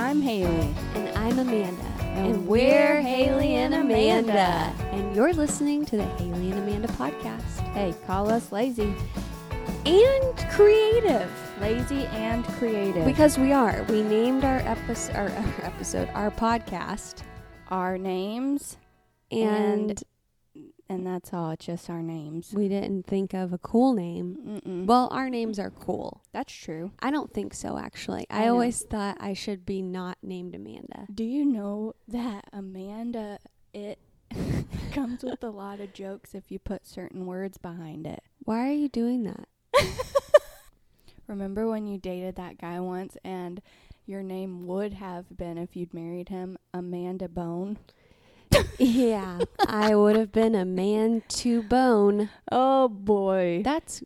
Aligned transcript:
I'm 0.00 0.22
Haley. 0.22 0.74
And 0.94 1.18
I'm 1.18 1.38
Amanda. 1.38 1.84
And 2.00 2.46
we're 2.46 3.02
Haley 3.02 3.56
and 3.56 3.74
Amanda. 3.74 4.74
And 4.92 5.14
you're 5.14 5.34
listening 5.34 5.84
to 5.84 5.98
the 5.98 6.04
Haley 6.04 6.52
and 6.52 6.58
Amanda 6.58 6.88
podcast. 6.88 7.60
Hey, 7.74 7.94
call 8.06 8.30
us 8.30 8.50
lazy. 8.50 8.94
And 9.84 10.38
creative. 10.52 11.30
Lazy 11.60 12.06
and 12.06 12.46
creative. 12.46 13.04
Because 13.04 13.36
we 13.36 13.52
are. 13.52 13.84
We 13.90 14.02
named 14.02 14.42
our 14.42 14.60
episode, 14.60 15.16
our, 15.16 15.28
our 15.28 15.54
episode, 15.64 16.08
our 16.14 16.30
podcast, 16.30 17.20
our 17.68 17.98
names 17.98 18.78
and, 19.30 19.90
and 19.90 20.02
and 20.90 21.06
that's 21.06 21.32
all. 21.32 21.50
It's 21.52 21.66
just 21.66 21.88
our 21.88 22.02
names. 22.02 22.52
we 22.52 22.68
didn't 22.68 23.06
think 23.06 23.32
of 23.32 23.52
a 23.52 23.58
cool 23.58 23.94
name. 23.94 24.60
Mm-mm. 24.66 24.86
Well, 24.86 25.08
our 25.12 25.30
names 25.30 25.58
are 25.58 25.70
cool. 25.70 26.22
that's 26.32 26.52
true. 26.52 26.90
I 27.00 27.10
don't 27.10 27.32
think 27.32 27.54
so, 27.54 27.78
actually. 27.78 28.26
I 28.28 28.44
I, 28.44 28.48
always 28.48 28.82
thought 28.82 29.16
I 29.20 29.32
should 29.32 29.64
be 29.64 29.82
not 29.82 30.18
named 30.22 30.54
Amanda. 30.54 31.06
Do 31.14 31.24
you 31.24 31.44
know 31.44 31.94
that 32.08 32.44
Amanda 32.52 33.38
it 33.72 34.00
comes 34.92 35.22
with 35.22 35.44
a 35.44 35.50
lot 35.50 35.80
of 35.80 35.92
jokes 35.92 36.34
if 36.34 36.50
you 36.50 36.58
put 36.58 36.86
certain 36.86 37.24
words 37.24 37.56
behind 37.56 38.06
it? 38.06 38.22
Why 38.40 38.68
are 38.68 38.72
you 38.72 38.88
doing 38.88 39.22
that? 39.24 39.48
Remember 41.28 41.68
when 41.68 41.86
you 41.86 41.98
dated 41.98 42.34
that 42.36 42.58
guy 42.58 42.80
once 42.80 43.16
and 43.24 43.62
your 44.06 44.22
name 44.24 44.66
would 44.66 44.94
have 44.94 45.36
been 45.36 45.56
if 45.56 45.76
you'd 45.76 45.94
married 45.94 46.30
him 46.30 46.58
Amanda 46.74 47.28
Bone? 47.28 47.78
Yeah, 48.78 49.40
I 49.66 49.94
would 49.94 50.16
have 50.16 50.32
been 50.32 50.54
a 50.54 50.64
man 50.64 51.22
to 51.28 51.62
bone. 51.62 52.30
Oh 52.50 52.88
boy. 52.88 53.62
That's 53.64 54.02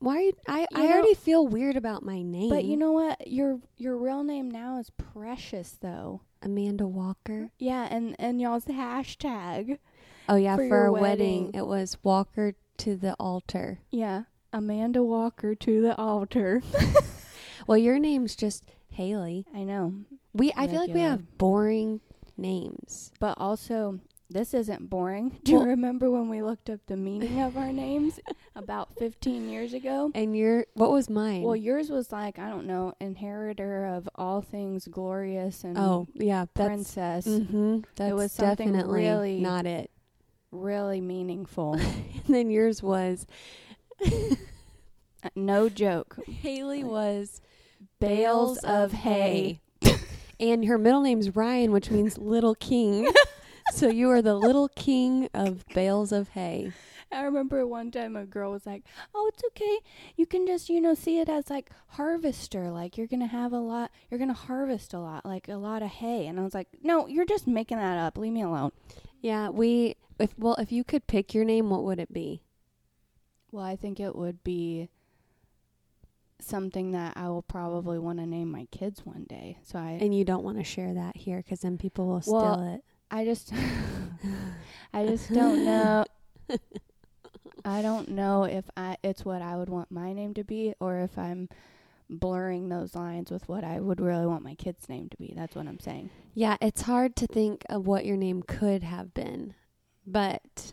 why 0.00 0.20
you, 0.20 0.32
I, 0.46 0.60
You 0.60 0.66
I 0.74 0.82
know- 0.86 0.92
already 0.92 1.14
feel 1.14 1.46
weird 1.46 1.76
about 1.76 2.02
my 2.04 2.22
name. 2.22 2.50
But 2.50 2.64
you 2.64 2.76
know 2.76 2.92
what? 2.92 3.26
Your 3.28 3.60
your 3.76 3.96
real 3.96 4.22
name 4.24 4.50
now 4.50 4.78
is 4.78 4.90
Precious 4.90 5.76
though. 5.80 6.22
Amanda 6.42 6.86
Walker. 6.86 7.50
Yeah, 7.58 7.88
and 7.90 8.14
and 8.18 8.40
y'all's 8.40 8.66
hashtag. 8.66 9.78
Oh 10.28 10.36
yeah, 10.36 10.56
For 10.56 10.68
for, 10.68 10.76
our 10.84 10.92
wedding. 10.92 11.44
wedding. 11.46 11.50
it 11.54 11.66
was 11.66 11.96
Walker 12.02 12.54
to 12.78 12.96
the 12.96 13.14
altar. 13.14 13.80
Yeah, 13.90 14.24
Amanda 14.52 15.02
Walker 15.02 15.54
to 15.54 15.80
the 15.82 15.96
altar. 15.96 16.62
Well, 17.66 17.76
your 17.76 17.98
name's 17.98 18.34
just 18.34 18.64
Haley. 18.92 19.44
I 19.54 19.62
know, 19.64 19.92
We 20.32 20.52
I 20.56 20.66
feel 20.68 20.80
like 20.80 20.94
we 20.94 21.00
have 21.00 21.36
boring 21.36 22.00
names. 22.38 23.12
but 23.20 23.34
also 23.38 24.00
this 24.30 24.52
isn't 24.52 24.90
boring. 24.90 25.38
Do 25.44 25.52
you 25.52 25.62
remember 25.62 26.10
when 26.10 26.28
we 26.28 26.42
looked 26.42 26.68
up 26.68 26.80
the 26.86 26.96
meaning 26.98 27.40
of 27.40 27.56
our 27.56 27.72
names 27.72 28.20
about 28.54 28.94
15 28.96 29.48
years 29.48 29.72
ago? 29.72 30.10
And 30.14 30.36
your 30.36 30.66
what 30.74 30.90
was 30.90 31.08
mine? 31.08 31.42
Well, 31.42 31.56
yours 31.56 31.88
was 31.90 32.12
like 32.12 32.38
I 32.38 32.50
don't 32.50 32.66
know, 32.66 32.92
inheritor 33.00 33.86
of 33.86 34.08
all 34.14 34.42
things 34.42 34.86
glorious 34.86 35.64
and 35.64 35.78
oh 35.78 36.08
yeah, 36.14 36.44
that's 36.54 36.66
princess. 36.68 37.24
hmm 37.24 37.78
That's 37.96 38.12
was 38.12 38.32
something 38.32 38.72
definitely 38.72 39.00
really- 39.02 39.40
not 39.40 39.64
it. 39.66 39.90
Really 40.50 41.00
meaningful. 41.00 41.74
And 42.26 42.34
then 42.34 42.50
yours 42.50 42.82
was 42.82 43.26
Uh, 44.04 45.30
no 45.34 45.68
joke. 45.68 46.18
Haley 46.26 46.84
was 46.84 47.40
Bales 47.98 48.58
of 48.58 48.92
hay. 48.92 49.60
And 50.40 50.64
her 50.66 50.78
middle 50.78 51.02
name's 51.02 51.34
Ryan, 51.34 51.72
which 51.72 51.90
means 51.90 52.18
little 52.18 52.54
king. 52.54 53.10
so 53.72 53.88
you 53.88 54.10
are 54.10 54.22
the 54.22 54.34
little 54.34 54.68
king 54.68 55.28
of 55.34 55.64
bales 55.74 56.12
of 56.12 56.30
hay. 56.30 56.72
I 57.10 57.22
remember 57.22 57.66
one 57.66 57.90
time 57.90 58.16
a 58.16 58.26
girl 58.26 58.52
was 58.52 58.66
like, 58.66 58.84
"Oh, 59.14 59.30
it's 59.32 59.42
okay. 59.48 59.78
You 60.16 60.26
can 60.26 60.46
just, 60.46 60.68
you 60.68 60.80
know, 60.80 60.94
see 60.94 61.20
it 61.20 61.28
as 61.28 61.48
like 61.48 61.70
harvester. 61.88 62.70
Like 62.70 62.98
you're 62.98 63.06
going 63.06 63.20
to 63.20 63.26
have 63.26 63.52
a 63.52 63.58
lot, 63.58 63.90
you're 64.10 64.18
going 64.18 64.28
to 64.28 64.34
harvest 64.34 64.92
a 64.92 64.98
lot, 64.98 65.24
like 65.24 65.48
a 65.48 65.56
lot 65.56 65.82
of 65.82 65.88
hay." 65.88 66.26
And 66.26 66.38
I 66.38 66.42
was 66.42 66.54
like, 66.54 66.68
"No, 66.82 67.06
you're 67.06 67.24
just 67.24 67.46
making 67.46 67.78
that 67.78 67.98
up. 67.98 68.18
Leave 68.18 68.32
me 68.32 68.42
alone." 68.42 68.72
Yeah, 69.22 69.48
we 69.48 69.96
if 70.18 70.38
well, 70.38 70.56
if 70.56 70.70
you 70.70 70.84
could 70.84 71.06
pick 71.06 71.34
your 71.34 71.44
name, 71.44 71.70
what 71.70 71.84
would 71.84 71.98
it 71.98 72.12
be? 72.12 72.42
Well, 73.50 73.64
I 73.64 73.76
think 73.76 73.98
it 73.98 74.14
would 74.14 74.44
be 74.44 74.90
something 76.40 76.92
that 76.92 77.14
I 77.16 77.28
will 77.28 77.42
probably 77.42 77.98
want 77.98 78.18
to 78.18 78.26
name 78.26 78.50
my 78.50 78.66
kids 78.70 79.04
one 79.04 79.24
day. 79.28 79.58
So 79.62 79.78
I 79.78 79.98
And 80.00 80.14
you 80.16 80.24
don't 80.24 80.44
want 80.44 80.58
to 80.58 80.64
share 80.64 80.94
that 80.94 81.16
here 81.16 81.38
because 81.38 81.60
then 81.60 81.78
people 81.78 82.06
will 82.06 82.22
Well, 82.26 82.54
steal 82.54 82.74
it. 82.74 82.84
I 83.10 83.24
just 83.24 83.52
I 84.92 85.06
just 85.06 85.28
don't 85.32 85.64
know. 85.64 86.04
I 87.64 87.82
don't 87.82 88.08
know 88.10 88.44
if 88.44 88.64
I 88.76 88.96
it's 89.02 89.24
what 89.24 89.42
I 89.42 89.56
would 89.56 89.68
want 89.68 89.90
my 89.90 90.12
name 90.12 90.34
to 90.34 90.44
be 90.44 90.74
or 90.80 91.00
if 91.00 91.18
I'm 91.18 91.48
blurring 92.10 92.68
those 92.68 92.94
lines 92.94 93.30
with 93.30 93.48
what 93.48 93.64
I 93.64 93.80
would 93.80 94.00
really 94.00 94.26
want 94.26 94.42
my 94.42 94.54
kid's 94.54 94.88
name 94.88 95.08
to 95.10 95.16
be. 95.16 95.34
That's 95.36 95.54
what 95.54 95.66
I'm 95.66 95.80
saying. 95.80 96.10
Yeah, 96.34 96.56
it's 96.60 96.82
hard 96.82 97.16
to 97.16 97.26
think 97.26 97.64
of 97.68 97.86
what 97.86 98.06
your 98.06 98.16
name 98.16 98.42
could 98.42 98.82
have 98.82 99.12
been, 99.12 99.54
but 100.06 100.72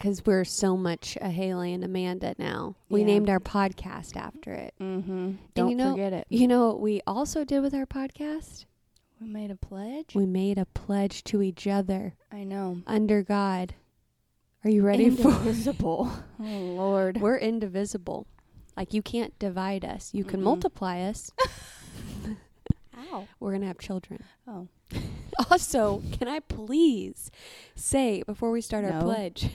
because 0.00 0.24
we're 0.24 0.46
so 0.46 0.78
much 0.78 1.18
a 1.20 1.28
Haley 1.28 1.74
and 1.74 1.84
Amanda 1.84 2.34
now, 2.38 2.74
we 2.88 3.00
Yeah. 3.00 3.06
named 3.06 3.28
our 3.28 3.38
podcast 3.38 4.16
after 4.16 4.54
it. 4.54 4.72
Mhm. 4.80 5.36
Don't 5.52 5.68
you 5.68 5.76
know- 5.76 5.90
forget 5.90 6.14
it. 6.14 6.26
You 6.30 6.48
know 6.48 6.68
what 6.68 6.80
we 6.80 7.02
also 7.06 7.44
did 7.44 7.60
with 7.60 7.74
our 7.74 7.84
podcast? 7.84 8.64
We 9.20 9.28
made 9.28 9.50
a 9.50 9.56
pledge. 9.56 10.14
We 10.14 10.24
made 10.24 10.56
a 10.56 10.64
pledge 10.64 11.22
to 11.24 11.42
each 11.42 11.66
other 11.66 12.14
I 12.32 12.44
know. 12.44 12.80
under 12.86 13.22
God. 13.22 13.74
Are 14.64 14.70
you 14.70 14.82
ready 14.82 15.10
for 15.10 15.28
Indivisible. 15.28 16.10
oh 16.40 16.44
lord. 16.44 17.20
We're 17.20 17.36
indivisible. 17.36 18.26
Like 18.78 18.94
you 18.94 19.02
can't 19.02 19.38
divide 19.38 19.84
us. 19.84 20.14
You 20.14 20.24
can 20.24 20.40
Mm-mm. 20.40 20.44
multiply 20.44 21.00
us. 21.02 21.30
Ow. 23.12 23.26
We're 23.38 23.50
going 23.50 23.60
to 23.62 23.66
have 23.66 23.78
children. 23.78 24.24
Oh. 24.48 24.68
Also, 25.50 26.02
can 26.12 26.28
I 26.28 26.40
please 26.40 27.30
say 27.74 28.22
before 28.26 28.50
we 28.50 28.60
start 28.60 28.84
our 28.84 29.00
pledge 29.02 29.48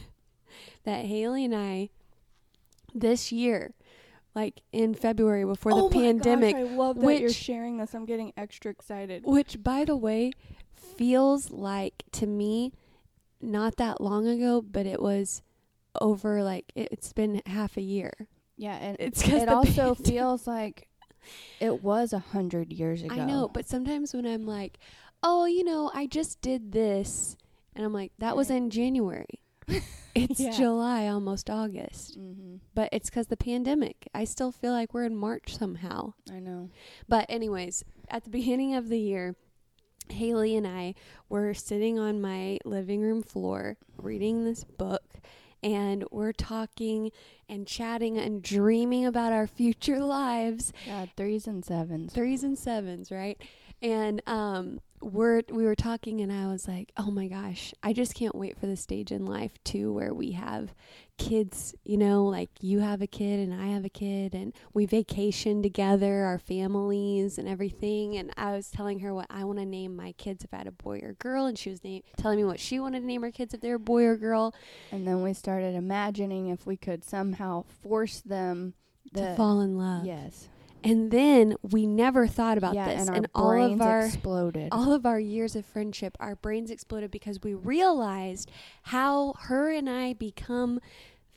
that 0.85 1.05
Haley 1.05 1.45
and 1.45 1.55
I 1.55 1.89
this 2.93 3.31
year, 3.31 3.73
like 4.33 4.61
in 4.71 4.93
February 4.93 5.45
before 5.45 5.73
the 5.73 5.83
oh 5.83 5.89
pandemic, 5.89 6.55
my 6.55 6.63
gosh, 6.63 6.71
I 6.71 6.75
love 6.75 6.99
that 7.01 7.19
you're 7.19 7.29
sharing 7.29 7.77
this. 7.77 7.93
I'm 7.93 8.05
getting 8.05 8.33
extra 8.37 8.71
excited. 8.71 9.23
which 9.25 9.61
by 9.63 9.85
the 9.85 9.95
way 9.95 10.31
feels 10.73 11.51
like 11.51 12.03
to 12.13 12.25
me 12.27 12.73
not 13.41 13.75
that 13.77 13.99
long 14.01 14.27
ago, 14.27 14.61
but 14.61 14.85
it 14.85 15.01
was 15.01 15.41
over 16.01 16.43
like 16.43 16.71
it, 16.75 16.89
it's 16.91 17.13
been 17.13 17.41
half 17.45 17.77
a 17.77 17.81
year. 17.81 18.27
Yeah, 18.57 18.75
and 18.75 18.97
It's 18.99 19.27
it 19.27 19.49
also 19.49 19.93
pandemic- 19.95 20.05
feels 20.05 20.47
like 20.47 20.87
it 21.59 21.83
was 21.83 22.13
a 22.13 22.19
hundred 22.19 22.71
years 22.71 23.01
ago. 23.03 23.13
I 23.13 23.25
know, 23.25 23.49
but 23.51 23.67
sometimes 23.67 24.13
when 24.13 24.25
I'm 24.25 24.45
like, 24.45 24.77
"Oh, 25.23 25.45
you 25.45 25.63
know, 25.63 25.91
I 25.93 26.05
just 26.05 26.39
did 26.41 26.71
this," 26.71 27.35
and 27.75 27.83
I'm 27.83 27.93
like, 27.93 28.11
"That 28.19 28.37
was 28.37 28.49
in 28.49 28.69
January." 28.69 29.41
it's 30.15 30.39
Yeah. 30.39 30.51
July, 30.51 31.07
almost 31.07 31.49
August, 31.49 32.15
hmm 32.15 32.55
but 32.73 32.89
it's 32.91 33.09
because 33.09 33.27
the 33.27 33.37
pandemic. 33.37 34.07
I 34.13 34.25
still 34.25 34.51
feel 34.51 34.71
like 34.73 34.93
we're 34.93 35.05
in 35.05 35.15
March 35.15 35.57
somehow. 35.57 36.13
I 36.31 36.39
know. 36.39 36.69
But 37.07 37.25
anyways, 37.29 37.83
at 38.09 38.25
the 38.25 38.29
beginning 38.29 38.75
of 38.75 38.89
the 38.89 38.99
year, 38.99 39.35
Haley 40.09 40.55
and 40.57 40.67
I 40.67 40.93
were 41.29 41.53
sitting 41.53 41.97
on 41.97 42.21
my 42.21 42.59
living 42.65 43.01
room 43.01 43.23
floor 43.23 43.77
reading 43.97 44.43
this 44.45 44.63
book. 44.63 45.03
And 45.63 46.03
we're 46.11 46.33
talking 46.33 47.11
and 47.49 47.65
chatting 47.65 48.19
and 48.19 48.43
dreaming 48.43 49.05
about 49.05 49.31
our 49.33 49.47
future 49.47 49.99
lives 50.03 50.71
God, 50.85 51.09
threes 51.17 51.47
and 51.47 51.65
sevens. 51.65 52.13
threes 52.13 52.43
and 52.43 52.55
sevens, 52.57 53.09
right? 53.09 53.41
And 53.81 54.21
um, 54.25 54.79
we're 55.01 55.41
we 55.49 55.65
were 55.65 55.75
talking, 55.75 56.21
and 56.21 56.31
I 56.31 56.47
was 56.47 56.67
like, 56.67 56.91
"Oh 56.97 57.11
my 57.11 57.27
gosh, 57.27 57.73
I 57.83 57.93
just 57.93 58.15
can't 58.15 58.35
wait 58.35 58.57
for 58.57 58.65
the 58.65 58.75
stage 58.77 59.11
in 59.11 59.25
life 59.25 59.51
too, 59.63 59.93
where 59.93 60.13
we 60.13 60.31
have 60.31 60.73
kids. 61.17 61.75
You 61.83 61.97
know, 61.97 62.25
like 62.25 62.49
you 62.61 62.79
have 62.79 63.01
a 63.01 63.07
kid 63.07 63.39
and 63.39 63.53
I 63.53 63.67
have 63.67 63.85
a 63.85 63.89
kid, 63.89 64.33
and 64.33 64.53
we 64.73 64.85
vacation 64.85 65.61
together, 65.61 66.23
our 66.23 66.39
families 66.39 67.37
and 67.37 67.47
everything." 67.47 68.17
And 68.17 68.31
I 68.37 68.51
was 68.53 68.71
telling 68.71 68.99
her 68.99 69.13
what 69.13 69.27
I 69.29 69.43
want 69.43 69.59
to 69.59 69.65
name 69.65 69.95
my 69.95 70.13
kids 70.13 70.43
if 70.43 70.53
I 70.53 70.57
had 70.57 70.67
a 70.67 70.71
boy 70.71 70.99
or 71.03 71.13
girl, 71.13 71.45
and 71.45 71.57
she 71.57 71.69
was 71.69 71.83
na- 71.83 71.99
telling 72.17 72.37
me 72.37 72.45
what 72.45 72.59
she 72.59 72.79
wanted 72.79 73.01
to 73.01 73.05
name 73.05 73.21
her 73.21 73.31
kids 73.31 73.53
if 73.53 73.61
they 73.61 73.69
were 73.69 73.77
boy 73.77 74.05
or 74.05 74.17
girl 74.17 74.55
And 74.91 75.05
then 75.05 75.21
we 75.21 75.33
started 75.33 75.75
imagining 75.75 76.47
if 76.47 76.65
we 76.65 76.77
could 76.77 77.03
somehow 77.03 77.65
force 77.83 78.21
them 78.21 78.73
the, 79.11 79.21
to 79.21 79.35
fall 79.35 79.61
in 79.61 79.77
love. 79.77 80.05
Yes. 80.05 80.49
And 80.85 81.11
then 81.11 81.55
we 81.61 81.85
never 81.87 82.27
thought 82.27 82.57
about 82.57 82.75
yeah, 82.75 82.87
this, 82.89 83.01
and 83.01 83.09
our 83.09 83.15
and 83.15 83.27
all 83.35 83.49
brains 83.49 83.81
of 83.81 83.87
our 83.87 84.05
exploded. 84.05 84.69
all 84.71 84.93
of 84.93 85.05
our 85.05 85.19
years 85.19 85.55
of 85.55 85.65
friendship, 85.65 86.15
our 86.19 86.35
brains 86.35 86.69
exploded 86.71 87.11
because 87.11 87.41
we 87.43 87.53
realized 87.53 88.49
how 88.83 89.33
her 89.41 89.71
and 89.71 89.89
I 89.89 90.13
become 90.13 90.79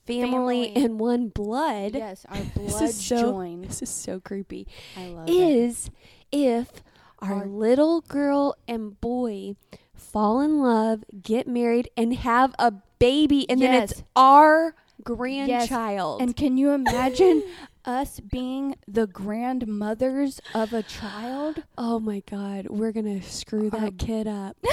family, 0.07 0.67
Family. 0.73 0.85
in 0.85 0.99
one 0.99 1.29
blood. 1.29 1.95
yes, 1.95 2.25
our 2.29 2.37
This 2.55 2.73
blood 2.73 2.83
is 2.85 3.05
so- 3.07 3.21
joined. 3.21 3.65
This 3.65 3.83
is 3.83 3.91
so 3.91 4.21
creepy. 4.21 4.67
I 4.97 5.07
love 5.09 5.29
it. 5.29 5.33
Is 5.33 5.91
if 6.33 6.83
our, 7.21 7.35
Our- 7.41 7.47
little 7.47 8.01
girl 8.03 8.55
and 8.67 9.01
boy 9.01 9.57
fall 9.95 10.41
in 10.41 10.61
love, 10.63 11.05
get 11.23 11.47
married, 11.49 11.91
and 11.97 12.15
have 12.15 12.55
a 12.59 12.73
baby, 12.99 13.49
and 13.51 13.61
then 13.61 13.83
it's 13.83 14.03
our 14.17 14.75
grandchild. 15.05 16.21
Yes. 16.21 16.27
And 16.27 16.37
can 16.37 16.57
you 16.57 16.71
imagine 16.73 17.43
us 17.89 18.21
being 18.21 18.77
the 18.87 19.07
grandmothers 19.07 20.41
of 20.55 20.73
a 20.73 20.83
child. 20.85 21.65
Oh 21.79 21.99
my 21.99 22.23
God, 22.31 22.67
we're 22.69 22.93
gonna 22.93 23.23
screw 23.23 23.71
that 23.71 23.83
Um, 23.83 23.97
kid 23.97 24.29
up. 24.29 24.57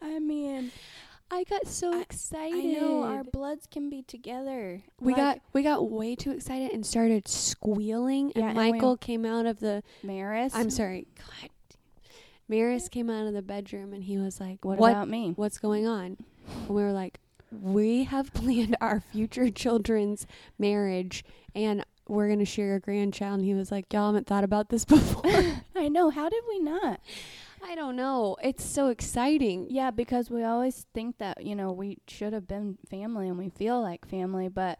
I 0.00 0.18
mean, 0.20 0.70
I 1.30 1.44
got 1.44 1.66
so 1.66 1.92
I- 1.92 2.00
excited. 2.02 2.54
I 2.76 2.80
know 2.80 3.02
our 3.02 3.24
bloods 3.24 3.66
can 3.70 3.90
be 3.90 4.02
together. 4.02 4.82
we 5.00 5.12
Like 5.12 5.16
got 5.20 5.40
we 5.52 5.62
got 5.62 5.90
way 5.90 6.14
too 6.14 6.30
excited 6.30 6.72
and 6.72 6.86
started 6.86 7.26
squealing. 7.28 8.32
Yeah, 8.36 8.48
and 8.50 8.58
and 8.58 8.70
Michael 8.70 8.96
came 8.96 9.24
out 9.26 9.46
of 9.46 9.58
the. 9.60 9.82
Maris. 10.04 10.54
I'm 10.54 10.70
sorry, 10.70 11.08
God. 11.18 11.50
Maris 12.48 12.88
came 12.88 13.10
out 13.10 13.26
of 13.26 13.32
the 13.34 13.42
bedroom 13.42 13.92
and 13.92 14.04
he 14.04 14.18
was 14.18 14.38
like, 14.38 14.64
What, 14.64 14.78
"What? 14.78 14.92
about 14.92 15.08
me? 15.08 15.32
what's 15.34 15.58
going 15.58 15.84
on?" 15.86 16.16
And 16.48 16.68
we 16.68 16.80
were 16.80 16.92
like, 16.92 17.18
"We 17.60 18.04
have 18.04 18.32
planned 18.34 18.76
our 18.80 19.00
future 19.00 19.50
children's 19.50 20.26
marriage, 20.58 21.24
and 21.54 21.84
we're 22.08 22.28
gonna 22.28 22.44
share 22.44 22.74
a 22.76 22.80
grandchild." 22.80 23.38
And 23.40 23.44
he 23.44 23.54
was 23.54 23.70
like, 23.70 23.92
"Y'all 23.92 24.06
haven't 24.06 24.26
thought 24.26 24.44
about 24.44 24.68
this 24.68 24.84
before." 24.96 25.22
I 25.76 25.88
know. 25.88 26.10
How 26.10 26.28
did 26.28 26.42
we 26.48 26.58
not? 26.60 27.00
I 27.64 27.74
don't 27.74 27.96
know. 27.96 28.36
It's 28.42 28.64
so 28.64 28.88
exciting. 28.88 29.66
Yeah, 29.70 29.90
because 29.90 30.30
we 30.30 30.44
always 30.44 30.86
think 30.94 31.18
that 31.18 31.44
you 31.44 31.54
know 31.56 31.72
we 31.72 31.98
should 32.06 32.32
have 32.32 32.46
been 32.46 32.78
family 32.88 33.28
and 33.28 33.38
we 33.38 33.48
feel 33.48 33.80
like 33.80 34.06
family, 34.06 34.48
but 34.48 34.78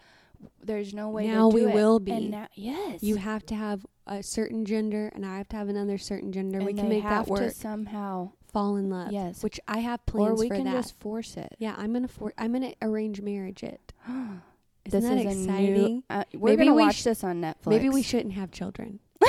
there's 0.62 0.92
no 0.94 1.08
way. 1.08 1.26
Now 1.26 1.50
to 1.50 1.56
do 1.56 1.64
we 1.64 1.70
it. 1.70 1.74
will 1.74 1.98
be. 1.98 2.12
And 2.12 2.30
now, 2.30 2.46
yes, 2.54 3.02
You 3.02 3.16
have 3.16 3.44
to 3.46 3.54
have 3.54 3.86
a 4.06 4.22
certain 4.22 4.64
gender, 4.66 5.10
and 5.14 5.24
I 5.26 5.38
have 5.38 5.48
to 5.48 5.56
have 5.56 5.68
another 5.68 5.98
certain 5.98 6.30
gender. 6.30 6.60
we 6.62 6.74
can 6.74 6.88
make 6.88 7.02
have 7.02 7.24
that 7.24 7.30
work. 7.30 7.40
to 7.40 7.50
somehow. 7.50 8.32
Fall 8.52 8.76
in 8.76 8.88
love. 8.90 9.12
Yes. 9.12 9.42
Which 9.42 9.60
I 9.68 9.78
have 9.78 10.04
plans. 10.06 10.24
Or 10.24 10.28
plans 10.28 10.40
we 10.40 10.48
for 10.48 10.54
can 10.56 10.64
that. 10.64 10.72
just 10.74 10.98
force 11.00 11.36
it. 11.36 11.54
yeah, 11.58 11.74
I'm 11.76 11.92
gonna 11.92 12.08
for- 12.08 12.32
I'm 12.38 12.52
gonna 12.52 12.72
arrange 12.82 13.20
marriage 13.20 13.62
it. 13.62 13.92
Isn't 14.08 14.42
this 14.84 15.04
that 15.04 15.18
is 15.18 15.40
exciting? 15.42 15.74
new. 15.74 16.04
Uh, 16.08 16.24
we're 16.34 16.50
Maybe 16.50 16.64
gonna 16.66 16.76
we 16.76 16.82
watch 16.84 16.96
sh- 16.96 17.04
this 17.04 17.24
on 17.24 17.40
Netflix. 17.40 17.66
Maybe 17.66 17.88
we 17.90 18.02
shouldn't 18.02 18.34
have 18.34 18.50
children. 18.52 19.00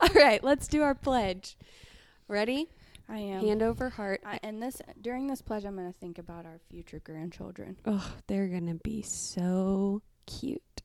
All 0.00 0.08
right, 0.14 0.42
let's 0.42 0.66
do 0.68 0.82
our 0.82 0.94
pledge. 0.94 1.56
Ready? 2.28 2.68
I 3.08 3.18
am. 3.18 3.44
Hand 3.46 3.62
over 3.62 3.88
heart. 3.90 4.20
I, 4.26 4.40
and 4.42 4.60
this 4.60 4.82
during 5.00 5.28
this 5.28 5.40
pledge, 5.42 5.64
I'm 5.64 5.76
to 5.76 5.92
think 5.92 6.18
about 6.18 6.44
our 6.44 6.58
future 6.68 7.00
grandchildren. 7.04 7.76
Oh, 7.86 8.14
they're 8.26 8.48
gonna 8.48 8.74
be 8.74 9.02
so 9.02 10.02
cute. 10.26 10.82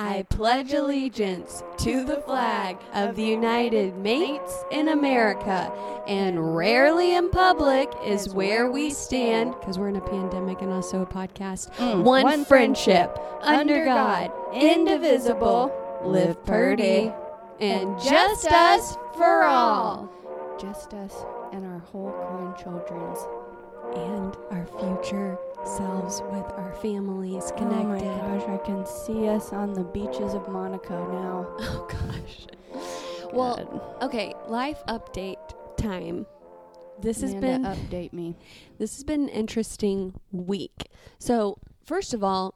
I 0.00 0.22
pledge 0.30 0.72
allegiance 0.72 1.64
to 1.78 2.04
the 2.04 2.20
flag 2.20 2.78
of 2.94 3.16
the 3.16 3.24
United 3.24 3.96
Mates 3.96 4.64
in 4.70 4.86
America, 4.88 5.72
and 6.06 6.54
rarely 6.54 7.16
in 7.16 7.30
public 7.30 7.92
is 8.04 8.32
where 8.32 8.70
we 8.70 8.90
stand, 8.90 9.56
because 9.58 9.76
we're 9.76 9.88
in 9.88 9.96
a 9.96 10.00
pandemic 10.00 10.62
and 10.62 10.72
also 10.72 11.02
a 11.02 11.06
podcast. 11.06 11.74
Mm. 11.78 12.04
One, 12.04 12.44
friendship, 12.44 13.18
under 13.40 13.84
God, 13.84 14.30
indivisible, 14.54 15.72
live 16.04 16.44
purdy, 16.44 17.12
and 17.58 17.98
just 18.00 18.46
us 18.46 18.96
for 19.16 19.42
all. 19.42 20.08
Just 20.60 20.94
us 20.94 21.24
and 21.52 21.66
our 21.66 21.80
whole 21.80 22.12
grandchildren's. 22.30 23.18
And 23.96 24.36
our 24.50 24.66
future 24.78 25.38
selves 25.76 26.22
with 26.30 26.46
our 26.56 26.72
families 26.80 27.52
connected. 27.56 28.06
Oh 28.06 28.28
my 28.28 28.38
gosh, 28.38 28.48
I 28.48 28.56
can 28.64 28.86
see 28.86 29.28
us 29.28 29.52
on 29.52 29.74
the 29.74 29.84
beaches 29.84 30.34
of 30.34 30.48
Monaco 30.48 31.06
now. 31.12 31.46
Oh 31.60 31.86
gosh. 31.88 32.46
Well, 33.32 33.96
okay, 34.00 34.34
life 34.46 34.82
update 34.88 35.36
time. 35.76 36.26
This 37.00 37.20
has 37.20 37.34
been 37.34 37.62
update 37.64 38.12
me. 38.12 38.36
this 38.78 38.94
has 38.96 39.04
been 39.04 39.24
an 39.24 39.28
interesting 39.28 40.14
week. 40.32 40.90
So, 41.18 41.58
first 41.84 42.14
of 42.14 42.24
all, 42.24 42.54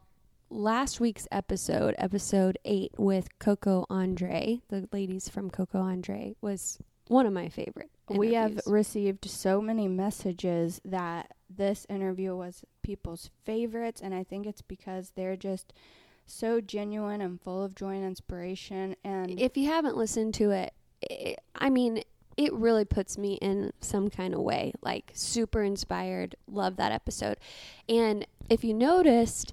last 0.50 0.98
week's 0.98 1.28
episode, 1.30 1.94
episode 1.98 2.58
8 2.64 2.92
with 2.98 3.38
Coco 3.38 3.86
Andre, 3.90 4.60
the 4.68 4.88
ladies 4.92 5.28
from 5.28 5.50
Coco 5.50 5.78
Andre 5.80 6.34
was 6.40 6.78
one 7.08 7.26
of 7.26 7.32
my 7.32 7.48
favorite. 7.48 7.90
We 8.08 8.34
have 8.34 8.60
received 8.66 9.28
so 9.30 9.60
many 9.60 9.88
messages 9.88 10.80
that 10.84 11.32
this 11.56 11.86
interview 11.88 12.34
was 12.34 12.64
people's 12.82 13.30
favorites, 13.44 14.00
and 14.02 14.14
I 14.14 14.24
think 14.24 14.46
it's 14.46 14.62
because 14.62 15.12
they're 15.14 15.36
just 15.36 15.72
so 16.26 16.60
genuine 16.60 17.20
and 17.20 17.40
full 17.40 17.62
of 17.62 17.74
joy 17.74 17.96
and 17.96 18.04
inspiration. 18.04 18.96
And 19.04 19.38
if 19.40 19.56
you 19.56 19.66
haven't 19.66 19.96
listened 19.96 20.34
to 20.34 20.50
it, 20.50 20.72
it, 21.02 21.40
I 21.54 21.70
mean, 21.70 22.02
it 22.36 22.52
really 22.52 22.84
puts 22.84 23.18
me 23.18 23.34
in 23.34 23.72
some 23.80 24.08
kind 24.08 24.34
of 24.34 24.40
way. 24.40 24.72
Like 24.82 25.10
super 25.14 25.62
inspired. 25.62 26.36
Love 26.46 26.76
that 26.76 26.92
episode. 26.92 27.38
And 27.88 28.26
if 28.48 28.64
you 28.64 28.74
noticed, 28.74 29.52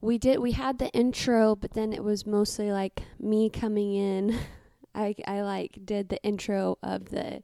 we 0.00 0.18
did 0.18 0.38
we 0.38 0.52
had 0.52 0.78
the 0.78 0.90
intro, 0.90 1.56
but 1.56 1.72
then 1.72 1.92
it 1.92 2.04
was 2.04 2.26
mostly 2.26 2.72
like 2.72 3.02
me 3.18 3.50
coming 3.50 3.94
in. 3.94 4.38
I 4.94 5.14
I 5.26 5.42
like 5.42 5.80
did 5.84 6.08
the 6.08 6.22
intro 6.22 6.78
of 6.82 7.10
the 7.10 7.42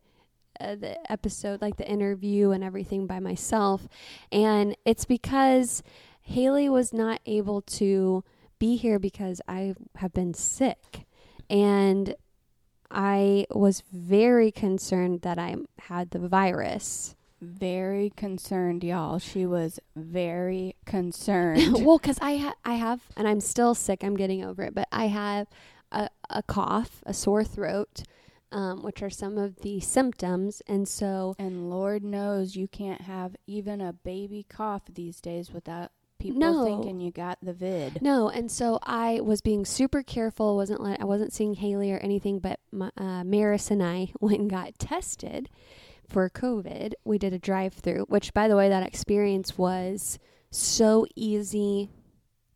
uh, 0.65 0.75
the 0.77 1.13
episode, 1.13 1.61
like 1.61 1.77
the 1.77 1.89
interview 1.89 2.51
and 2.51 2.65
everything 2.65 3.07
by 3.07 3.21
myself, 3.21 3.87
and 4.33 4.77
it's 4.85 5.05
because 5.05 5.83
Haley 6.23 6.69
was 6.69 6.93
not 6.93 7.21
able 7.27 7.61
to 7.63 8.25
be 8.59 8.77
here 8.77 8.99
because 8.99 9.41
I 9.49 9.75
have 9.97 10.13
been 10.13 10.35
sick, 10.35 11.07
and 11.51 12.15
I 12.91 13.47
was 13.51 13.83
very 13.93 14.51
concerned 14.51 15.23
that 15.23 15.39
I 15.39 15.57
had 15.89 16.11
the 16.11 16.21
virus. 16.29 17.17
very 17.41 18.11
concerned, 18.17 18.83
y'all. 18.83 19.19
She 19.19 19.45
was 19.45 19.79
very 19.95 20.77
concerned. 20.87 21.85
well, 21.85 21.99
because 21.99 22.19
I 22.23 22.37
ha- 22.39 22.55
I 22.65 22.75
have, 22.75 23.01
and 23.17 23.29
I'm 23.29 23.41
still 23.41 23.75
sick. 23.75 24.03
I'm 24.03 24.17
getting 24.17 24.43
over 24.45 24.63
it, 24.63 24.75
but 24.75 24.89
I 24.91 25.07
have 25.09 25.47
a, 25.93 26.09
a 26.31 26.43
cough, 26.43 27.03
a 27.05 27.13
sore 27.13 27.45
throat, 27.45 28.05
um, 28.55 28.83
which 28.83 29.03
are 29.03 29.11
some 29.11 29.37
of 29.37 29.57
the 29.61 29.81
symptoms, 29.81 30.63
and 30.67 30.89
so 30.89 31.35
and 31.39 31.69
Lord 31.69 32.03
knows 32.05 32.57
you 32.57 32.69
can't 32.69 33.03
have 33.03 33.37
even 33.47 33.81
a 33.83 33.93
baby 33.93 34.47
cough 34.49 34.83
these 34.93 35.21
days 35.21 35.53
without 35.53 35.91
people 36.19 36.39
No. 36.41 36.65
thinking 36.65 37.01
you 37.01 37.11
got 37.11 37.39
the 37.43 37.53
vid. 37.53 38.01
no, 38.01 38.29
and 38.31 38.51
so 38.51 38.79
I 38.83 39.21
was 39.21 39.41
being 39.43 39.65
super 39.67 40.03
careful. 40.03 40.57
wasn't 40.57 40.81
let, 40.81 41.01
I 41.01 41.05
wasn't 41.05 41.33
seeing 41.35 41.55
Haley 41.55 41.93
or 41.93 41.99
anything, 41.99 42.39
but 42.39 42.61
my, 42.73 42.91
uh, 42.97 43.25
Maris 43.25 43.71
and 43.71 43.83
I 43.83 44.13
went 44.21 44.41
and 44.41 44.49
got 44.51 44.79
tested 44.79 45.51
for 46.09 46.31
COVID. 46.31 46.93
We 47.05 47.19
did 47.19 47.33
a 47.33 47.39
drive-through, 47.39 48.05
which, 48.09 48.33
by 48.33 48.47
the 48.49 48.57
way, 48.57 48.69
that 48.69 48.87
experience 48.87 49.59
was 49.59 50.19
so 50.51 51.05
easy, 51.17 51.91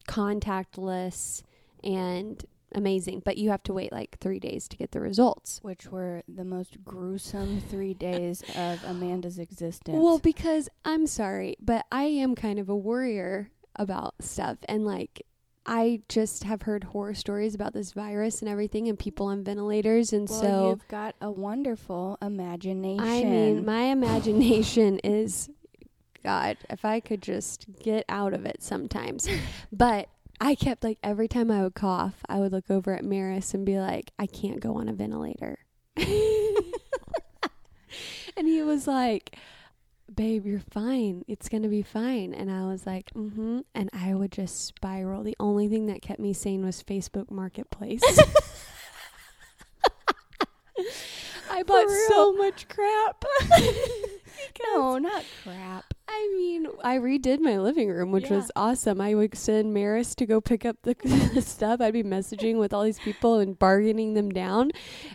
contactless, 0.08 1.42
and 1.82 2.44
amazing. 2.74 3.22
But 3.24 3.38
you 3.38 3.50
have 3.50 3.62
to 3.64 3.72
wait 3.72 3.92
like 3.92 4.18
three 4.20 4.38
days 4.38 4.68
to 4.68 4.76
get 4.76 4.92
the 4.92 5.00
results. 5.00 5.60
Which 5.62 5.86
were 5.86 6.22
the 6.28 6.44
most 6.44 6.84
gruesome 6.84 7.60
three 7.60 7.94
days 7.94 8.42
of 8.56 8.82
Amanda's 8.84 9.38
existence. 9.38 9.98
Well, 10.00 10.18
because 10.18 10.68
I'm 10.84 11.06
sorry, 11.06 11.56
but 11.60 11.86
I 11.90 12.04
am 12.04 12.34
kind 12.34 12.58
of 12.58 12.68
a 12.68 12.76
worrier 12.76 13.50
about 13.76 14.14
stuff. 14.20 14.58
And 14.68 14.84
like, 14.84 15.22
I 15.70 16.00
just 16.08 16.44
have 16.44 16.62
heard 16.62 16.82
horror 16.82 17.12
stories 17.14 17.54
about 17.54 17.74
this 17.74 17.92
virus 17.92 18.40
and 18.40 18.48
everything 18.48 18.88
and 18.88 18.98
people 18.98 19.26
on 19.26 19.44
ventilators. 19.44 20.14
And 20.14 20.28
Well, 20.28 20.40
so, 20.40 20.68
you've 20.70 20.88
got 20.88 21.14
a 21.20 21.30
wonderful 21.30 22.16
imagination. 22.22 23.06
I 23.06 23.22
mean, 23.22 23.66
my 23.66 23.82
imagination 23.82 24.98
is, 25.00 25.50
God, 26.24 26.56
if 26.70 26.86
I 26.86 27.00
could 27.00 27.20
just 27.20 27.66
get 27.82 28.06
out 28.08 28.32
of 28.32 28.46
it 28.46 28.62
sometimes. 28.62 29.28
but 29.72 30.08
I 30.40 30.54
kept 30.54 30.84
like, 30.84 30.98
every 31.02 31.28
time 31.28 31.50
I 31.50 31.62
would 31.62 31.74
cough, 31.74 32.22
I 32.28 32.38
would 32.38 32.52
look 32.52 32.70
over 32.70 32.94
at 32.94 33.04
Maris 33.04 33.54
and 33.54 33.66
be 33.66 33.78
like, 33.78 34.12
I 34.18 34.26
can't 34.26 34.60
go 34.60 34.74
on 34.74 34.88
a 34.88 34.92
ventilator. 34.92 35.58
and 35.96 36.06
he 38.46 38.62
was 38.62 38.86
like, 38.86 39.36
babe, 40.14 40.46
you're 40.46 40.60
fine. 40.60 41.24
It's 41.26 41.48
going 41.48 41.62
to 41.62 41.68
be 41.68 41.82
fine. 41.82 42.34
And 42.34 42.50
I 42.50 42.66
was 42.66 42.86
like, 42.86 43.10
mm 43.14 43.32
hmm. 43.32 43.60
And 43.74 43.90
I 43.92 44.14
would 44.14 44.32
just 44.32 44.64
spiral. 44.64 45.22
The 45.22 45.36
only 45.40 45.68
thing 45.68 45.86
that 45.86 46.02
kept 46.02 46.20
me 46.20 46.32
sane 46.32 46.64
was 46.64 46.82
Facebook 46.82 47.30
Marketplace. 47.30 48.02
I 51.50 51.62
bought 51.64 51.90
so 52.08 52.32
much 52.34 52.68
crap. 52.68 53.24
no, 54.74 54.98
not 54.98 55.24
crap. 55.42 55.94
I 56.10 56.32
mean, 56.36 56.66
I 56.82 56.96
redid 56.98 57.40
my 57.40 57.58
living 57.58 57.88
room, 57.90 58.10
which 58.12 58.30
Yeah. 58.30 58.36
was 58.38 58.50
awesome. 58.56 59.00
I 59.00 59.14
would 59.14 59.36
send 59.36 59.74
Maris 59.74 60.14
to 60.16 60.26
go 60.26 60.40
pick 60.40 60.64
up 60.64 60.76
the, 60.82 61.42
stuff. 61.42 61.80
I'd 61.80 61.92
be 61.92 62.02
messaging 62.02 62.58
with 62.58 62.72
all 62.72 62.82
these 62.82 62.98
people 62.98 63.38
and 63.38 63.58
bargaining 63.58 64.14
them 64.14 64.30
down. 64.30 64.70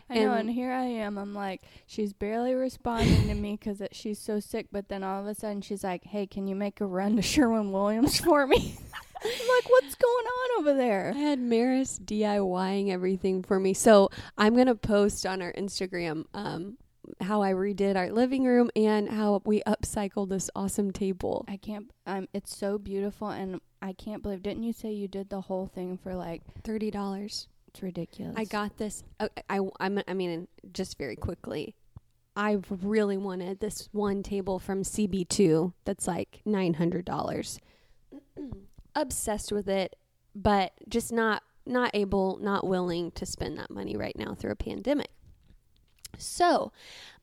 I 0.10 0.16
know, 0.20 0.32
And- 0.32 0.42
and 0.42 0.52
here 0.52 0.72
I 0.72 0.86
am. 0.86 1.18
I'm 1.18 1.34
like, 1.34 1.64
she's 1.88 2.14
barely 2.14 2.54
responding 2.54 3.28
to 3.28 3.34
me 3.34 3.58
because 3.60 3.82
she's 3.92 4.20
so 4.20 4.40
sick. 4.40 4.68
But 4.72 4.88
then 4.90 5.04
all 5.04 5.20
of 5.22 5.28
a 5.28 5.34
sudden, 5.36 5.62
she's 5.62 5.84
like, 5.84 6.04
"Hey, 6.06 6.28
can 6.28 6.48
you 6.48 6.56
make 6.56 6.80
a 6.80 6.86
run 6.86 7.16
to 7.16 7.22
Sherwin 7.34 7.72
Williams 7.72 8.20
for 8.20 8.46
me?" 8.46 8.78
I'm 9.26 9.30
like, 9.30 9.70
"What's 9.70 9.96
going 9.96 10.26
on 10.26 10.60
over 10.60 10.78
there? 10.78 11.14
I 11.16 11.18
had 11.18 11.40
Maris 11.40 11.98
DIYing 11.98 12.90
everything 12.92 13.42
for 13.42 13.60
me. 13.60 13.74
So 13.74 14.10
I'm 14.38 14.54
going 14.54 14.68
to 14.68 14.76
post 14.76 15.26
on 15.26 15.42
our 15.42 15.54
Instagram 15.54 16.26
um, 16.34 16.78
how 17.22 17.42
I 17.42 17.54
redid 17.54 17.96
our 17.96 18.12
living 18.12 18.46
room 18.46 18.70
and 18.76 19.10
how 19.10 19.42
we 19.46 19.62
upcycled 19.64 20.30
this 20.30 20.50
awesome 20.56 20.92
table. 20.92 21.46
I 21.48 21.58
can't. 21.58 21.92
Um, 22.06 22.28
it's 22.34 22.56
so 22.56 22.78
beautiful, 22.78 23.30
and 23.30 23.60
I 23.82 23.94
can't 23.94 24.24
believe. 24.24 24.44
Didn't 24.44 24.64
you 24.64 24.74
say 24.74 24.92
you 24.92 25.08
did 25.08 25.30
the 25.30 25.42
whole 25.42 25.68
thing 25.68 25.98
for 25.98 26.16
like? 26.16 26.42
Thirty 26.64 26.92
dollars. 26.92 27.48
It's 27.68 27.82
ridiculous. 27.82 28.36
I 28.38 28.46
got 28.46 28.78
this. 28.78 29.04
uh, 29.20 29.30
I, 29.50 29.60
I, 29.80 30.04
I 30.08 30.14
mean, 30.14 30.48
just 30.74 30.98
very 31.00 31.16
quickly. 31.16 31.76
I 32.36 32.60
really 32.70 33.18
wanted 33.18 33.60
this 33.60 33.90
one 33.92 34.22
table 34.24 34.60
from 34.60 34.84
CB2 34.84 35.74
that's 35.86 36.08
like 36.08 36.42
$900. 36.48 37.60
Obsessed 38.96 39.52
with 39.52 39.68
it, 39.68 39.96
but 40.36 40.74
just 40.88 41.12
not 41.12 41.44
not 41.66 41.92
able, 41.94 42.38
not 42.42 42.68
willing 42.68 43.10
to 43.12 43.26
spend 43.26 43.58
that 43.58 43.72
money 43.72 43.96
right 43.96 44.18
now 44.18 44.36
through 44.36 44.52
a 44.52 44.56
pandemic. 44.56 45.10
So, 46.18 46.72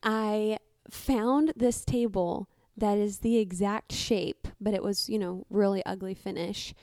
I 0.03 0.57
found 0.89 1.53
this 1.55 1.83
table 1.85 2.47
that 2.77 2.97
is 2.97 3.19
the 3.19 3.37
exact 3.37 3.93
shape, 3.93 4.47
but 4.59 4.73
it 4.73 4.83
was, 4.83 5.09
you 5.09 5.19
know, 5.19 5.45
really 5.49 5.85
ugly 5.85 6.15
finish. 6.15 6.73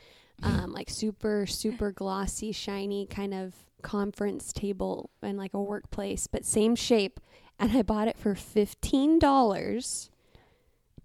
Um, 0.40 0.72
like 0.72 0.88
super, 0.88 1.46
super 1.46 1.90
glossy, 1.90 2.52
shiny 2.52 3.06
kind 3.06 3.34
of 3.34 3.54
conference 3.82 4.52
table 4.52 5.10
and 5.20 5.36
like 5.36 5.52
a 5.52 5.60
workplace, 5.60 6.28
but 6.28 6.44
same 6.44 6.76
shape. 6.76 7.18
And 7.58 7.76
I 7.76 7.82
bought 7.82 8.06
it 8.06 8.16
for 8.16 8.36
fifteen 8.36 9.18
dollars. 9.18 10.10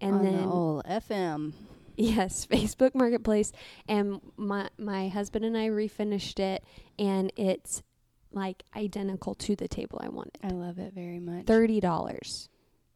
And 0.00 0.16
On 0.16 0.22
then 0.22 0.36
the 0.36 1.00
FM. 1.00 1.52
Yes, 1.96 2.46
Facebook 2.50 2.94
Marketplace, 2.94 3.50
and 3.88 4.20
my 4.36 4.68
my 4.78 5.08
husband 5.08 5.44
and 5.44 5.56
I 5.56 5.68
refinished 5.68 6.38
it, 6.38 6.62
and 6.96 7.32
it's 7.36 7.82
like 8.34 8.62
identical 8.76 9.34
to 9.36 9.56
the 9.56 9.68
table 9.68 10.00
I 10.02 10.08
wanted. 10.08 10.38
I 10.42 10.48
love 10.48 10.78
it 10.78 10.92
very 10.94 11.18
much. 11.20 11.46
Thirty 11.46 11.80
dollars, 11.80 12.48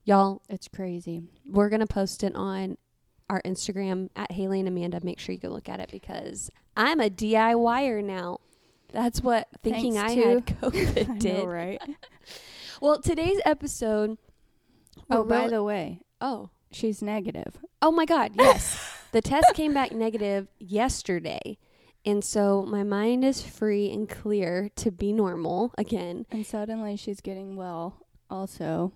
y'all. 0.04 0.42
It's 0.48 0.68
crazy. 0.68 1.22
We're 1.46 1.68
gonna 1.68 1.86
post 1.86 2.22
it 2.24 2.34
on 2.34 2.76
our 3.30 3.40
Instagram 3.42 4.08
at 4.16 4.32
Haley 4.32 4.60
and 4.60 4.68
Amanda. 4.68 5.00
Make 5.02 5.18
sure 5.18 5.34
you 5.34 5.40
go 5.40 5.48
look 5.48 5.68
at 5.68 5.80
it 5.80 5.90
because 5.90 6.50
I'm 6.76 7.00
a 7.00 7.08
DIYer 7.10 8.02
now. 8.04 8.38
That's 8.92 9.20
what 9.22 9.48
thinking 9.62 9.94
Thanks 9.94 10.12
I 10.12 10.14
to- 10.16 10.28
had 10.28 10.46
COVID 10.62 11.10
I 11.10 11.18
did. 11.18 11.38
know, 11.38 11.44
right? 11.46 11.80
Well, 12.80 13.00
today's 13.00 13.40
episode. 13.44 14.18
oh, 15.10 15.24
by 15.24 15.40
real- 15.40 15.50
the 15.50 15.62
way, 15.64 16.00
oh 16.20 16.50
she's 16.70 17.02
negative. 17.02 17.58
Oh 17.82 17.90
my 17.90 18.04
God, 18.04 18.32
yes. 18.36 18.78
the 19.10 19.20
test 19.20 19.46
came 19.54 19.74
back 19.74 19.90
negative 19.90 20.46
yesterday. 20.60 21.58
And 22.04 22.24
so 22.24 22.62
my 22.62 22.82
mind 22.84 23.24
is 23.24 23.42
free 23.42 23.90
and 23.90 24.08
clear 24.08 24.70
to 24.76 24.90
be 24.90 25.12
normal 25.12 25.74
again. 25.76 26.26
And 26.30 26.46
suddenly 26.46 26.96
she's 26.96 27.20
getting 27.20 27.56
well 27.56 28.06
also. 28.30 28.92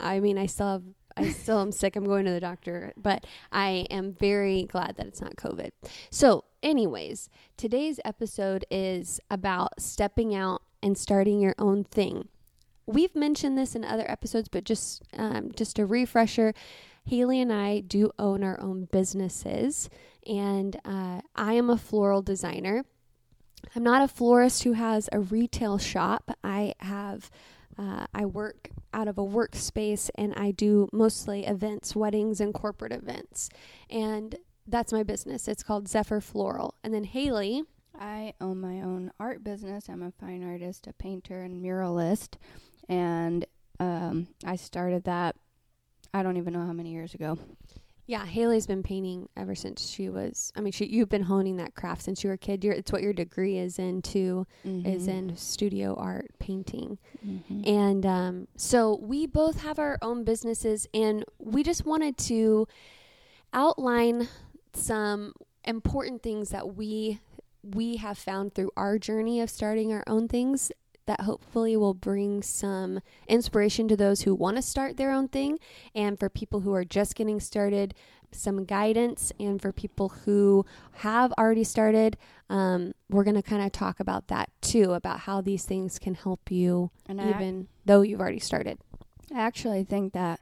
I 0.00 0.20
mean, 0.20 0.38
I 0.38 0.46
still 0.46 0.72
have, 0.72 0.82
I 1.16 1.30
still 1.30 1.60
am 1.60 1.72
sick. 1.72 1.96
I'm 1.96 2.04
going 2.04 2.24
to 2.24 2.30
the 2.30 2.40
doctor, 2.40 2.92
but 2.96 3.26
I 3.50 3.86
am 3.90 4.14
very 4.14 4.64
glad 4.64 4.96
that 4.96 5.06
it's 5.06 5.20
not 5.20 5.36
COVID. 5.36 5.70
So, 6.10 6.44
anyways, 6.62 7.28
today's 7.56 7.98
episode 8.04 8.64
is 8.70 9.20
about 9.30 9.80
stepping 9.80 10.34
out 10.34 10.62
and 10.82 10.96
starting 10.96 11.40
your 11.40 11.56
own 11.58 11.84
thing. 11.84 12.28
We've 12.86 13.14
mentioned 13.14 13.58
this 13.58 13.74
in 13.74 13.84
other 13.84 14.10
episodes, 14.10 14.48
but 14.48 14.64
just 14.64 15.02
um, 15.16 15.50
just 15.54 15.78
a 15.78 15.84
refresher. 15.84 16.54
Haley 17.04 17.40
and 17.40 17.52
I 17.52 17.80
do 17.80 18.10
own 18.18 18.44
our 18.44 18.60
own 18.60 18.86
businesses, 18.90 19.88
and 20.26 20.80
uh, 20.84 21.20
I 21.34 21.54
am 21.54 21.70
a 21.70 21.76
floral 21.76 22.22
designer. 22.22 22.84
I'm 23.74 23.82
not 23.82 24.02
a 24.02 24.08
florist 24.08 24.62
who 24.64 24.72
has 24.72 25.08
a 25.12 25.20
retail 25.20 25.78
shop. 25.78 26.30
I 26.42 26.74
have 26.80 27.30
uh, 27.78 28.06
I 28.12 28.24
work 28.24 28.70
out 28.92 29.06
of 29.08 29.18
a 29.18 29.24
workspace 29.24 30.10
and 30.16 30.34
I 30.34 30.50
do 30.50 30.88
mostly 30.92 31.46
events, 31.46 31.94
weddings, 31.94 32.40
and 32.40 32.52
corporate 32.52 32.92
events. 32.92 33.48
And 33.88 34.36
that's 34.66 34.92
my 34.92 35.04
business. 35.04 35.46
It's 35.46 35.62
called 35.62 35.88
Zephyr 35.88 36.20
Floral. 36.20 36.74
And 36.82 36.92
then 36.92 37.04
Haley, 37.04 37.62
I 37.98 38.34
own 38.40 38.60
my 38.60 38.82
own 38.82 39.12
art 39.20 39.44
business. 39.44 39.88
I'm 39.88 40.02
a 40.02 40.10
fine 40.10 40.42
artist, 40.44 40.88
a 40.88 40.92
painter, 40.92 41.42
and 41.42 41.62
muralist. 41.62 42.36
And 42.88 43.46
um, 43.78 44.28
I 44.44 44.56
started 44.56 45.04
that, 45.04 45.36
I 46.12 46.22
don't 46.22 46.36
even 46.36 46.52
know 46.52 46.66
how 46.66 46.72
many 46.72 46.90
years 46.90 47.14
ago. 47.14 47.38
Yeah, 48.08 48.24
Haley's 48.24 48.66
been 48.66 48.82
painting 48.82 49.28
ever 49.36 49.54
since 49.54 49.88
she 49.90 50.08
was. 50.08 50.50
I 50.56 50.62
mean, 50.62 50.72
she, 50.72 50.86
you've 50.86 51.10
been 51.10 51.24
honing 51.24 51.58
that 51.58 51.74
craft 51.74 52.02
since 52.02 52.24
you 52.24 52.28
were 52.28 52.34
a 52.34 52.38
kid. 52.38 52.64
You're, 52.64 52.72
it's 52.72 52.90
what 52.90 53.02
your 53.02 53.12
degree 53.12 53.58
is 53.58 53.78
in 53.78 54.00
too, 54.00 54.46
is 54.64 55.06
Mhm. 55.06 55.08
in 55.08 55.36
studio 55.36 55.94
art 55.94 56.30
painting. 56.38 56.96
Mhm. 57.24 57.68
And 57.68 58.06
um, 58.06 58.48
so 58.56 58.98
we 59.02 59.26
both 59.26 59.60
have 59.60 59.78
our 59.78 59.98
own 60.00 60.24
businesses, 60.24 60.86
and 60.94 61.22
we 61.38 61.62
just 61.62 61.84
wanted 61.84 62.16
to 62.18 62.66
outline 63.52 64.28
some 64.72 65.34
important 65.64 66.22
things 66.22 66.48
that 66.50 66.74
we 66.76 67.20
we 67.62 67.96
have 67.96 68.16
found 68.16 68.54
through 68.54 68.70
our 68.76 68.98
journey 68.98 69.40
of 69.40 69.50
starting 69.50 69.92
our 69.92 70.04
own 70.06 70.28
things 70.28 70.72
that 71.08 71.22
hopefully 71.22 71.76
will 71.76 71.94
bring 71.94 72.42
some 72.42 73.00
inspiration 73.26 73.88
to 73.88 73.96
those 73.96 74.22
who 74.22 74.34
want 74.34 74.56
to 74.56 74.62
start 74.62 74.96
their 74.96 75.10
own 75.10 75.26
thing 75.26 75.58
and 75.94 76.20
for 76.20 76.28
people 76.28 76.60
who 76.60 76.74
are 76.74 76.84
just 76.84 77.14
getting 77.16 77.40
started 77.40 77.94
some 78.30 78.66
guidance 78.66 79.32
and 79.40 79.60
for 79.60 79.72
people 79.72 80.10
who 80.10 80.64
have 80.96 81.32
already 81.38 81.64
started 81.64 82.16
um, 82.50 82.92
we're 83.08 83.24
going 83.24 83.34
to 83.34 83.42
kind 83.42 83.62
of 83.62 83.72
talk 83.72 84.00
about 84.00 84.28
that 84.28 84.50
too 84.60 84.92
about 84.92 85.20
how 85.20 85.40
these 85.40 85.64
things 85.64 85.98
can 85.98 86.14
help 86.14 86.50
you 86.50 86.90
And 87.08 87.18
even 87.34 87.68
though 87.86 88.02
you've 88.02 88.20
already 88.20 88.38
started. 88.38 88.78
I 89.34 89.40
actually 89.40 89.84
think 89.84 90.12
that 90.12 90.40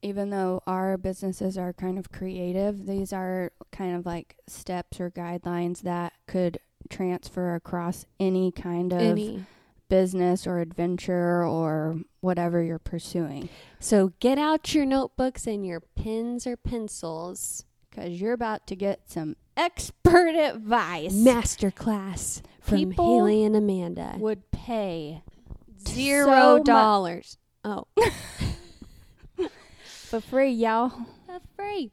even 0.00 0.30
though 0.30 0.62
our 0.66 0.96
businesses 0.96 1.58
are 1.58 1.72
kind 1.74 1.98
of 1.98 2.10
creative, 2.12 2.86
these 2.86 3.12
are 3.12 3.52
kind 3.72 3.96
of 3.96 4.06
like 4.06 4.36
steps 4.46 5.00
or 5.00 5.10
guidelines 5.10 5.82
that 5.82 6.14
could 6.26 6.58
transfer 6.88 7.54
across 7.54 8.06
any 8.18 8.52
kind 8.52 8.92
of 8.92 9.00
any 9.00 9.44
business 9.88 10.46
or 10.46 10.58
adventure 10.60 11.44
or 11.44 12.00
whatever 12.20 12.62
you're 12.62 12.78
pursuing. 12.78 13.48
so 13.78 14.12
get 14.20 14.38
out 14.38 14.74
your 14.74 14.84
notebooks 14.84 15.46
and 15.46 15.64
your 15.66 15.80
pens 15.96 16.46
or 16.46 16.56
pencils 16.56 17.64
Because 17.90 18.20
you're 18.20 18.32
about 18.32 18.66
to 18.68 18.76
get 18.76 19.10
some 19.10 19.36
expert 19.56 20.34
advice. 20.36 21.12
masterclass 21.14 22.42
from 22.60 22.78
People 22.78 23.18
haley 23.18 23.44
and 23.44 23.56
amanda 23.56 24.14
would 24.18 24.50
pay 24.50 25.22
zero 25.86 26.26
so 26.26 26.58
mu- 26.58 26.64
dollars 26.64 27.38
oh 27.64 27.84
for 29.84 30.20
free, 30.20 30.50
y'all. 30.52 30.92
that's 31.26 31.46
free 31.56 31.90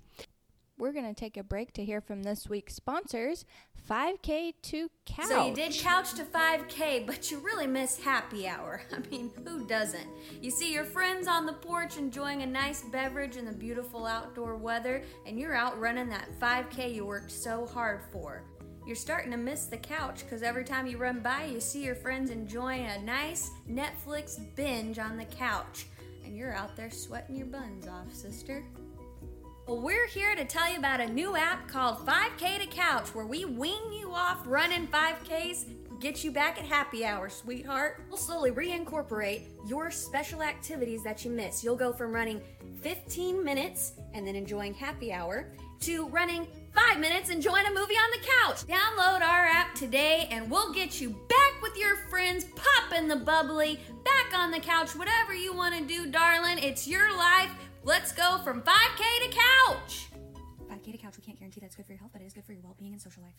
We're 0.77 0.91
going 0.91 1.08
to 1.08 1.13
take 1.13 1.38
a 1.38 1.44
break 1.44 1.72
to 1.74 1.86
hear 1.86 2.01
from 2.01 2.24
this 2.24 2.50
week's 2.50 2.75
sponsors 2.75 3.46
5K 3.89 4.53
to 4.63 4.89
Couch. 5.05 5.27
So 5.27 5.48
you 5.48 5.55
did 5.55 5.74
couch 5.74 6.13
to 6.15 6.24
5K, 6.24 7.08
but 7.08 7.32
you 7.32 7.39
really 7.39 7.67
miss 7.67 7.98
happy 8.00 8.48
hour. 8.48 8.82
I 8.91 9.00
mean, 9.10 9.32
who 9.46 9.65
doesn't? 9.67 10.08
You 10.41 10.51
see 10.51 10.74
your 10.74 10.84
friends 10.84 11.27
on 11.27 11.46
the 11.46 11.53
porch 11.53 11.98
enjoying 11.98 12.41
a 12.41 12.46
nice 12.46 12.82
beverage 12.91 13.38
in 13.38 13.46
the 13.46 13.53
beautiful 13.53 14.05
outdoor 14.05 14.58
weather, 14.58 15.01
and 15.25 15.39
you're 15.39 15.55
out 15.55 15.79
running 15.79 16.10
that 16.10 16.27
5K 16.41 16.94
you 16.94 17.05
worked 17.05 17.32
so 17.32 17.65
hard 17.65 18.01
for. 18.12 18.44
You're 18.86 18.96
starting 18.96 19.32
to 19.32 19.38
miss 19.38 19.65
the 19.65 19.77
couch 19.77 20.24
because 20.24 20.44
every 20.44 20.65
time 20.65 20.88
you 20.88 20.98
run 20.98 21.22
by, 21.22 21.46
you 21.46 21.60
see 21.60 21.84
your 21.84 21.96
friends 21.96 22.32
enjoying 22.32 22.86
a 22.86 23.01
nice 23.01 23.50
Netflix 23.70 24.39
binge 24.55 25.00
on 25.00 25.15
the 25.15 25.25
couch, 25.25 25.86
and 26.25 26.36
you're 26.36 26.53
out 26.53 26.75
there 26.75 26.91
sweating 26.91 27.36
your 27.36 27.48
buns 27.48 27.88
off, 27.88 28.13
sister. 28.13 28.63
Well, 29.67 29.81
we're 29.81 30.05
here 30.05 30.36
to 30.36 30.45
tell 30.45 30.72
you 30.72 30.77
about 30.77 31.00
a 31.00 31.07
new 31.07 31.36
app 31.36 31.67
called 31.67 32.05
5K 32.05 32.60
to 32.60 32.67
Couch 32.67 33.15
where 33.15 33.25
we 33.25 33.45
wean 33.45 33.91
you 33.91 34.12
off 34.13 34.43
running 34.45 34.88
5Ks, 34.89 35.65
get 36.00 36.24
you 36.24 36.29
back 36.29 36.60
at 36.60 36.65
happy 36.65 37.03
hour, 37.03 37.29
sweetheart. 37.29 38.03
We'll 38.07 38.19
slowly 38.19 38.51
reincorporate 38.51 39.41
your 39.65 39.89
special 39.89 40.43
activities 40.43 41.03
that 41.03 41.25
you 41.25 41.31
miss. 41.31 41.63
You'll 41.63 41.75
go 41.75 41.91
from 41.91 42.12
running 42.12 42.41
15 42.81 43.43
minutes 43.43 43.93
and 44.13 44.27
then 44.27 44.36
enjoying 44.36 44.75
happy 44.75 45.12
hour 45.12 45.51
to 45.79 46.10
running 46.10 46.45
5 46.75 47.00
minutes 47.00 47.29
and 47.29 47.38
enjoying 47.38 47.65
a 47.65 47.74
movie 47.74 47.95
on 47.95 48.12
the 48.12 48.27
couch. 48.43 48.67
Download 48.67 49.27
our 49.27 49.45
app 49.48 49.74
today 49.74 50.27
and 50.29 50.48
we'll 50.51 50.74
get 50.74 51.01
you 51.01 51.10
back 51.10 51.62
with 51.63 51.75
your 51.75 51.95
friends, 52.12 52.45
popping 52.55 53.07
the 53.07 53.15
bubbly, 53.15 53.79
back 54.03 54.39
on 54.39 54.51
the 54.51 54.60
couch, 54.60 54.95
whatever 54.95 55.34
you 55.34 55.55
want 55.55 55.74
to 55.74 55.84
do, 55.84 56.05
darling. 56.12 56.60
It's 56.60 56.88
your 56.88 57.17
life. 57.17 57.50
Let's 57.86 58.12
go 58.12 58.39
from 58.44 58.63
5K 58.63 59.30
to 59.30 59.30
couch. 59.30 60.08
5K 60.68 60.92
to 60.92 60.98
couch. 60.98 61.13
We 61.18 61.24
can't 61.24 61.38
guarantee 61.38 61.60
that's 61.62 61.75
good 61.75 61.86
for 61.86 61.92
your 61.92 62.00
health, 62.00 62.10
but 62.13 62.22
it 62.24 62.25
is 62.25 62.34
good 62.34 62.44
for 62.44 62.51
your 62.51 62.63
well 62.63 62.75
being 62.80 62.94
and 62.94 63.01
social 63.01 63.22
life. 63.22 63.36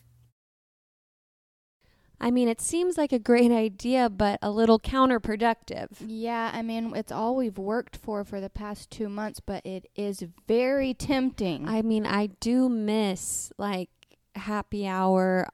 i 2.19 2.31
mean 2.31 2.47
it 2.47 2.59
seems 2.59 2.97
like 2.97 3.11
a 3.13 3.19
great 3.19 3.51
idea 3.51 4.09
but 4.09 4.39
a 4.41 4.49
little 4.49 4.79
counterproductive 4.79 5.89
Yeah, 5.99 6.49
I 6.53 6.61
mean, 6.63 6.95
it's 6.95 7.11
all 7.11 7.35
we've 7.35 7.57
worked 7.57 7.95
for 7.97 8.23
for 8.23 8.39
the 8.41 8.49
past 8.49 8.89
two 8.89 9.09
months, 9.09 9.39
but 9.39 9.63
it 9.65 9.85
is 9.95 10.23
very 10.47 10.93
tempting. 10.93 11.67
I 11.67 11.81
mean, 11.81 12.05
I 12.07 12.27
do 12.39 12.69
miss 12.69 13.51
like 13.57 13.89
happy 14.35 14.87
hour 14.87 15.47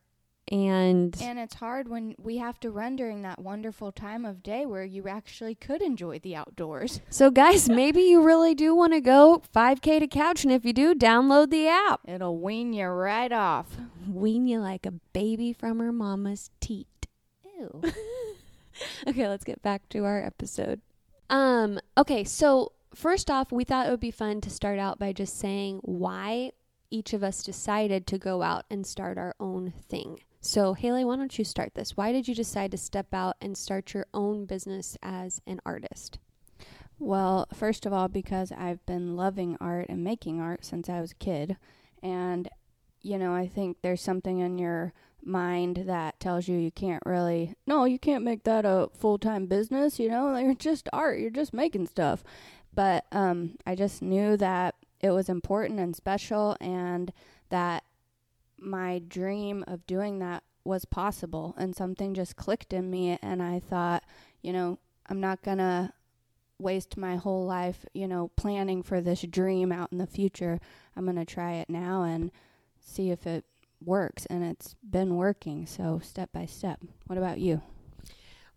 and 0.54 1.20
And 1.20 1.40
it's 1.40 1.56
hard 1.56 1.88
when 1.88 2.14
we 2.20 2.38
have 2.38 2.60
to 2.60 2.70
run 2.70 2.96
during 2.96 3.24
that 3.24 3.40
wonderful 3.40 3.92
time 3.92 4.24
of 4.24 4.44
day 4.44 4.68
where 4.68 4.84
you 4.84 5.08
actually 5.08 5.56
could 5.56 5.82
enjoy 5.82 6.20
the 6.20 6.36
outdoors. 6.36 7.02
so 7.10 7.32
guys, 7.32 7.68
maybe 7.68 8.04
you 8.04 8.22
really 8.22 8.54
do 8.54 8.76
want 8.76 8.94
to 8.94 9.02
go 9.02 9.42
5k 9.54 10.00
to 10.00 10.08
couch 10.08 10.44
and 10.44 10.54
if 10.54 10.64
you 10.64 10.72
do, 10.72 10.94
download 10.94 11.50
the 11.50 11.68
app. 11.68 12.02
It'll 12.06 12.38
wean 12.38 12.72
you 12.72 12.86
right 12.86 13.32
off. 13.32 13.78
Wean 14.08 14.46
you 14.46 14.60
like 14.60 14.86
a 14.86 14.92
baby 14.92 15.54
from 15.54 15.80
her 15.80 15.92
mama's 15.92 16.52
teat. 16.60 17.08
Ew. 17.58 17.82
okay, 19.08 19.28
let's 19.28 19.44
get 19.44 19.64
back 19.64 19.90
to 19.90 20.06
our 20.06 20.24
episode. 20.24 20.82
Um, 21.32 21.80
okay, 21.98 22.24
so 22.24 22.74
first 22.94 23.32
off, 23.32 23.52
we 23.52 23.64
thought 23.64 23.88
it 23.88 23.90
would 23.90 24.00
be 24.00 24.12
fun 24.12 24.40
to 24.42 24.52
start 24.52 24.78
out 24.78 25.00
by 25.00 25.14
just 25.14 25.40
saying 25.40 25.80
why 25.82 26.52
each 26.92 27.12
of 27.14 27.24
us 27.24 27.42
decided 27.42 28.06
to 28.06 28.20
go 28.20 28.44
out 28.44 28.66
and 28.70 28.86
start 28.86 29.18
our 29.18 29.34
own 29.40 29.74
thing. 29.90 30.20
So, 30.46 30.74
Haley, 30.74 31.06
why 31.06 31.16
don't 31.16 31.40
you 31.40 31.46
start 31.46 31.74
this? 31.74 31.96
Why 31.96 32.12
did 32.12 32.28
you 32.28 32.36
decide 32.36 32.72
to 32.72 32.78
step 32.78 33.14
out 33.14 33.38
and 33.40 33.58
start 33.58 33.94
your 33.94 34.08
own 34.14 34.46
business 34.46 34.98
as 35.02 35.40
an 35.48 35.62
artist? 35.66 36.20
Well, 37.00 37.48
first 37.54 37.86
of 37.86 37.94
all, 37.94 38.10
because 38.10 38.52
I've 38.52 38.86
been 38.86 39.16
loving 39.16 39.56
art 39.62 39.86
and 39.88 40.04
making 40.04 40.42
art 40.42 40.66
since 40.66 40.90
I 40.90 41.00
was 41.00 41.14
a 41.14 41.16
kid. 41.16 41.56
And, 42.04 42.50
you 43.02 43.18
know, 43.18 43.34
I 43.34 43.48
think 43.48 43.78
there's 43.82 44.02
something 44.02 44.40
in 44.40 44.58
your 44.58 44.92
mind 45.24 45.86
that 45.86 46.20
tells 46.20 46.50
you 46.50 46.58
you 46.58 46.72
can't 46.72 47.04
really, 47.06 47.56
no, 47.66 47.86
you 47.86 47.98
can't 47.98 48.26
make 48.26 48.44
that 48.44 48.66
a 48.66 48.90
full 48.94 49.18
time 49.18 49.46
business. 49.46 49.98
You 49.98 50.10
know, 50.10 50.36
you're 50.36 50.54
just 50.60 50.90
art, 50.92 51.20
you're 51.20 51.30
just 51.30 51.54
making 51.54 51.88
stuff. 51.88 52.22
But 52.74 53.06
um, 53.14 53.56
I 53.66 53.76
just 53.76 54.02
knew 54.02 54.36
that 54.36 54.76
it 55.00 55.12
was 55.12 55.30
important 55.30 55.80
and 55.80 55.96
special 55.96 56.58
and 56.60 57.14
that 57.48 57.86
my 58.64 59.00
dream 59.08 59.64
of 59.68 59.86
doing 59.86 60.20
that 60.20 60.44
was 60.64 60.86
possible. 60.86 61.54
And 61.58 61.76
something 61.76 62.14
just 62.14 62.36
clicked 62.36 62.74
in 62.74 62.90
me. 62.90 63.18
And 63.22 63.42
I 63.42 63.60
thought, 63.60 64.04
you 64.42 64.54
know, 64.54 64.80
I'm 65.08 65.20
not 65.20 65.44
going 65.44 65.58
to 65.58 65.92
waste 66.60 66.96
my 66.96 67.18
whole 67.18 67.46
life, 67.46 67.86
you 67.94 68.08
know, 68.08 68.30
planning 68.38 68.84
for 68.84 69.02
this 69.02 69.22
dream 69.22 69.72
out 69.72 69.92
in 69.92 69.98
the 69.98 70.08
future. 70.08 70.60
I'm 70.96 71.04
going 71.06 71.18
to 71.18 71.26
try 71.26 71.54
it 71.54 71.70
now 71.70 72.04
and 72.04 72.32
see 72.80 73.12
if 73.12 73.28
it 73.28 73.46
works. 73.84 74.26
And 74.28 74.44
it's 74.44 74.76
been 74.90 75.16
working. 75.18 75.66
So, 75.66 76.00
step 76.02 76.32
by 76.32 76.46
step. 76.46 76.80
What 77.08 77.18
about 77.18 77.40
you? 77.40 77.62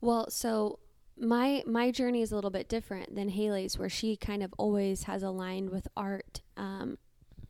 Well, 0.01 0.31
so 0.31 0.79
my 1.19 1.63
my 1.67 1.91
journey 1.91 2.23
is 2.23 2.31
a 2.31 2.35
little 2.35 2.51
bit 2.51 2.69
different 2.69 3.15
than 3.15 3.31
Haley's, 3.31 3.79
where 3.79 3.89
she 3.89 4.17
kind 4.17 4.43
of 4.43 4.53
always 4.59 5.05
has 5.05 5.23
aligned 5.23 5.71
with 5.71 5.89
art. 5.97 6.43
Um, 6.57 6.99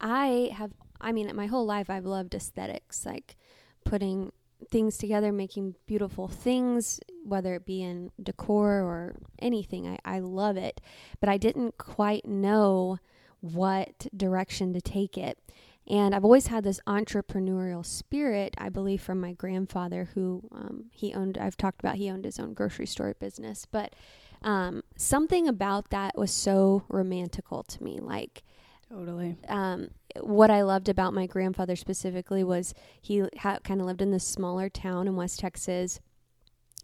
I 0.00 0.50
have, 0.54 0.72
I 1.00 1.12
mean, 1.12 1.34
my 1.34 1.46
whole 1.46 1.66
life 1.66 1.90
I've 1.90 2.06
loved 2.06 2.34
aesthetics, 2.34 3.06
like 3.06 3.36
putting 3.84 4.32
things 4.70 4.96
together, 4.96 5.32
making 5.32 5.74
beautiful 5.86 6.28
things, 6.28 7.00
whether 7.24 7.54
it 7.54 7.66
be 7.66 7.82
in 7.82 8.10
decor 8.22 8.80
or 8.80 9.16
anything. 9.38 9.86
I, 9.86 9.98
I 10.04 10.18
love 10.20 10.56
it, 10.56 10.80
but 11.20 11.28
I 11.28 11.36
didn't 11.36 11.78
quite 11.78 12.26
know 12.26 12.98
what 13.40 14.06
direction 14.16 14.72
to 14.72 14.80
take 14.80 15.18
it. 15.18 15.38
And 15.88 16.14
I've 16.14 16.24
always 16.24 16.48
had 16.48 16.64
this 16.64 16.80
entrepreneurial 16.86 17.86
spirit, 17.86 18.54
I 18.58 18.70
believe, 18.70 19.00
from 19.00 19.20
my 19.20 19.34
grandfather, 19.34 20.08
who 20.14 20.48
um, 20.50 20.86
he 20.90 21.14
owned, 21.14 21.38
I've 21.38 21.56
talked 21.56 21.80
about, 21.80 21.94
he 21.94 22.10
owned 22.10 22.24
his 22.24 22.40
own 22.40 22.54
grocery 22.54 22.86
store 22.86 23.14
business. 23.20 23.66
But 23.70 23.94
um, 24.42 24.82
something 24.96 25.46
about 25.46 25.90
that 25.90 26.18
was 26.18 26.32
so 26.32 26.82
romantical 26.88 27.62
to 27.62 27.84
me. 27.84 28.00
Like, 28.00 28.42
Totally. 28.90 29.36
um, 29.48 29.88
what 30.20 30.50
I 30.50 30.62
loved 30.62 30.88
about 30.88 31.12
my 31.12 31.26
grandfather 31.26 31.76
specifically 31.76 32.44
was 32.44 32.72
he 33.00 33.24
ha- 33.38 33.58
kind 33.64 33.80
of 33.80 33.86
lived 33.86 34.00
in 34.00 34.10
this 34.12 34.26
smaller 34.26 34.68
town 34.68 35.08
in 35.08 35.16
West 35.16 35.40
Texas. 35.40 36.00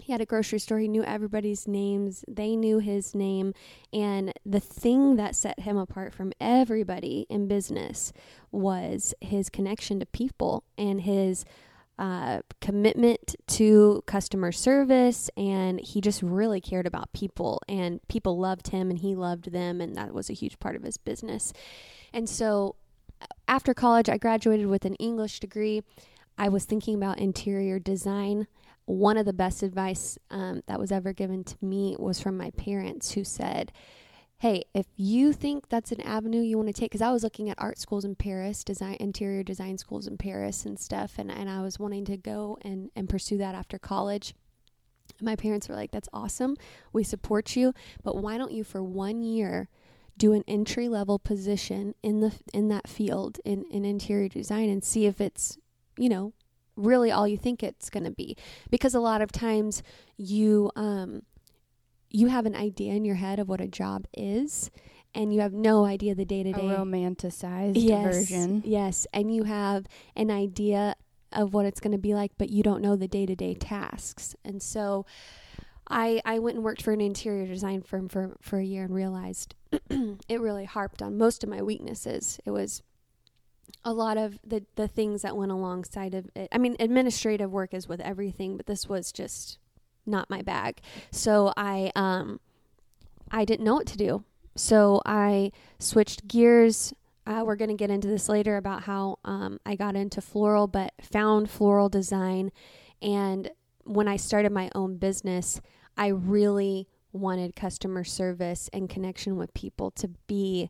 He 0.00 0.10
had 0.10 0.20
a 0.20 0.26
grocery 0.26 0.58
store. 0.58 0.78
He 0.78 0.88
knew 0.88 1.04
everybody's 1.04 1.68
names. 1.68 2.24
They 2.26 2.56
knew 2.56 2.78
his 2.78 3.14
name. 3.14 3.54
And 3.92 4.32
the 4.44 4.58
thing 4.58 5.16
that 5.16 5.36
set 5.36 5.60
him 5.60 5.76
apart 5.76 6.12
from 6.12 6.32
everybody 6.40 7.26
in 7.30 7.46
business 7.46 8.12
was 8.50 9.14
his 9.20 9.48
connection 9.48 10.00
to 10.00 10.06
people 10.06 10.64
and 10.76 11.02
his 11.02 11.44
uh, 12.02 12.42
commitment 12.60 13.36
to 13.46 14.02
customer 14.06 14.50
service. 14.50 15.30
And 15.36 15.80
he 15.80 16.00
just 16.00 16.20
really 16.20 16.60
cared 16.60 16.84
about 16.84 17.12
people. 17.12 17.62
And 17.68 18.00
people 18.08 18.40
loved 18.40 18.68
him 18.68 18.90
and 18.90 18.98
he 18.98 19.14
loved 19.14 19.52
them. 19.52 19.80
And 19.80 19.94
that 19.94 20.12
was 20.12 20.28
a 20.28 20.32
huge 20.32 20.58
part 20.58 20.74
of 20.74 20.82
his 20.82 20.96
business. 20.96 21.52
And 22.12 22.28
so 22.28 22.74
after 23.46 23.72
college, 23.72 24.08
I 24.08 24.18
graduated 24.18 24.66
with 24.66 24.84
an 24.84 24.96
English 24.96 25.38
degree. 25.38 25.84
I 26.36 26.48
was 26.48 26.64
thinking 26.64 26.96
about 26.96 27.20
interior 27.20 27.78
design. 27.78 28.48
One 28.84 29.16
of 29.16 29.24
the 29.24 29.32
best 29.32 29.62
advice 29.62 30.18
um, 30.28 30.62
that 30.66 30.80
was 30.80 30.90
ever 30.90 31.12
given 31.12 31.44
to 31.44 31.56
me 31.62 31.94
was 32.00 32.20
from 32.20 32.36
my 32.36 32.50
parents, 32.50 33.12
who 33.12 33.22
said, 33.22 33.70
Hey, 34.42 34.64
if 34.74 34.86
you 34.96 35.32
think 35.32 35.68
that's 35.68 35.92
an 35.92 36.00
avenue 36.00 36.40
you 36.40 36.56
want 36.56 36.66
to 36.66 36.72
take, 36.72 36.90
because 36.90 37.00
I 37.00 37.12
was 37.12 37.22
looking 37.22 37.48
at 37.48 37.62
art 37.62 37.78
schools 37.78 38.04
in 38.04 38.16
Paris, 38.16 38.64
design 38.64 38.96
interior 38.98 39.44
design 39.44 39.78
schools 39.78 40.08
in 40.08 40.18
Paris 40.18 40.66
and 40.66 40.80
stuff, 40.80 41.12
and, 41.16 41.30
and 41.30 41.48
I 41.48 41.62
was 41.62 41.78
wanting 41.78 42.04
to 42.06 42.16
go 42.16 42.58
and, 42.62 42.90
and 42.96 43.08
pursue 43.08 43.38
that 43.38 43.54
after 43.54 43.78
college. 43.78 44.34
My 45.20 45.36
parents 45.36 45.68
were 45.68 45.76
like, 45.76 45.92
That's 45.92 46.08
awesome. 46.12 46.56
We 46.92 47.04
support 47.04 47.54
you, 47.54 47.72
but 48.02 48.16
why 48.16 48.36
don't 48.36 48.50
you, 48.50 48.64
for 48.64 48.82
one 48.82 49.22
year, 49.22 49.68
do 50.18 50.32
an 50.32 50.42
entry 50.48 50.88
level 50.88 51.20
position 51.20 51.94
in 52.02 52.18
the 52.18 52.32
in 52.52 52.66
that 52.66 52.88
field 52.88 53.38
in, 53.44 53.64
in 53.70 53.84
interior 53.84 54.28
design 54.28 54.68
and 54.68 54.82
see 54.82 55.06
if 55.06 55.20
it's 55.20 55.56
you 55.96 56.08
know 56.08 56.32
really 56.74 57.12
all 57.12 57.28
you 57.28 57.36
think 57.36 57.62
it's 57.62 57.88
going 57.88 58.04
to 58.04 58.10
be 58.10 58.36
because 58.70 58.92
a 58.92 59.00
lot 59.00 59.22
of 59.22 59.30
times 59.30 59.84
you 60.16 60.72
um 60.74 61.22
you 62.12 62.28
have 62.28 62.46
an 62.46 62.54
idea 62.54 62.92
in 62.92 63.04
your 63.04 63.16
head 63.16 63.38
of 63.38 63.48
what 63.48 63.60
a 63.60 63.68
job 63.68 64.06
is 64.14 64.70
and 65.14 65.32
you 65.32 65.40
have 65.40 65.52
no 65.52 65.84
idea 65.84 66.14
the 66.14 66.24
day 66.24 66.42
to 66.42 66.52
day 66.52 66.62
romanticized 66.62 67.72
yes, 67.76 68.14
version. 68.14 68.62
Yes, 68.64 69.06
and 69.12 69.34
you 69.34 69.44
have 69.44 69.86
an 70.16 70.30
idea 70.30 70.96
of 71.32 71.54
what 71.54 71.66
it's 71.66 71.80
going 71.80 71.92
to 71.92 71.98
be 71.98 72.14
like, 72.14 72.32
but 72.38 72.50
you 72.50 72.62
don't 72.62 72.82
know 72.82 72.96
the 72.96 73.08
day 73.08 73.26
to 73.26 73.34
day 73.34 73.54
tasks. 73.54 74.34
And 74.44 74.62
so 74.62 75.06
I 75.88 76.20
I 76.24 76.38
went 76.38 76.56
and 76.56 76.64
worked 76.64 76.82
for 76.82 76.92
an 76.92 77.00
interior 77.00 77.46
design 77.46 77.82
firm 77.82 78.08
for, 78.08 78.36
for 78.40 78.58
a 78.58 78.64
year 78.64 78.84
and 78.84 78.94
realized 78.94 79.54
it 79.90 80.40
really 80.40 80.64
harped 80.64 81.02
on 81.02 81.18
most 81.18 81.44
of 81.44 81.50
my 81.50 81.62
weaknesses. 81.62 82.40
It 82.44 82.50
was 82.50 82.82
a 83.84 83.92
lot 83.92 84.16
of 84.16 84.38
the, 84.44 84.64
the 84.76 84.86
things 84.86 85.22
that 85.22 85.36
went 85.36 85.50
alongside 85.50 86.14
of 86.14 86.30
it. 86.34 86.48
I 86.52 86.58
mean, 86.58 86.76
administrative 86.78 87.50
work 87.50 87.74
is 87.74 87.88
with 87.88 88.00
everything, 88.00 88.56
but 88.56 88.66
this 88.66 88.88
was 88.88 89.12
just 89.12 89.58
not 90.06 90.30
my 90.30 90.42
bag. 90.42 90.80
So 91.10 91.52
I 91.56 91.90
um 91.94 92.40
I 93.30 93.44
didn't 93.44 93.64
know 93.64 93.74
what 93.74 93.86
to 93.88 93.96
do. 93.96 94.24
So 94.56 95.00
I 95.06 95.52
switched 95.78 96.28
gears. 96.28 96.92
Uh, 97.26 97.42
we're 97.46 97.56
going 97.56 97.70
to 97.70 97.76
get 97.76 97.90
into 97.90 98.08
this 98.08 98.28
later 98.28 98.56
about 98.56 98.82
how 98.82 99.18
um, 99.24 99.58
I 99.64 99.76
got 99.76 99.96
into 99.96 100.20
floral, 100.20 100.66
but 100.66 100.92
found 101.00 101.48
floral 101.48 101.88
design. 101.88 102.50
And 103.00 103.50
when 103.84 104.08
I 104.08 104.16
started 104.16 104.52
my 104.52 104.70
own 104.74 104.96
business, 104.96 105.60
I 105.96 106.08
really 106.08 106.88
wanted 107.12 107.54
customer 107.54 108.04
service 108.04 108.68
and 108.72 108.88
connection 108.88 109.36
with 109.36 109.54
people 109.54 109.90
to 109.92 110.08
be 110.26 110.68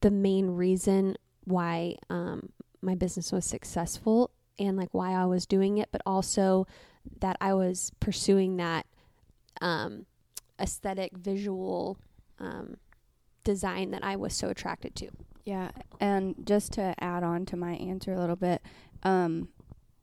the 0.00 0.10
main 0.10 0.50
reason 0.50 1.16
why 1.44 1.96
um, 2.10 2.50
my 2.82 2.94
business 2.94 3.32
was 3.32 3.44
successful 3.44 4.30
and 4.58 4.76
like 4.76 4.92
why 4.92 5.12
I 5.12 5.24
was 5.24 5.46
doing 5.46 5.78
it, 5.78 5.88
but 5.90 6.02
also 6.06 6.66
that 7.20 7.36
I 7.40 7.54
was 7.54 7.92
pursuing 8.00 8.56
that 8.56 8.86
um, 9.60 10.06
aesthetic, 10.60 11.16
visual 11.16 11.98
um, 12.38 12.76
design 13.44 13.90
that 13.92 14.04
I 14.04 14.16
was 14.16 14.34
so 14.34 14.48
attracted 14.48 14.94
to. 14.96 15.08
Yeah, 15.44 15.70
and 16.00 16.34
just 16.44 16.72
to 16.72 16.94
add 16.98 17.22
on 17.22 17.46
to 17.46 17.56
my 17.56 17.74
answer 17.74 18.12
a 18.12 18.18
little 18.18 18.36
bit, 18.36 18.60
um, 19.04 19.48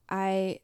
I 0.10 0.60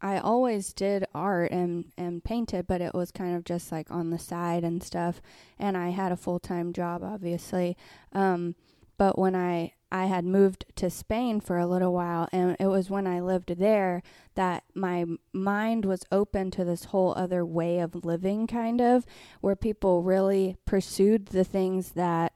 I 0.00 0.18
always 0.18 0.72
did 0.72 1.04
art 1.14 1.50
and 1.50 1.92
and 1.96 2.22
painted, 2.22 2.66
but 2.66 2.80
it 2.80 2.94
was 2.94 3.10
kind 3.10 3.36
of 3.36 3.44
just 3.44 3.72
like 3.72 3.90
on 3.90 4.10
the 4.10 4.18
side 4.18 4.64
and 4.64 4.82
stuff. 4.82 5.20
And 5.58 5.76
I 5.76 5.90
had 5.90 6.12
a 6.12 6.16
full 6.16 6.38
time 6.38 6.72
job, 6.72 7.02
obviously. 7.02 7.76
Um, 8.12 8.54
but 8.96 9.18
when 9.18 9.34
I 9.34 9.72
I 9.92 10.06
had 10.06 10.24
moved 10.24 10.64
to 10.76 10.88
Spain 10.88 11.38
for 11.38 11.58
a 11.58 11.66
little 11.66 11.92
while, 11.92 12.26
and 12.32 12.56
it 12.58 12.68
was 12.68 12.88
when 12.88 13.06
I 13.06 13.20
lived 13.20 13.58
there 13.58 14.02
that 14.34 14.64
my 14.74 15.04
mind 15.34 15.84
was 15.84 16.06
open 16.10 16.50
to 16.52 16.64
this 16.64 16.86
whole 16.86 17.12
other 17.14 17.44
way 17.44 17.78
of 17.78 18.02
living, 18.02 18.46
kind 18.46 18.80
of, 18.80 19.04
where 19.42 19.54
people 19.54 20.02
really 20.02 20.56
pursued 20.64 21.26
the 21.26 21.44
things 21.44 21.90
that 21.90 22.32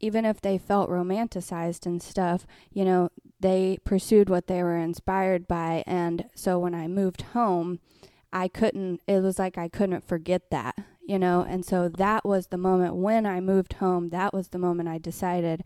even 0.00 0.24
if 0.24 0.40
they 0.40 0.58
felt 0.58 0.90
romanticized 0.90 1.86
and 1.86 2.02
stuff, 2.02 2.48
you 2.72 2.84
know, 2.84 3.10
they 3.38 3.78
pursued 3.84 4.28
what 4.28 4.48
they 4.48 4.60
were 4.60 4.76
inspired 4.76 5.46
by. 5.46 5.84
And 5.86 6.24
so 6.34 6.58
when 6.58 6.74
I 6.74 6.88
moved 6.88 7.22
home, 7.22 7.78
I 8.32 8.48
couldn't, 8.48 9.00
it 9.06 9.20
was 9.20 9.38
like 9.38 9.56
I 9.56 9.68
couldn't 9.68 10.02
forget 10.02 10.50
that, 10.50 10.74
you 11.06 11.20
know. 11.20 11.46
And 11.48 11.64
so 11.64 11.88
that 11.88 12.24
was 12.24 12.48
the 12.48 12.58
moment 12.58 12.96
when 12.96 13.24
I 13.24 13.40
moved 13.40 13.74
home, 13.74 14.08
that 14.08 14.34
was 14.34 14.48
the 14.48 14.58
moment 14.58 14.88
I 14.88 14.98
decided 14.98 15.62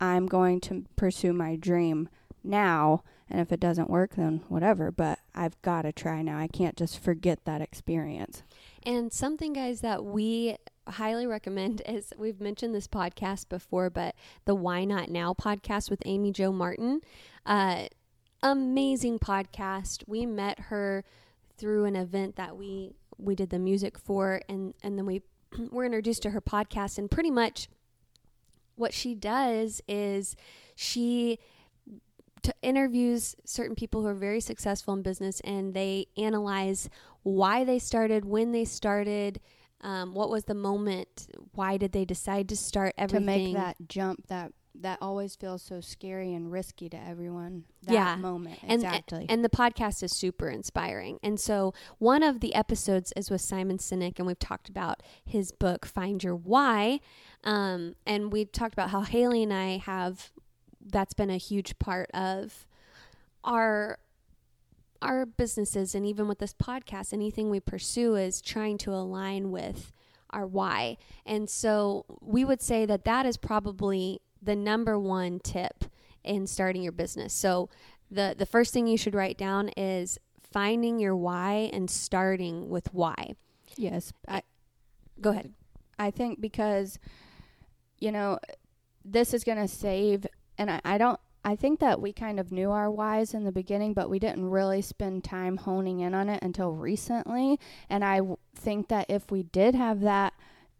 I'm 0.00 0.26
going 0.26 0.60
to 0.62 0.84
pursue 0.96 1.32
my 1.32 1.56
dream 1.56 2.08
now. 2.42 3.02
And 3.28 3.40
if 3.40 3.52
it 3.52 3.60
doesn't 3.60 3.90
work, 3.90 4.16
then 4.16 4.42
whatever. 4.48 4.90
But 4.90 5.20
I've 5.34 5.60
got 5.62 5.82
to 5.82 5.92
try 5.92 6.22
now. 6.22 6.38
I 6.38 6.48
can't 6.48 6.76
just 6.76 6.98
forget 6.98 7.44
that 7.44 7.60
experience. 7.60 8.42
And 8.82 9.12
something, 9.12 9.52
guys, 9.52 9.82
that 9.82 10.04
we 10.04 10.56
highly 10.88 11.26
recommend 11.26 11.82
is 11.86 12.12
we've 12.18 12.40
mentioned 12.40 12.74
this 12.74 12.88
podcast 12.88 13.48
before, 13.48 13.90
but 13.90 14.14
the 14.46 14.54
Why 14.54 14.84
Not 14.84 15.10
Now 15.10 15.34
podcast 15.34 15.90
with 15.90 16.02
Amy 16.06 16.32
Jo 16.32 16.50
Martin. 16.50 17.02
Uh, 17.46 17.86
amazing 18.42 19.18
podcast. 19.18 20.02
We 20.06 20.26
met 20.26 20.58
her 20.58 21.04
through 21.56 21.84
an 21.84 21.96
event 21.96 22.36
that 22.36 22.56
we 22.56 22.94
we 23.18 23.34
did 23.34 23.50
the 23.50 23.58
music 23.58 23.98
for, 23.98 24.40
and 24.48 24.74
and 24.82 24.98
then 24.98 25.06
we 25.06 25.22
were 25.70 25.84
introduced 25.84 26.22
to 26.22 26.30
her 26.30 26.40
podcast, 26.40 26.98
and 26.98 27.10
pretty 27.10 27.30
much 27.30 27.68
what 28.80 28.94
she 28.94 29.14
does 29.14 29.80
is 29.86 30.34
she 30.74 31.38
t- 32.42 32.52
interviews 32.62 33.36
certain 33.44 33.76
people 33.76 34.00
who 34.02 34.08
are 34.08 34.14
very 34.14 34.40
successful 34.40 34.94
in 34.94 35.02
business 35.02 35.40
and 35.40 35.74
they 35.74 36.06
analyze 36.16 36.88
why 37.22 37.64
they 37.64 37.78
started, 37.78 38.24
when 38.24 38.52
they 38.52 38.64
started, 38.64 39.40
um, 39.82 40.14
what 40.14 40.30
was 40.30 40.44
the 40.44 40.54
moment, 40.54 41.28
why 41.54 41.76
did 41.76 41.92
they 41.92 42.04
decide 42.04 42.48
to 42.48 42.56
start 42.56 42.94
everything. 42.96 43.26
To 43.26 43.26
make 43.26 43.54
that 43.54 43.76
jump 43.88 44.26
that 44.28 44.52
that 44.80 44.98
always 45.00 45.36
feels 45.36 45.62
so 45.62 45.80
scary 45.80 46.32
and 46.32 46.50
risky 46.50 46.88
to 46.88 46.96
everyone. 46.96 47.64
That 47.82 47.92
Yeah. 47.92 48.16
moment. 48.16 48.58
and, 48.62 48.72
Exactly. 48.72 49.26
And 49.28 49.44
the 49.44 49.48
podcast 49.48 50.02
is 50.02 50.12
super 50.12 50.48
inspiring. 50.48 51.18
And 51.22 51.38
so 51.38 51.74
one 51.98 52.22
of 52.22 52.40
the 52.40 52.54
episodes 52.54 53.12
is 53.16 53.30
with 53.30 53.40
Simon 53.40 53.78
Sinek, 53.78 54.18
and 54.18 54.26
we've 54.26 54.38
talked 54.38 54.68
about 54.68 55.02
his 55.24 55.52
book, 55.52 55.84
Find 55.86 56.22
Your 56.24 56.34
Why. 56.36 57.00
Um, 57.44 57.94
and 58.06 58.32
we've 58.32 58.50
talked 58.52 58.72
about 58.74 58.90
how 58.90 59.02
Haley 59.02 59.42
and 59.42 59.52
I 59.52 59.78
have, 59.78 60.32
that's 60.84 61.14
been 61.14 61.30
a 61.30 61.36
huge 61.36 61.78
part 61.78 62.10
of 62.12 62.66
our 63.44 63.98
our 65.02 65.24
businesses 65.24 65.94
and 65.94 66.04
even 66.04 66.28
with 66.28 66.38
this 66.40 66.52
podcast 66.52 67.14
anything 67.14 67.48
we 67.48 67.58
pursue 67.58 68.16
is 68.16 68.42
trying 68.42 68.76
to 68.76 68.92
align 68.92 69.50
with 69.50 69.92
our 70.28 70.46
why 70.46 70.94
and 71.24 71.48
so 71.48 72.04
we 72.20 72.44
would 72.44 72.60
say 72.60 72.84
that 72.84 73.04
that 73.06 73.24
is 73.24 73.38
probably 73.38 74.20
the 74.42 74.56
number 74.56 74.98
one 74.98 75.38
tip 75.40 75.84
in 76.24 76.46
starting 76.46 76.82
your 76.82 76.92
business 76.92 77.32
so 77.32 77.68
the 78.10 78.34
the 78.36 78.46
first 78.46 78.72
thing 78.72 78.86
you 78.86 78.96
should 78.96 79.14
write 79.14 79.38
down 79.38 79.68
is 79.76 80.18
finding 80.52 80.98
your 80.98 81.16
why 81.16 81.70
and 81.72 81.88
starting 81.90 82.68
with 82.68 82.92
why 82.92 83.34
yes. 83.76 84.12
I, 84.28 84.42
go 85.20 85.30
ahead 85.30 85.54
I 86.00 86.10
think 86.10 86.40
because, 86.40 86.98
you 87.98 88.10
know, 88.10 88.38
this 89.04 89.34
is 89.34 89.44
going 89.44 89.58
to 89.58 89.68
save, 89.68 90.26
and 90.56 90.70
I, 90.70 90.80
I 90.82 90.98
don't, 90.98 91.20
I 91.44 91.56
think 91.56 91.78
that 91.80 92.00
we 92.00 92.12
kind 92.12 92.40
of 92.40 92.50
knew 92.50 92.70
our 92.70 92.90
whys 92.90 93.34
in 93.34 93.44
the 93.44 93.52
beginning, 93.52 93.92
but 93.92 94.08
we 94.08 94.18
didn't 94.18 94.48
really 94.48 94.80
spend 94.80 95.24
time 95.24 95.58
honing 95.58 96.00
in 96.00 96.14
on 96.14 96.30
it 96.30 96.42
until 96.42 96.72
recently. 96.72 97.60
And 97.90 98.02
I 98.02 98.18
w- 98.18 98.38
think 98.54 98.88
that 98.88 99.06
if 99.10 99.30
we 99.30 99.42
did 99.42 99.74
have 99.74 100.00
that, 100.00 100.32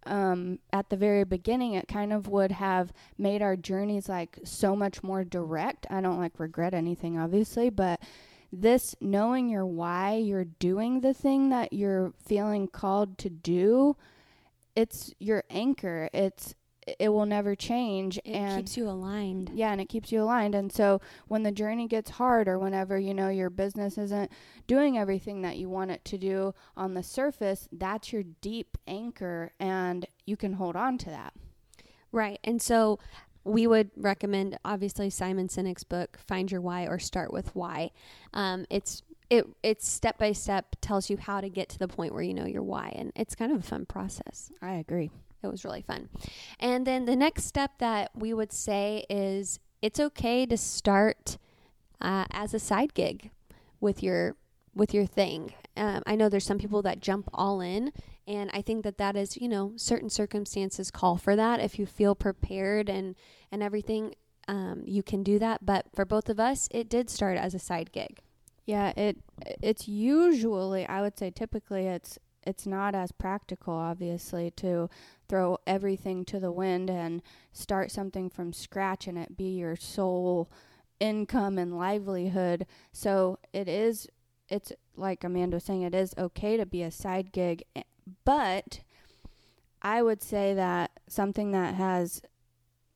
um, 0.07 0.40
at 0.81 0.89
the 0.89 0.97
very 0.97 1.25
beginning, 1.25 1.75
it 1.75 1.89
kind 1.89 2.11
of 2.11 2.27
would 2.27 2.53
have 2.53 2.91
made 3.19 3.43
our 3.43 3.55
journeys 3.55 4.09
like 4.09 4.39
so 4.45 4.75
much 4.75 5.03
more 5.03 5.25
direct. 5.25 5.87
I 5.91 6.01
don't 6.01 6.19
like 6.19 6.41
regret 6.41 6.73
anything, 6.73 7.19
obviously, 7.19 7.69
but 7.69 8.01
this 8.51 8.97
knowing 8.99 9.51
your 9.51 9.67
why 9.67 10.15
you're 10.15 10.47
doing 10.47 11.03
the 11.03 11.13
thing 11.13 11.51
that 11.51 11.75
you're 11.75 12.15
feeling 12.25 12.67
called 12.67 13.19
to 13.19 13.29
do 13.31 13.97
it's 14.75 15.15
your 15.21 15.45
anchor 15.51 16.09
it's 16.13 16.55
it 16.99 17.09
will 17.09 17.27
never 17.27 17.55
change 17.55 18.19
it 18.19 18.31
and 18.31 18.57
keeps 18.57 18.77
you 18.77 18.89
aligned 18.89 19.51
yeah 19.55 19.73
and 19.73 19.81
it 19.81 19.89
keeps 19.89 20.11
you 20.11 20.23
aligned 20.23 20.55
and 20.55 20.73
so 20.73 21.01
when 21.29 21.43
the 21.43 21.53
journey 21.53 21.87
gets 21.87 22.11
hard 22.11 22.49
or 22.49 22.59
whenever 22.59 22.99
you 22.99 23.15
know 23.15 23.29
your 23.29 23.51
business 23.51 23.99
isn't 23.99 24.31
doing 24.67 24.99
everything 24.99 25.43
that 25.43 25.57
you 25.57 25.69
want 25.69 25.91
it 25.91 26.05
to 26.05 26.19
do 26.19 26.55
on 26.77 26.95
the 26.95 27.03
surface 27.03 27.69
that's 27.73 28.13
your 28.13 28.23
deep 28.41 28.77
anchor 28.87 29.53
and 29.61 30.07
you 30.27 30.37
can 30.37 30.55
hold 30.55 30.77
on 30.77 30.97
to 30.99 31.11
that 31.11 31.33
Right. 32.13 32.41
And 32.45 32.61
so 32.61 32.99
we 33.45 33.67
would 33.67 33.91
recommend 33.97 34.59
obviously 34.65 35.11
Simon 35.11 35.49
Sinek's 35.49 35.85
book, 35.85 36.19
Find 36.27 36.51
Your 36.51 36.61
Why 36.61 36.87
or 36.87 36.99
Start 36.99 37.33
with 37.33 37.55
Why. 37.55 37.91
Um, 38.35 38.67
it's 38.71 39.03
it 39.29 39.47
it's 39.63 39.89
step 39.89 40.19
by 40.19 40.33
step 40.33 40.77
tells 40.81 41.09
you 41.09 41.17
how 41.17 41.41
to 41.41 41.49
get 41.49 41.69
to 41.69 41.79
the 41.79 41.87
point 41.89 42.13
where 42.13 42.23
you 42.23 42.35
know 42.35 42.47
your 42.47 42.65
why 42.65 42.93
and 42.97 43.13
it's 43.15 43.37
kind 43.37 43.53
of 43.53 43.61
a 43.61 43.63
fun 43.63 43.87
process. 43.87 44.51
i 44.61 44.73
agree 44.73 45.09
It 45.43 45.49
was 45.49 45.65
really 45.65 45.83
fun. 45.83 46.09
And 46.59 46.87
then 46.87 47.07
the 47.07 47.17
next 47.17 47.45
step 47.45 47.73
that 47.79 48.11
we 48.15 48.35
would 48.35 48.53
say 48.53 49.05
is 49.09 49.59
it's 49.83 50.01
okay 50.01 50.47
to 50.47 50.57
start 50.57 51.39
uh, 52.01 52.27
as 52.31 52.55
a 52.55 52.59
side 52.59 52.95
gig 52.95 53.31
with 53.81 54.03
your 54.03 54.37
with 54.75 54.95
your 54.95 55.07
thing. 55.07 55.53
Um, 55.77 56.03
I 56.07 56.15
know 56.15 56.29
there's 56.29 56.47
some 56.47 56.59
people 56.59 56.83
that 56.83 57.01
jump 57.01 57.29
all 57.33 57.61
in, 57.61 57.93
and 58.27 58.51
I 58.53 58.63
think 58.63 58.85
that 58.85 58.99
that 58.99 59.17
is 59.17 59.37
you 59.37 59.49
know 59.49 59.73
certain 59.77 60.11
circumstances 60.11 60.91
call 60.91 61.17
for 61.17 61.37
that. 61.37 61.61
If 61.61 61.79
you 61.79 61.87
feel 61.87 62.15
prepared 62.15 62.89
and 62.89 63.17
and 63.51 63.63
everything, 63.63 64.15
um, 64.49 64.83
you 64.87 65.03
can 65.03 65.23
do 65.23 65.39
that. 65.39 65.65
But 65.65 65.87
for 65.95 66.05
both 66.05 66.29
of 66.29 66.39
us, 66.39 66.69
it 66.71 66.89
did 66.89 67.11
start 67.11 67.39
as 67.39 67.55
a 67.55 67.59
side 67.59 67.93
gig. 67.93 68.21
Yeah, 68.67 68.93
it 68.97 69.19
it's 69.63 69.89
usually 69.89 70.87
I 70.87 71.01
would 71.01 71.19
say 71.19 71.31
typically 71.31 71.87
it's 71.87 72.19
it's 72.47 72.67
not 72.67 72.95
as 72.95 73.13
practical 73.13 73.75
obviously 73.75 74.51
to 74.51 74.89
throw 75.31 75.57
everything 75.65 76.25
to 76.25 76.41
the 76.41 76.51
wind 76.51 76.91
and 76.91 77.23
start 77.53 77.93
something 77.93 78.29
from 78.29 78.53
scratch 78.53 79.07
and 79.07 79.17
it 79.17 79.37
be 79.37 79.57
your 79.57 79.77
sole 79.77 80.51
income 80.99 81.57
and 81.57 81.79
livelihood. 81.79 82.67
So 82.93 83.39
it 83.53 83.69
is 83.69 84.09
it's 84.49 84.73
like 84.97 85.23
Amanda 85.23 85.57
was 85.57 85.65
saying 85.65 85.83
it 85.83 85.95
is 85.95 86.13
okay 86.19 86.57
to 86.57 86.67
be 86.67 86.83
a 86.83 86.91
side 86.91 87.31
gig, 87.31 87.63
eh, 87.77 87.83
but 88.25 88.81
I 89.81 90.03
would 90.03 90.21
say 90.21 90.53
that 90.55 90.91
something 91.07 91.53
that 91.53 91.77
has 91.77 92.23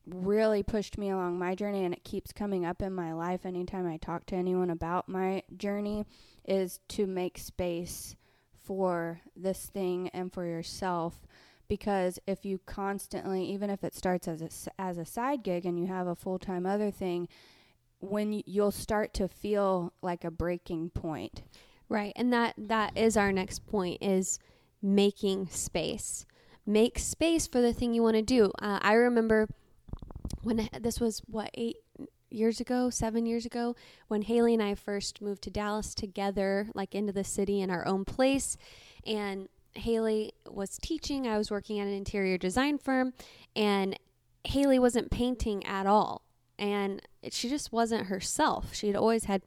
really 0.04 0.64
pushed 0.64 0.98
me 0.98 1.10
along 1.10 1.38
my 1.38 1.54
journey 1.54 1.84
and 1.84 1.94
it 1.94 2.02
keeps 2.02 2.32
coming 2.32 2.66
up 2.66 2.82
in 2.82 2.92
my 2.92 3.12
life 3.12 3.46
anytime 3.46 3.86
I 3.86 3.96
talk 3.96 4.26
to 4.26 4.34
anyone 4.34 4.70
about 4.70 5.08
my 5.08 5.44
journey 5.56 6.04
is 6.44 6.80
to 6.88 7.06
make 7.06 7.38
space 7.38 8.16
for 8.64 9.20
this 9.36 9.66
thing 9.66 10.08
and 10.08 10.32
for 10.32 10.44
yourself 10.44 11.20
because 11.68 12.18
if 12.26 12.44
you 12.44 12.60
constantly 12.66 13.44
even 13.44 13.70
if 13.70 13.82
it 13.84 13.94
starts 13.94 14.28
as 14.28 14.42
a, 14.42 14.80
as 14.80 14.98
a 14.98 15.04
side 15.04 15.42
gig 15.42 15.64
and 15.64 15.78
you 15.78 15.86
have 15.86 16.06
a 16.06 16.14
full-time 16.14 16.66
other 16.66 16.90
thing 16.90 17.28
when 18.00 18.42
you'll 18.46 18.70
start 18.70 19.14
to 19.14 19.26
feel 19.28 19.92
like 20.02 20.24
a 20.24 20.30
breaking 20.30 20.90
point 20.90 21.42
Right. 21.88 22.12
And 22.16 22.32
that 22.32 22.54
that 22.58 22.96
is 22.96 23.16
our 23.16 23.32
next 23.32 23.66
point 23.66 23.98
is 24.00 24.38
making 24.82 25.48
space. 25.48 26.26
Make 26.66 26.98
space 26.98 27.46
for 27.46 27.60
the 27.60 27.72
thing 27.72 27.94
you 27.94 28.02
want 28.02 28.16
to 28.16 28.22
do. 28.22 28.46
Uh, 28.60 28.78
I 28.80 28.94
remember 28.94 29.48
when 30.42 30.68
this 30.80 30.98
was 30.98 31.20
what 31.26 31.50
8 31.54 31.76
years 32.30 32.60
ago, 32.60 32.90
7 32.90 33.26
years 33.26 33.46
ago 33.46 33.76
when 34.08 34.22
Haley 34.22 34.54
and 34.54 34.62
I 34.62 34.74
first 34.74 35.20
moved 35.20 35.42
to 35.42 35.50
Dallas 35.50 35.94
together 35.94 36.68
like 36.74 36.94
into 36.94 37.12
the 37.12 37.24
city 37.24 37.60
in 37.60 37.70
our 37.70 37.86
own 37.86 38.04
place 38.04 38.56
and 39.06 39.48
Haley 39.76 40.32
was 40.48 40.78
teaching, 40.78 41.26
I 41.26 41.38
was 41.38 41.50
working 41.50 41.80
at 41.80 41.86
an 41.86 41.92
interior 41.94 42.38
design 42.38 42.78
firm 42.78 43.12
and 43.56 43.98
Haley 44.44 44.78
wasn't 44.78 45.10
painting 45.10 45.64
at 45.66 45.86
all. 45.86 46.22
And 46.58 47.02
she 47.30 47.48
just 47.48 47.72
wasn't 47.72 48.06
herself. 48.06 48.74
She 48.74 48.86
had 48.86 48.96
always 48.96 49.24
had 49.24 49.42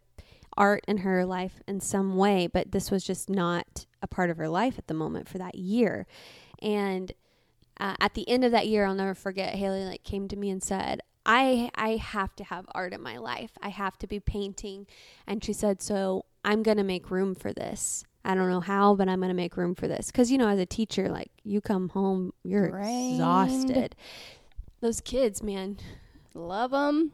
art 0.57 0.83
in 0.87 0.97
her 0.97 1.25
life 1.25 1.61
in 1.67 1.79
some 1.79 2.17
way, 2.17 2.47
but 2.47 2.71
this 2.71 2.91
was 2.91 3.03
just 3.03 3.29
not 3.29 3.85
a 4.01 4.07
part 4.07 4.29
of 4.29 4.37
her 4.37 4.49
life 4.49 4.77
at 4.77 4.87
the 4.87 4.93
moment 4.93 5.29
for 5.29 5.37
that 5.37 5.55
year. 5.55 6.07
And 6.61 7.13
uh, 7.79 7.95
at 7.99 8.15
the 8.15 8.27
end 8.27 8.43
of 8.43 8.51
that 8.51 8.67
year, 8.67 8.85
I'll 8.85 8.95
never 8.95 9.13
forget. 9.13 9.55
Haley 9.55 9.85
like 9.85 10.03
came 10.03 10.27
to 10.29 10.35
me 10.35 10.49
and 10.49 10.63
said, 10.63 11.01
"I 11.25 11.69
I 11.75 11.97
have 11.97 12.35
to 12.37 12.43
have 12.43 12.65
art 12.73 12.93
in 12.93 13.01
my 13.01 13.17
life. 13.17 13.51
I 13.61 13.69
have 13.69 13.97
to 13.99 14.07
be 14.07 14.19
painting." 14.19 14.87
And 15.27 15.43
she 15.43 15.53
said, 15.53 15.81
"So 15.81 16.25
I'm 16.43 16.63
gonna 16.63 16.83
make 16.83 17.11
room 17.11 17.35
for 17.35 17.53
this." 17.53 18.03
I 18.27 18.35
don't 18.35 18.49
know 18.49 18.59
how, 18.59 18.93
but 18.93 19.09
I'm 19.09 19.19
going 19.19 19.29
to 19.29 19.35
make 19.35 19.57
room 19.57 19.73
for 19.73 19.87
this. 19.87 20.07
Because, 20.07 20.29
you 20.29 20.37
know, 20.37 20.49
as 20.49 20.59
a 20.59 20.65
teacher, 20.65 21.09
like 21.09 21.31
you 21.43 21.61
come 21.61 21.89
home, 21.89 22.33
you're 22.43 22.69
Drained. 22.69 23.15
exhausted. 23.15 23.95
Those 24.81 25.01
kids, 25.01 25.41
man, 25.41 25.77
love 26.35 26.71
them 26.71 27.11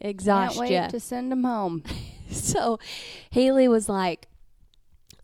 exhaust 0.00 0.56
can't 0.58 0.70
wait 0.70 0.90
to 0.90 0.98
send 0.98 1.30
them 1.30 1.44
home 1.44 1.82
so 2.30 2.78
Haley 3.30 3.68
was 3.68 3.88
like, 3.88 4.26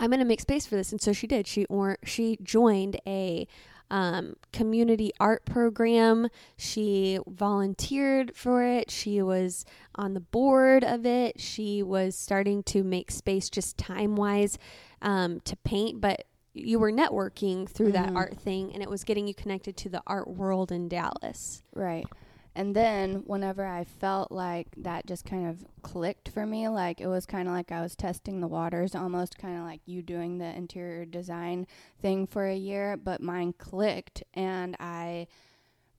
I'm 0.00 0.10
going 0.10 0.20
to 0.20 0.24
make 0.24 0.40
space 0.40 0.66
for 0.66 0.76
this. 0.76 0.92
And 0.92 1.00
so 1.00 1.12
she 1.12 1.26
did. 1.26 1.46
She 1.46 1.64
or 1.66 1.98
she 2.04 2.38
joined 2.42 3.00
a 3.06 3.48
um, 3.90 4.36
community 4.52 5.10
art 5.18 5.44
program. 5.44 6.28
She 6.56 7.18
volunteered 7.26 8.36
for 8.36 8.62
it. 8.62 8.90
She 8.90 9.22
was 9.22 9.64
on 9.94 10.14
the 10.14 10.20
board 10.20 10.84
of 10.84 11.04
it. 11.04 11.40
She 11.40 11.82
was 11.82 12.14
starting 12.14 12.62
to 12.64 12.84
make 12.84 13.10
space 13.10 13.50
just 13.50 13.76
time 13.76 14.14
wise 14.14 14.58
um, 15.02 15.40
to 15.40 15.56
paint, 15.56 16.00
but 16.00 16.24
you 16.54 16.78
were 16.78 16.90
networking 16.90 17.68
through 17.68 17.92
that 17.92 18.08
Mhm. 18.11 18.16
art 18.16 18.37
thing 18.38 18.72
and 18.72 18.82
it 18.82 18.90
was 18.90 19.04
getting 19.04 19.28
you 19.28 19.34
connected 19.34 19.76
to 19.76 19.88
the 19.88 20.02
art 20.06 20.28
world 20.28 20.72
in 20.72 20.88
Dallas. 20.88 21.62
Right. 21.74 22.06
And 22.54 22.74
then 22.74 23.22
whenever 23.26 23.64
I 23.64 23.84
felt 23.84 24.32
like 24.32 24.66
that 24.78 25.06
just 25.06 25.24
kind 25.24 25.46
of 25.46 25.64
clicked 25.82 26.28
for 26.30 26.44
me, 26.44 26.68
like 26.68 27.00
it 27.00 27.06
was 27.06 27.24
kind 27.26 27.46
of 27.46 27.54
like 27.54 27.70
I 27.70 27.80
was 27.80 27.94
testing 27.94 28.40
the 28.40 28.48
waters, 28.48 28.96
almost 28.96 29.38
kind 29.38 29.56
of 29.56 29.62
like 29.62 29.82
you 29.87 30.02
doing 30.02 30.38
the 30.38 30.46
interior 30.56 31.04
design 31.04 31.68
thing 32.00 32.26
for 32.26 32.46
a 32.46 32.56
year, 32.56 32.96
but 32.96 33.20
mine 33.22 33.52
clicked 33.52 34.24
and 34.34 34.74
I 34.80 35.28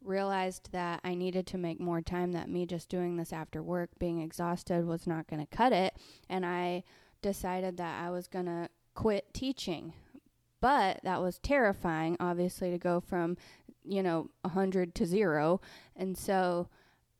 realized 0.01 0.71
that 0.71 0.99
I 1.03 1.13
needed 1.13 1.45
to 1.47 1.57
make 1.57 1.79
more 1.79 2.01
time 2.01 2.31
that 2.33 2.49
me 2.49 2.65
just 2.65 2.89
doing 2.89 3.17
this 3.17 3.31
after 3.33 3.61
work 3.61 3.91
being 3.99 4.21
exhausted 4.21 4.85
was 4.85 5.05
not 5.07 5.27
going 5.27 5.45
to 5.45 5.55
cut 5.55 5.73
it 5.73 5.95
and 6.29 6.45
I 6.45 6.83
decided 7.21 7.77
that 7.77 8.01
I 8.01 8.09
was 8.09 8.27
going 8.27 8.45
to 8.45 8.69
quit 8.99 9.33
teaching. 9.33 9.93
But 10.61 10.99
that 11.03 11.21
was 11.21 11.39
terrifying 11.39 12.17
obviously 12.19 12.69
to 12.71 12.77
go 12.77 12.99
from 12.99 13.37
you 13.83 14.03
know, 14.03 14.29
100 14.41 14.93
to 14.95 15.05
0. 15.05 15.61
And 15.95 16.17
so 16.17 16.67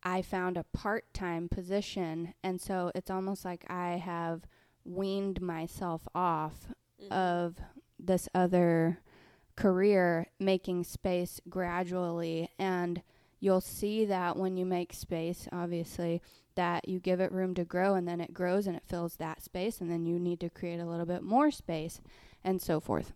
I 0.04 0.22
found 0.22 0.58
a 0.58 0.64
part 0.64 1.14
time 1.14 1.50
position. 1.50 2.34
And 2.44 2.62
so 2.62 2.92
it's 2.96 3.10
almost 3.10 3.46
like 3.46 3.66
I 3.70 3.94
have 3.94 4.44
weaned 4.86 5.42
myself 5.42 6.08
off 6.14 6.68
mm-hmm. 7.02 7.12
of 7.12 7.58
this 7.98 8.30
other 8.34 9.00
career, 9.56 10.28
making 10.40 10.84
space 10.84 11.42
gradually. 11.50 12.50
And 12.60 13.02
you'll 13.40 13.62
see 13.62 14.06
that 14.06 14.38
when 14.38 14.58
you 14.58 14.66
make 14.66 14.94
space, 14.94 15.48
obviously, 15.52 16.22
that 16.56 16.88
you 16.88 17.00
give 17.00 17.20
it 17.20 17.32
room 17.32 17.54
to 17.56 17.64
grow 17.64 17.96
and 17.96 18.08
then 18.08 18.20
it 18.20 18.34
grows 18.34 18.68
and 18.68 18.76
it 18.76 18.84
fills 18.88 19.16
that 19.16 19.42
space. 19.42 19.80
And 19.80 19.90
then 19.90 20.06
you 20.06 20.20
need 20.20 20.40
to 20.42 20.50
create 20.50 20.80
a 20.80 20.86
little 20.86 21.06
bit 21.06 21.24
more 21.24 21.52
space 21.52 22.02
and 22.44 22.62
so 22.62 22.80
forth. 22.80 23.14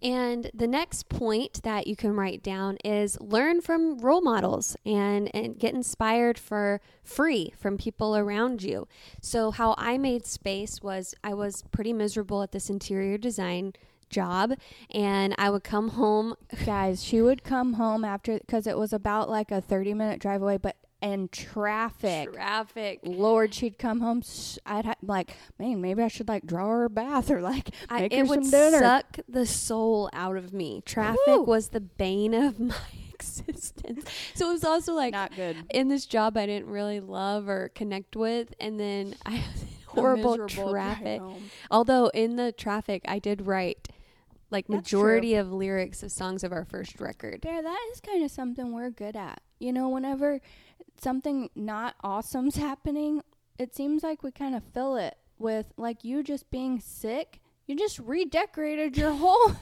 And 0.00 0.50
the 0.54 0.68
next 0.68 1.08
point 1.08 1.62
that 1.64 1.88
you 1.88 1.96
can 1.96 2.14
write 2.14 2.42
down 2.42 2.78
is 2.84 3.20
learn 3.20 3.60
from 3.60 3.98
role 3.98 4.20
models 4.20 4.76
and, 4.86 5.28
and 5.34 5.58
get 5.58 5.74
inspired 5.74 6.38
for 6.38 6.80
free 7.02 7.52
from 7.58 7.76
people 7.76 8.16
around 8.16 8.62
you. 8.62 8.86
So, 9.20 9.50
how 9.50 9.74
I 9.76 9.98
made 9.98 10.24
space 10.24 10.80
was 10.82 11.16
I 11.24 11.34
was 11.34 11.64
pretty 11.72 11.92
miserable 11.92 12.42
at 12.42 12.52
this 12.52 12.70
interior 12.70 13.18
design 13.18 13.72
job 14.10 14.54
and 14.90 15.34
I 15.38 15.50
would 15.50 15.64
come 15.64 15.90
home. 15.90 16.34
Guys, 16.64 17.02
she 17.02 17.20
would 17.20 17.44
come 17.44 17.74
home 17.74 18.04
after 18.04 18.38
because 18.38 18.66
it 18.66 18.76
was 18.78 18.92
about 18.92 19.28
like 19.28 19.50
a 19.50 19.60
30 19.60 19.94
minute 19.94 20.20
drive 20.20 20.42
away, 20.42 20.56
but 20.56 20.76
and 21.00 21.30
traffic. 21.30 22.32
Traffic. 22.32 23.00
Lord, 23.04 23.54
she'd 23.54 23.78
come 23.78 24.00
home. 24.00 24.22
I'd 24.66 24.84
ha- 24.84 24.94
like, 25.02 25.36
man, 25.58 25.80
maybe 25.80 26.02
I 26.02 26.08
should 26.08 26.28
like 26.28 26.44
draw 26.46 26.66
her 26.68 26.84
a 26.84 26.90
bath 26.90 27.30
or 27.30 27.40
like 27.40 27.70
I, 27.88 28.00
make 28.00 28.12
it 28.12 28.18
her 28.18 28.24
would 28.24 28.44
some 28.44 28.50
dinner. 28.50 28.78
suck 28.80 29.18
the 29.28 29.46
soul 29.46 30.10
out 30.12 30.36
of 30.36 30.52
me. 30.52 30.82
Traffic 30.84 31.20
Woo! 31.26 31.42
was 31.44 31.68
the 31.68 31.80
bane 31.80 32.34
of 32.34 32.58
my 32.60 32.74
existence. 33.14 34.04
So 34.34 34.48
it 34.48 34.52
was 34.52 34.64
also 34.64 34.94
like 34.94 35.12
not 35.12 35.34
good 35.36 35.56
in 35.70 35.88
this 35.88 36.06
job 36.06 36.36
I 36.36 36.46
didn't 36.46 36.68
really 36.68 37.00
love 37.00 37.48
or 37.48 37.70
connect 37.74 38.16
with, 38.16 38.54
and 38.58 38.78
then 38.78 39.14
I 39.24 39.30
had 39.36 39.54
horrible 39.86 40.48
traffic. 40.48 41.20
Although 41.70 42.08
in 42.08 42.36
the 42.36 42.52
traffic, 42.52 43.02
I 43.06 43.18
did 43.18 43.46
write 43.46 43.88
like 44.50 44.66
That's 44.66 44.76
majority 44.76 45.32
true. 45.32 45.40
of 45.40 45.52
lyrics 45.52 46.02
of 46.02 46.12
songs 46.12 46.44
of 46.44 46.52
our 46.52 46.64
first 46.64 47.00
record. 47.00 47.40
There, 47.42 47.62
that 47.62 47.88
is 47.92 48.00
kind 48.00 48.24
of 48.24 48.30
something 48.30 48.72
we're 48.72 48.90
good 48.90 49.16
at. 49.16 49.40
You 49.58 49.72
know, 49.72 49.88
whenever 49.88 50.40
something 51.00 51.50
not 51.54 51.96
awesome's 52.02 52.56
happening, 52.68 53.22
it 53.58 53.74
seems 53.74 54.02
like 54.02 54.22
we 54.22 54.30
kind 54.30 54.54
of 54.54 54.62
fill 54.64 54.96
it 54.96 55.16
with 55.38 55.66
like 55.76 56.04
you 56.04 56.22
just 56.22 56.50
being 56.50 56.80
sick. 56.80 57.40
You 57.66 57.76
just 57.76 57.98
redecorated 57.98 58.96
your 58.96 59.12
whole 59.14 59.52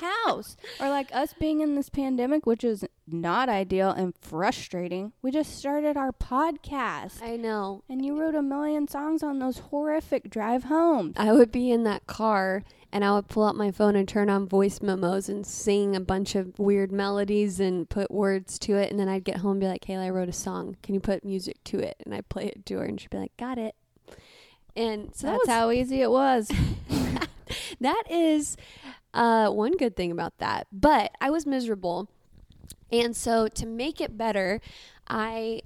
house. 0.00 0.56
Or 0.80 0.88
like 0.88 1.14
us 1.14 1.34
being 1.38 1.60
in 1.60 1.74
this 1.74 1.88
pandemic, 1.88 2.46
which 2.46 2.64
is 2.64 2.84
not 3.06 3.48
ideal 3.48 3.90
and 3.90 4.14
frustrating. 4.20 5.12
We 5.22 5.30
just 5.30 5.56
started 5.58 5.96
our 5.96 6.12
podcast. 6.12 7.22
I 7.22 7.36
know. 7.36 7.82
And 7.88 8.04
you 8.04 8.18
wrote 8.18 8.34
a 8.34 8.42
million 8.42 8.88
songs 8.88 9.22
on 9.22 9.38
those 9.38 9.58
horrific 9.58 10.30
drive 10.30 10.64
homes. 10.64 11.14
I 11.16 11.32
would 11.32 11.52
be 11.52 11.70
in 11.70 11.84
that 11.84 12.06
car 12.06 12.64
and 12.92 13.04
I 13.04 13.12
would 13.12 13.28
pull 13.28 13.44
out 13.44 13.56
my 13.56 13.70
phone 13.70 13.96
and 13.96 14.06
turn 14.06 14.28
on 14.28 14.46
voice 14.46 14.82
memos 14.82 15.28
and 15.28 15.46
sing 15.46 15.96
a 15.96 16.00
bunch 16.00 16.34
of 16.34 16.58
weird 16.58 16.92
melodies 16.92 17.58
and 17.58 17.88
put 17.88 18.10
words 18.10 18.58
to 18.60 18.76
it. 18.76 18.90
And 18.90 19.00
then 19.00 19.08
I'd 19.08 19.24
get 19.24 19.38
home 19.38 19.52
and 19.52 19.60
be 19.60 19.66
like, 19.66 19.84
Kayla, 19.84 20.06
I 20.06 20.10
wrote 20.10 20.28
a 20.28 20.32
song. 20.32 20.76
Can 20.82 20.94
you 20.94 21.00
put 21.00 21.24
music 21.24 21.64
to 21.64 21.78
it? 21.78 21.96
And 22.04 22.14
I'd 22.14 22.28
play 22.28 22.46
it 22.46 22.66
to 22.66 22.78
her 22.78 22.84
and 22.84 23.00
she'd 23.00 23.10
be 23.10 23.18
like, 23.18 23.36
Got 23.36 23.58
it. 23.58 23.74
And 24.76 25.14
so 25.14 25.28
that's 25.28 25.46
that 25.46 25.52
how 25.58 25.70
easy 25.70 26.02
it 26.02 26.10
was. 26.10 26.50
that 27.80 28.04
is 28.10 28.56
uh, 29.14 29.50
one 29.50 29.76
good 29.76 29.96
thing 29.96 30.10
about 30.10 30.38
that. 30.38 30.66
But 30.72 31.12
I 31.20 31.30
was 31.30 31.46
miserable. 31.46 32.08
And 32.90 33.16
so 33.16 33.48
to 33.48 33.66
make 33.66 34.00
it 34.00 34.18
better, 34.18 34.60
I 35.08 35.62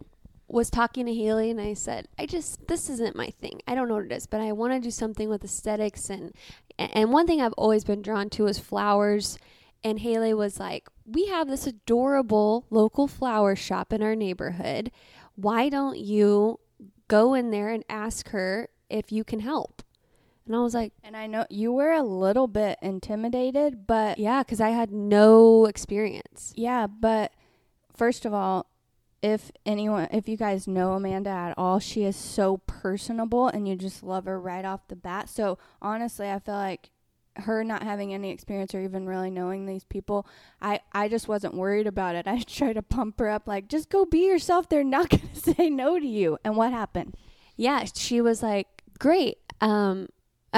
was 0.49 0.71
talking 0.71 1.07
to 1.07 1.15
Haley 1.15 1.51
and 1.51 1.61
I 1.61 1.75
said, 1.75 2.07
I 2.19 2.27
just 2.27 2.69
this 2.69 2.89
isn't 2.89 3.17
my 3.17 3.29
thing. 3.29 3.61
I 3.67 3.75
don't 3.75 3.89
know 3.89 3.95
what 3.95 4.05
it 4.05 4.13
is, 4.13 4.27
but 4.27 4.41
I 4.41 4.53
want 4.53 4.73
to 4.73 4.81
do 4.81 4.91
something 4.91 5.29
with 5.29 5.45
aesthetics 5.45 6.09
and 6.09 6.33
and 6.79 7.13
one 7.13 7.27
thing 7.27 7.41
I've 7.41 7.55
always 7.55 7.85
been 7.85 8.03
drawn 8.03 8.29
to 8.31 8.47
is 8.47 8.59
flowers. 8.59 9.39
And 9.83 10.01
Haley 10.01 10.35
was 10.35 10.59
like, 10.59 10.89
"We 11.05 11.27
have 11.27 11.49
this 11.49 11.67
adorable 11.67 12.67
local 12.71 13.07
flower 13.07 13.57
shop 13.57 13.93
in 13.93 14.03
our 14.03 14.15
neighborhood. 14.15 14.91
Why 15.37 15.69
don't 15.69 15.99
you 15.99 16.61
go 17.09 17.35
in 17.35 17.51
there 17.51 17.69
and 17.69 17.85
ask 17.89 18.31
her 18.31 18.69
if 18.89 19.11
you 19.11 19.25
can 19.25 19.41
help?" 19.41 19.83
And 20.47 20.55
I 20.55 20.61
was 20.61 20.75
like, 20.75 20.93
and 21.03 21.17
I 21.17 21.27
know 21.27 21.45
you 21.51 21.73
were 21.73 21.93
a 21.93 22.03
little 22.03 22.47
bit 22.47 22.79
intimidated, 22.81 23.87
but 23.87 24.19
yeah, 24.19 24.43
cuz 24.45 24.61
I 24.61 24.71
had 24.71 24.93
no 24.93 25.67
experience. 25.67 26.53
Yeah, 26.57 26.87
but 26.87 27.33
first 27.95 28.25
of 28.25 28.33
all, 28.33 28.67
if 29.23 29.51
anyone 29.65 30.09
if 30.13 30.29
you 30.29 30.37
guys 30.37 30.69
know 30.69 30.93
Amanda 30.93 31.31
at 31.31 31.55
all, 31.59 31.81
she 31.81 32.05
is 32.05 32.15
so 32.17 32.59
personable 32.59 33.49
and 33.49 33.67
you 33.67 33.75
just 33.75 34.03
love 34.03 34.27
her 34.27 34.41
right 34.41 34.65
off 34.65 34.87
the 34.89 34.97
bat. 34.97 35.29
So 35.29 35.59
honestly, 35.83 36.31
I 36.31 36.39
feel 36.39 36.55
like 36.55 36.91
her 37.39 37.63
not 37.65 37.83
having 37.83 38.15
any 38.15 38.31
experience 38.31 38.75
or 38.75 38.81
even 38.81 39.07
really 39.07 39.31
knowing 39.31 39.67
these 39.67 39.85
people, 39.85 40.27
I 40.61 40.81
I 40.93 41.09
just 41.09 41.29
wasn't 41.29 41.55
worried 41.55 41.87
about 41.87 42.15
it. 42.15 42.27
I 42.29 42.41
tried 42.43 42.75
to 42.75 42.83
pump 42.83 43.19
her 43.19 43.29
up 43.29 43.49
like 43.49 43.69
just 43.69 43.91
go 43.91 44.05
be 44.05 44.27
yourself. 44.27 44.69
They're 44.69 44.85
not 44.85 45.09
going 45.11 45.29
to 45.29 45.55
say 45.55 45.71
no 45.71 45.99
to 45.99 46.07
you. 46.07 46.39
And 46.45 46.57
what 46.57 46.71
happened? 46.73 47.17
Yeah, 47.57 47.85
she 47.95 48.21
was 48.21 48.43
like, 48.43 48.69
"Great. 48.99 49.39
Um 49.61 50.09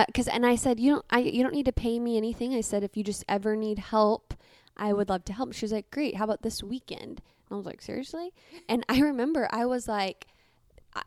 because 0.06 0.28
uh, 0.28 0.32
and 0.32 0.46
I 0.46 0.56
said 0.56 0.80
you 0.80 0.92
don't 0.92 1.04
I 1.10 1.20
you 1.20 1.42
don't 1.42 1.54
need 1.54 1.66
to 1.66 1.72
pay 1.72 1.98
me 1.98 2.16
anything. 2.16 2.54
I 2.54 2.60
said 2.60 2.82
if 2.82 2.96
you 2.96 3.04
just 3.04 3.24
ever 3.28 3.56
need 3.56 3.78
help, 3.78 4.34
I 4.76 4.92
would 4.92 5.08
love 5.08 5.24
to 5.26 5.32
help. 5.32 5.52
She 5.52 5.64
was 5.64 5.72
like, 5.72 5.90
"Great. 5.90 6.16
How 6.16 6.24
about 6.24 6.42
this 6.42 6.62
weekend?" 6.62 7.22
And 7.48 7.52
I 7.52 7.56
was 7.56 7.66
like, 7.66 7.82
"Seriously?" 7.82 8.32
And 8.68 8.84
I 8.88 9.00
remember 9.10 9.48
I 9.52 9.66
was 9.66 9.88
like 9.88 10.26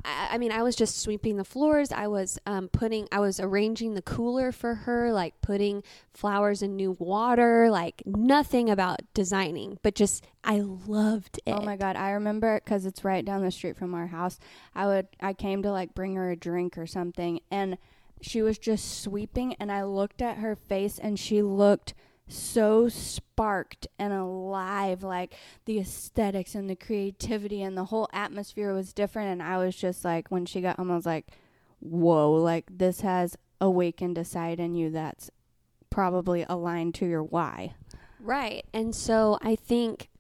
I, 0.06 0.30
I 0.32 0.38
mean, 0.38 0.52
I 0.52 0.64
was 0.64 0.76
just 0.76 1.00
sweeping 1.02 1.38
the 1.38 1.44
floors. 1.44 1.92
I 1.92 2.08
was 2.08 2.40
um, 2.46 2.70
putting, 2.70 3.08
I 3.12 3.20
was 3.20 3.40
arranging 3.40 3.94
the 3.94 4.02
cooler 4.02 4.52
for 4.52 4.76
her, 4.76 5.12
like 5.12 5.40
putting 5.42 5.84
flowers 6.14 6.62
in 6.62 6.76
new 6.76 6.96
water, 7.00 7.70
like 7.70 8.04
nothing 8.06 8.70
about 8.70 9.02
designing, 9.14 9.80
but 9.82 9.96
just 9.96 10.26
I 10.44 10.60
loved 10.60 11.40
it. 11.46 11.52
Oh 11.52 11.62
my 11.62 11.78
god, 11.78 11.96
I 11.96 12.12
remember 12.12 12.56
it 12.56 12.66
because 12.66 12.86
it's 12.86 13.04
right 13.04 13.24
down 13.24 13.44
the 13.44 13.52
street 13.52 13.78
from 13.78 13.94
our 13.94 14.08
house. 14.08 14.40
I 14.76 14.86
would, 14.88 15.08
I 15.20 15.34
came 15.34 15.64
to 15.64 15.72
like 15.72 15.94
bring 15.94 16.16
her 16.16 16.32
a 16.32 16.36
drink 16.36 16.78
or 16.78 16.88
something, 16.88 17.42
and 17.50 17.78
she 18.22 18.42
was 18.42 18.58
just 18.58 19.02
sweeping 19.02 19.56
and 19.60 19.72
I 19.72 19.84
looked 19.84 20.22
at 20.22 20.38
her 20.38 20.56
face 20.56 21.00
and 21.00 21.20
she 21.20 21.42
looked 21.42 21.94
so 22.28 22.88
sparked 22.88 23.88
and 24.00 24.14
alive 24.14 25.04
like 25.04 25.36
the 25.66 25.80
aesthetics 25.80 26.56
and 26.56 26.70
the 26.70 26.76
creativity 26.76 27.62
and 27.62 27.78
the 27.78 27.86
whole 27.86 28.08
atmosphere 28.14 28.74
was 28.74 28.94
different 28.94 29.30
and 29.30 29.44
I 29.44 29.58
was 29.58 29.76
just 29.76 30.06
like 30.06 30.30
when 30.30 30.46
she 30.46 30.62
got 30.62 30.78
home 30.78 30.92
I 30.92 30.96
was 30.96 31.06
like 31.06 31.28
whoa 31.80 32.32
like 32.32 32.66
this 32.72 33.02
has 33.02 33.36
awakened 33.60 34.18
a 34.18 34.24
side 34.24 34.60
in 34.60 34.76
you 34.76 34.92
that's 34.92 35.30
probably 35.90 36.46
aligned 36.48 36.96
to 36.96 37.06
your 37.06 37.24
why. 37.24 37.76
Right 38.20 38.66
and 38.74 38.96
so 38.96 39.38
I 39.42 39.56
think 39.56 40.11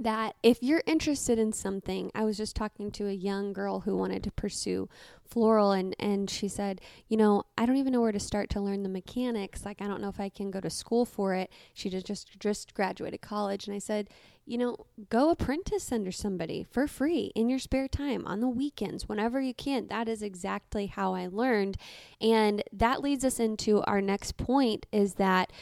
that 0.00 0.34
if 0.42 0.62
you're 0.62 0.82
interested 0.86 1.38
in 1.38 1.52
something, 1.52 2.10
I 2.14 2.24
was 2.24 2.38
just 2.38 2.56
talking 2.56 2.90
to 2.92 3.06
a 3.06 3.12
young 3.12 3.52
girl 3.52 3.80
who 3.80 3.96
wanted 3.96 4.24
to 4.24 4.32
pursue 4.32 4.88
floral 5.30 5.70
and 5.70 5.94
and 5.98 6.28
she 6.28 6.48
said, 6.48 6.80
"You 7.08 7.16
know, 7.16 7.44
I 7.56 7.66
don't 7.66 7.76
even 7.76 7.92
know 7.92 8.00
where 8.00 8.10
to 8.10 8.18
start 8.18 8.50
to 8.50 8.60
learn 8.60 8.82
the 8.82 8.88
mechanics. 8.88 9.64
Like 9.64 9.80
I 9.80 9.86
don't 9.86 10.00
know 10.00 10.08
if 10.08 10.18
I 10.18 10.28
can 10.28 10.50
go 10.50 10.60
to 10.60 10.70
school 10.70 11.04
for 11.04 11.34
it." 11.34 11.50
She 11.74 11.88
just 11.90 12.38
just 12.38 12.74
graduated 12.74 13.20
college 13.20 13.66
and 13.66 13.74
I 13.74 13.78
said, 13.78 14.08
"You 14.44 14.58
know, 14.58 14.76
go 15.08 15.30
apprentice 15.30 15.92
under 15.92 16.10
somebody 16.10 16.64
for 16.64 16.88
free 16.88 17.30
in 17.36 17.48
your 17.48 17.60
spare 17.60 17.86
time 17.86 18.26
on 18.26 18.40
the 18.40 18.48
weekends 18.48 19.08
whenever 19.08 19.40
you 19.40 19.54
can." 19.54 19.86
That 19.86 20.08
is 20.08 20.22
exactly 20.22 20.86
how 20.86 21.14
I 21.14 21.26
learned. 21.28 21.76
And 22.20 22.64
that 22.72 23.02
leads 23.02 23.24
us 23.24 23.38
into 23.38 23.82
our 23.82 24.00
next 24.00 24.36
point 24.36 24.86
is 24.90 25.14
that 25.14 25.52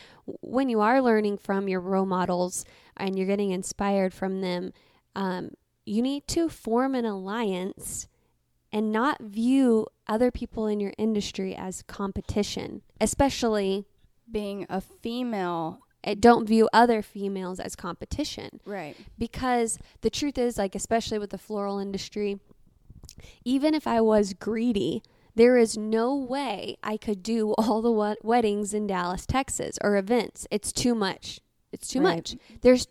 when 0.41 0.69
you 0.69 0.81
are 0.81 1.01
learning 1.01 1.38
from 1.38 1.69
your 1.69 1.81
role 1.81 2.07
models, 2.07 2.64
and 2.97 3.17
you're 3.17 3.27
getting 3.27 3.51
inspired 3.51 4.12
from 4.12 4.41
them, 4.41 4.73
um, 5.14 5.51
you 5.87 6.03
need 6.03 6.27
to 6.29 6.49
form 6.49 6.95
an 6.95 7.05
alliance 7.05 8.09
and 8.73 8.93
not 8.93 9.21
view 9.23 9.87
other 10.07 10.31
people 10.31 10.67
in 10.67 10.81
your 10.81 10.93
industry 10.99 11.55
as 11.55 11.83
competition, 11.83 12.83
especially 13.01 13.87
being 14.31 14.67
a 14.69 14.81
female 14.81 15.81
eh, 16.05 16.14
don't 16.19 16.47
view 16.47 16.69
other 16.73 17.01
females 17.01 17.59
as 17.59 17.75
competition 17.75 18.61
Right. 18.67 18.95
because 19.19 19.79
the 20.03 20.11
truth 20.11 20.37
is 20.37 20.59
like 20.59 20.75
especially 20.75 21.19
with 21.19 21.31
the 21.31 21.38
floral 21.38 21.79
industry 21.79 22.38
even 23.45 23.73
if 23.75 23.87
i 23.87 24.01
was 24.03 24.35
greedy 24.35 25.03
there 25.38 25.57
is 25.57 25.77
no 25.79 26.14
way 26.14 26.77
i 26.83 26.96
could 26.96 27.22
do 27.22 27.53
all 27.59 27.81
the 27.83 27.90
wed- 27.90 28.18
weddings 28.22 28.74
in 28.74 28.87
dallas 28.87 29.24
texas 29.27 29.79
or 29.83 29.96
events 29.96 30.46
it's 30.51 30.72
too 30.72 30.94
much 30.94 31.40
it's 31.72 31.88
too 31.88 32.01
Right. 32.03 32.16
much 32.16 32.37
there's 32.62 32.87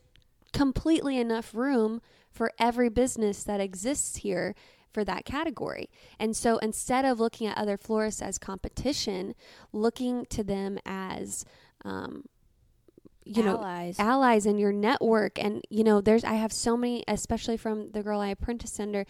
completely 0.53 1.17
enough 1.19 1.53
room 1.53 2.01
for 2.31 2.51
every 2.59 2.89
business 2.89 3.43
that 3.43 3.59
exists 3.59 4.17
here 4.17 4.53
for 4.93 5.03
that 5.03 5.25
category. 5.25 5.89
And 6.19 6.35
so 6.35 6.57
instead 6.59 7.03
of 7.05 7.19
looking 7.19 7.45
at 7.47 7.57
other 7.57 7.77
florists 7.77 8.21
as 8.21 8.37
competition, 8.37 9.35
looking 9.73 10.25
to 10.27 10.43
them 10.43 10.79
as 10.85 11.45
um, 11.83 12.23
you 13.25 13.43
know 13.43 13.57
Allies. 13.57 13.99
allies 13.99 14.45
in 14.45 14.57
your 14.57 14.71
network 14.71 15.37
and 15.43 15.61
you 15.69 15.83
know 15.83 15.99
there's 15.99 16.23
i 16.23 16.35
have 16.35 16.53
so 16.53 16.77
many 16.77 17.03
especially 17.09 17.57
from 17.57 17.91
the 17.91 18.01
girl 18.01 18.21
i 18.21 18.29
apprentice 18.29 18.79
under 18.79 19.05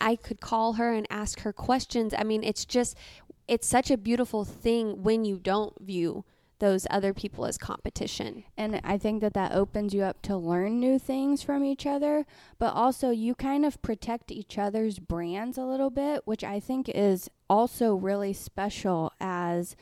i 0.00 0.16
could 0.16 0.40
call 0.40 0.74
her 0.74 0.92
and 0.92 1.06
ask 1.10 1.40
her 1.40 1.52
questions. 1.52 2.14
I 2.16 2.24
mean 2.24 2.42
it's 2.42 2.64
just 2.64 2.96
it's 3.48 3.66
such 3.66 3.90
a 3.90 3.96
beautiful 3.96 4.44
thing 4.44 5.02
when 5.02 5.24
you 5.24 5.38
don't 5.38 5.74
view 5.80 6.24
those 6.60 6.86
other 6.90 7.12
people 7.12 7.46
as 7.46 7.58
competition. 7.58 8.44
And 8.56 8.80
I 8.84 8.96
think 8.96 9.22
that 9.22 9.34
that 9.34 9.52
opens 9.52 9.92
you 9.92 10.02
up 10.02 10.22
to 10.22 10.36
learn 10.36 10.78
new 10.78 10.98
things 10.98 11.42
from 11.42 11.64
each 11.64 11.86
other, 11.86 12.26
but 12.58 12.74
also 12.74 13.10
you 13.10 13.34
kind 13.34 13.64
of 13.64 13.82
protect 13.82 14.30
each 14.30 14.56
other's 14.58 14.98
brands 14.98 15.58
a 15.58 15.64
little 15.64 15.90
bit, 15.90 16.26
which 16.26 16.44
I 16.44 16.60
think 16.60 16.88
is 16.88 17.28
also 17.48 17.94
really 17.94 18.32
special 18.32 19.12
as 19.20 19.74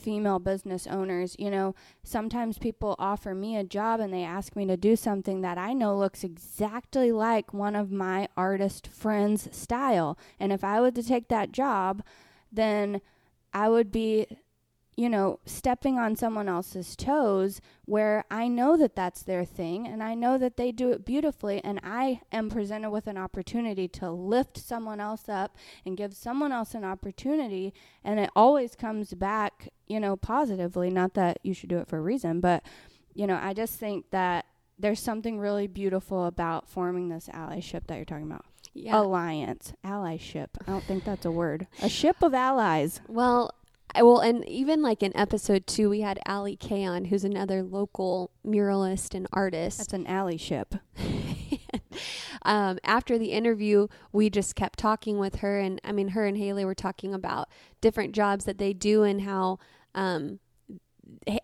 female 0.00 0.38
business 0.38 0.86
owners. 0.86 1.36
You 1.38 1.50
know, 1.50 1.74
sometimes 2.02 2.58
people 2.58 2.96
offer 2.98 3.34
me 3.34 3.56
a 3.56 3.64
job 3.64 4.00
and 4.00 4.12
they 4.12 4.24
ask 4.24 4.56
me 4.56 4.66
to 4.66 4.76
do 4.76 4.96
something 4.96 5.40
that 5.42 5.58
I 5.58 5.72
know 5.72 5.96
looks 5.96 6.24
exactly 6.24 7.12
like 7.12 7.54
one 7.54 7.76
of 7.76 7.90
my 7.92 8.28
artist 8.36 8.86
friends' 8.88 9.48
style. 9.56 10.18
And 10.38 10.52
if 10.52 10.64
I 10.64 10.80
were 10.80 10.90
to 10.90 11.02
take 11.02 11.28
that 11.28 11.52
job, 11.52 12.02
then 12.50 13.00
I 13.52 13.68
would 13.68 13.92
be 13.92 14.26
you 15.00 15.08
know, 15.08 15.38
stepping 15.46 15.98
on 15.98 16.14
someone 16.14 16.46
else's 16.46 16.94
toes 16.94 17.62
where 17.86 18.22
I 18.30 18.48
know 18.48 18.76
that 18.76 18.94
that's 18.94 19.22
their 19.22 19.46
thing 19.46 19.88
and 19.88 20.02
I 20.02 20.14
know 20.14 20.36
that 20.36 20.58
they 20.58 20.72
do 20.72 20.90
it 20.90 21.06
beautifully 21.06 21.64
and 21.64 21.80
I 21.82 22.20
am 22.30 22.50
presented 22.50 22.90
with 22.90 23.06
an 23.06 23.16
opportunity 23.16 23.88
to 23.88 24.10
lift 24.10 24.58
someone 24.58 25.00
else 25.00 25.26
up 25.26 25.56
and 25.86 25.96
give 25.96 26.12
someone 26.12 26.52
else 26.52 26.74
an 26.74 26.84
opportunity 26.84 27.72
and 28.04 28.20
it 28.20 28.28
always 28.36 28.76
comes 28.76 29.14
back, 29.14 29.70
you 29.86 29.98
know, 29.98 30.16
positively, 30.16 30.90
not 30.90 31.14
that 31.14 31.38
you 31.42 31.54
should 31.54 31.70
do 31.70 31.78
it 31.78 31.88
for 31.88 31.96
a 31.96 32.02
reason, 32.02 32.40
but 32.40 32.62
you 33.14 33.26
know, 33.26 33.40
I 33.42 33.54
just 33.54 33.76
think 33.76 34.10
that 34.10 34.44
there's 34.78 35.00
something 35.00 35.38
really 35.38 35.66
beautiful 35.66 36.26
about 36.26 36.68
forming 36.68 37.08
this 37.08 37.30
allyship 37.32 37.86
that 37.86 37.96
you're 37.96 38.04
talking 38.04 38.30
about. 38.30 38.44
yeah 38.74 39.00
Alliance, 39.00 39.72
allyship. 39.82 40.48
I 40.60 40.70
don't 40.70 40.84
think 40.84 41.04
that's 41.04 41.24
a 41.24 41.30
word. 41.30 41.68
A 41.80 41.88
ship 41.88 42.16
of 42.20 42.34
allies. 42.34 43.00
well 43.08 43.54
I 43.94 44.02
well 44.02 44.20
and 44.20 44.46
even 44.48 44.82
like 44.82 45.02
in 45.02 45.16
episode 45.16 45.66
two 45.66 45.90
we 45.90 46.00
had 46.00 46.20
Allie 46.26 46.56
Kay 46.56 46.84
on 46.84 47.06
who's 47.06 47.24
another 47.24 47.62
local 47.62 48.30
muralist 48.46 49.14
and 49.14 49.26
artist 49.32 49.78
That's 49.78 49.92
an 49.92 50.06
ally 50.06 50.36
ship. 50.36 50.74
um, 52.42 52.78
after 52.84 53.18
the 53.18 53.32
interview, 53.32 53.88
we 54.12 54.30
just 54.30 54.54
kept 54.54 54.78
talking 54.78 55.18
with 55.18 55.36
her, 55.36 55.58
and 55.58 55.80
I 55.84 55.92
mean, 55.92 56.08
her 56.08 56.26
and 56.26 56.36
Haley 56.36 56.64
were 56.64 56.74
talking 56.74 57.14
about 57.14 57.48
different 57.80 58.14
jobs 58.14 58.44
that 58.44 58.58
they 58.58 58.72
do 58.72 59.02
and 59.02 59.22
how 59.22 59.58
um, 59.94 60.38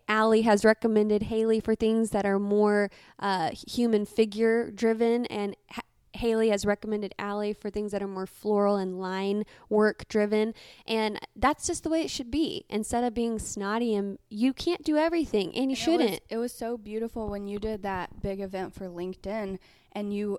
Allie 0.09 0.43
has 0.43 0.65
recommended 0.65 1.25
Haley 1.25 1.61
for 1.61 1.75
things 1.75 2.11
that 2.11 2.25
are 2.25 2.39
more 2.39 2.91
uh, 3.19 3.51
human 3.51 4.05
figure 4.07 4.71
driven, 4.71 5.27
and 5.27 5.57
H- 5.71 5.85
Haley 6.17 6.49
has 6.51 6.65
recommended 6.67 7.15
Allie 7.19 7.53
for 7.53 7.71
things 7.71 7.93
that 7.93 8.03
are 8.03 8.09
more 8.09 8.27
floral 8.27 8.77
and 8.77 8.99
line 8.99 9.45
work 9.69 10.09
driven. 10.09 10.55
And 10.87 11.21
that's 11.37 11.67
just 11.67 11.83
the 11.85 11.91
way 11.91 12.03
it 12.03 12.11
should 12.11 12.31
be. 12.31 12.65
Instead 12.69 13.05
of 13.05 13.15
being 13.15 13.39
snotty 13.39 13.95
and 13.95 14.19
you 14.29 14.53
can't 14.53 14.83
do 14.83 14.97
everything, 14.97 15.47
and 15.49 15.71
you 15.71 15.77
And 15.77 15.79
shouldn't. 15.79 16.11
was- 16.11 16.21
It 16.29 16.37
was, 16.39 16.53
so 16.53 16.77
beautiful 16.77 17.29
when 17.29 17.47
you 17.47 17.59
did 17.59 17.83
that 17.83 18.21
big 18.23 18.41
event 18.41 18.75
for 18.75 18.87
LinkedIn 18.89 19.59
and 19.93 20.13
you 20.15 20.39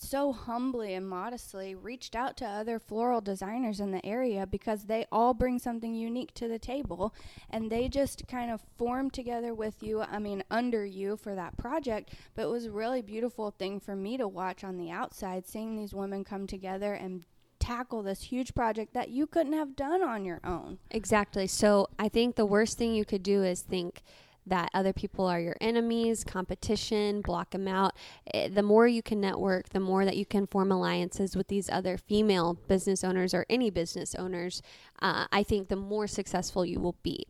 so 0.00 0.32
humbly 0.32 0.94
and 0.94 1.08
modestly 1.08 1.74
reached 1.74 2.16
out 2.16 2.36
to 2.38 2.46
other 2.46 2.78
floral 2.78 3.20
designers 3.20 3.80
in 3.80 3.90
the 3.90 4.04
area 4.04 4.46
because 4.46 4.84
they 4.84 5.06
all 5.12 5.34
bring 5.34 5.58
something 5.58 5.94
unique 5.94 6.32
to 6.34 6.48
the 6.48 6.58
table. 6.58 7.14
And 7.48 7.70
they 7.70 7.88
just 7.88 8.26
kind 8.26 8.50
of 8.50 8.62
formed 8.78 9.12
together 9.12 9.54
with 9.54 9.82
you 9.82 10.02
i 10.02 10.18
mean 10.18 10.42
under 10.50 10.84
you 10.84 11.16
for 11.16 11.34
that 11.34 11.56
project. 11.56 12.14
But 12.34 12.42
it 12.42 12.50
was 12.50 12.66
a 12.66 12.72
really 12.72 13.02
beautiful 13.02 13.50
thing 13.50 13.80
for 13.80 13.94
me 13.94 14.16
to 14.16 14.28
watch 14.28 14.64
on 14.64 14.76
the 14.76 14.90
outside 14.90 15.46
seeing 15.46 15.76
these 15.76 15.94
women 15.94 16.24
come 16.24 16.46
together 16.46 16.94
and 16.94 17.24
tackle 17.58 18.02
this 18.02 18.22
huge 18.22 18.54
project 18.54 18.94
that 18.94 19.10
you 19.10 19.26
couldn't 19.26 19.52
have 19.52 19.76
done 19.76 20.02
on 20.02 20.24
your 20.24 20.40
own. 20.42 20.78
Exactly. 20.90 21.46
So 21.46 21.88
I 21.98 22.08
think 22.08 22.34
the 22.34 22.46
worst 22.46 22.78
thing 22.78 22.94
you 22.94 23.04
could 23.04 23.22
do 23.22 23.44
is 23.44 23.60
think 23.60 24.02
that 24.46 24.70
other 24.74 24.92
people 24.92 25.26
are 25.26 25.40
your 25.40 25.56
enemies, 25.60 26.24
competition, 26.24 27.20
block 27.20 27.50
them 27.50 27.68
out. 27.68 27.94
Eh, 28.32 28.48
The 28.48 28.62
more 28.62 28.86
you 28.86 29.02
can 29.02 29.20
network, 29.20 29.68
the 29.70 29.80
more 29.80 30.04
that 30.04 30.16
you 30.16 30.26
can 30.26 30.46
form 30.46 30.72
alliances 30.72 31.36
with 31.36 31.48
these 31.48 31.68
other 31.70 31.96
female 31.96 32.54
business 32.68 33.04
owners 33.04 33.34
or 33.34 33.46
any 33.50 33.70
business 33.70 34.14
owners, 34.14 34.62
uh, 35.00 35.26
I 35.30 35.42
think 35.42 35.68
the 35.68 35.76
more 35.76 36.06
successful 36.06 36.64
you 36.64 36.80
will 36.80 36.96
be. 37.02 37.26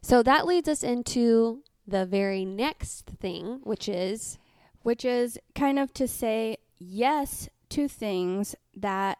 So 0.00 0.22
that 0.22 0.46
leads 0.46 0.68
us 0.68 0.82
into 0.82 1.62
the 1.86 2.04
very 2.06 2.44
next 2.44 3.06
thing, 3.20 3.60
which 3.62 3.88
is 3.88 4.38
which 4.82 5.04
is 5.04 5.38
kind 5.54 5.78
of 5.80 5.92
to 5.94 6.06
say 6.06 6.58
yes 6.78 7.48
to 7.70 7.88
things 7.88 8.54
that 8.76 9.18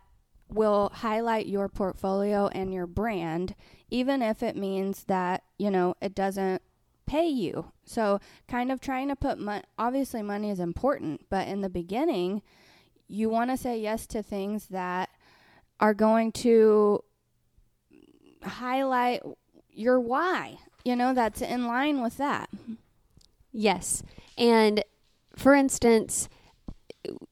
will 0.48 0.90
highlight 0.94 1.46
your 1.46 1.68
portfolio 1.68 2.46
and 2.48 2.72
your 2.72 2.86
brand, 2.86 3.54
even 3.90 4.22
if 4.22 4.44
it 4.44 4.56
means 4.56 5.04
that, 5.04 5.42
you 5.58 5.68
know, 5.70 5.96
it 6.00 6.14
doesn't 6.14 6.62
pay 7.06 7.26
you. 7.28 7.72
So, 7.84 8.20
kind 8.48 8.70
of 8.72 8.80
trying 8.80 9.08
to 9.08 9.16
put 9.16 9.38
money, 9.38 9.62
obviously, 9.78 10.22
money 10.22 10.50
is 10.50 10.60
important, 10.60 11.22
but 11.30 11.48
in 11.48 11.60
the 11.60 11.68
beginning, 11.68 12.42
you 13.08 13.28
want 13.28 13.50
to 13.50 13.56
say 13.56 13.78
yes 13.78 14.06
to 14.08 14.22
things 14.22 14.66
that 14.68 15.10
are 15.78 15.94
going 15.94 16.32
to 16.32 17.04
highlight 18.42 19.22
your 19.70 20.00
why, 20.00 20.58
you 20.84 20.96
know, 20.96 21.14
that's 21.14 21.42
in 21.42 21.66
line 21.66 22.02
with 22.02 22.16
that. 22.16 22.48
Yes. 23.52 24.02
And 24.38 24.82
for 25.34 25.54
instance, 25.54 26.28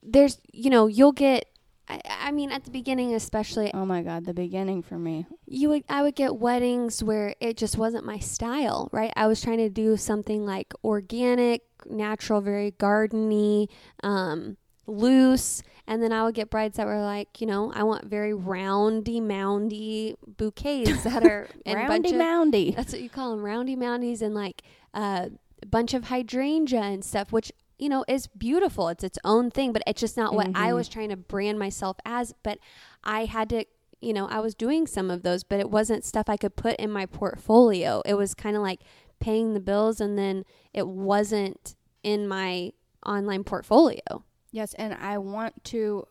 there's, 0.03 0.39
you 0.53 0.71
know, 0.71 0.87
you'll 0.87 1.13
get, 1.13 1.47
I, 1.89 2.01
I 2.09 2.31
mean, 2.31 2.51
at 2.51 2.65
the 2.65 2.71
beginning, 2.71 3.15
especially, 3.15 3.71
Oh 3.75 3.85
my 3.85 4.03
God, 4.03 4.25
the 4.25 4.33
beginning 4.35 4.83
for 4.83 4.99
me. 4.99 5.27
you 5.47 5.69
would, 5.69 5.85
I 5.89 6.03
would 6.03 6.15
get 6.15 6.37
weddings 6.37 7.03
where 7.05 7.35
it 7.41 7.57
just 7.59 7.77
wasn't 7.77 8.07
my 8.07 8.19
style, 8.19 8.89
right? 8.93 9.13
I 9.17 9.27
was 9.27 9.41
trying 9.43 9.59
to 9.59 9.69
do 9.69 9.97
something 9.99 10.47
like 10.47 10.73
organic, 10.83 11.63
natural, 11.89 12.41
very 12.41 12.73
gardeny, 12.73 13.69
um, 14.03 14.57
loose. 14.87 15.63
And 15.87 16.03
then 16.03 16.13
I 16.13 16.25
would 16.25 16.35
get 16.35 16.49
brides 16.49 16.79
that 16.79 16.87
were 16.87 17.01
like, 17.03 17.41
you 17.43 17.47
know, 17.47 17.71
I 17.75 17.83
want 17.83 18.07
very 18.07 18.33
roundy, 18.33 19.21
moundy 19.21 20.15
bouquets 20.27 21.05
that 21.05 21.23
are 21.25 21.49
Roundy 21.67 22.11
of- 22.13 22.17
moundy. 22.17 22.71
that's 22.71 22.93
what 22.93 23.03
you 23.03 23.11
call 23.11 23.31
them, 23.33 23.43
roundy 23.45 23.77
moundies, 23.77 24.23
and 24.23 24.35
like 24.35 24.63
uh, 24.95 25.29
a 25.63 25.67
bunch 25.67 25.93
of 25.93 26.05
hydrangea 26.05 26.81
and 26.81 27.05
stuff, 27.05 27.33
which 27.33 27.53
you 27.79 27.89
know 27.89 28.05
is 28.09 28.27
beautiful. 28.27 28.89
It's 28.89 29.05
its 29.05 29.19
own 29.25 29.51
thing, 29.51 29.73
but 29.73 29.83
it's 29.87 30.01
just 30.01 30.17
not 30.17 30.35
what 30.35 30.49
I 30.55 30.71
Mhm. 30.71 30.75
was 30.75 30.89
trying 30.89 31.09
to 31.11 31.17
brand 31.17 31.59
myself 31.59 31.97
as. 32.05 32.35
But 32.43 32.59
I 33.03 33.25
had 33.27 33.49
to, 33.51 33.65
you 34.01 34.13
know, 34.13 34.27
I 34.29 34.41
was 34.41 34.55
doing 34.55 34.87
some 34.87 35.11
of 35.11 35.23
those, 35.23 35.45
but 35.45 35.61
it 35.61 35.71
wasn't 35.71 36.05
stuff 36.05 36.29
I 36.29 36.37
could 36.37 36.57
put 36.57 36.77
in 36.77 36.91
my 36.91 37.07
portfolio. 37.07 38.03
It 38.05 38.15
was 38.15 38.35
kind 38.35 38.57
of 38.57 38.63
like 38.63 38.81
paying 39.21 39.55
the 39.55 39.61
bills, 39.61 40.01
and 40.01 40.17
then 40.19 40.45
it 40.73 40.87
wasn't 40.89 41.77
in 42.03 42.29
my 42.29 42.73
online 43.07 43.45
portfolio. 43.45 44.25
Yes, 44.51 44.75
and 44.75 44.95
I 44.95 45.19
want 45.19 45.65
to 45.65 46.07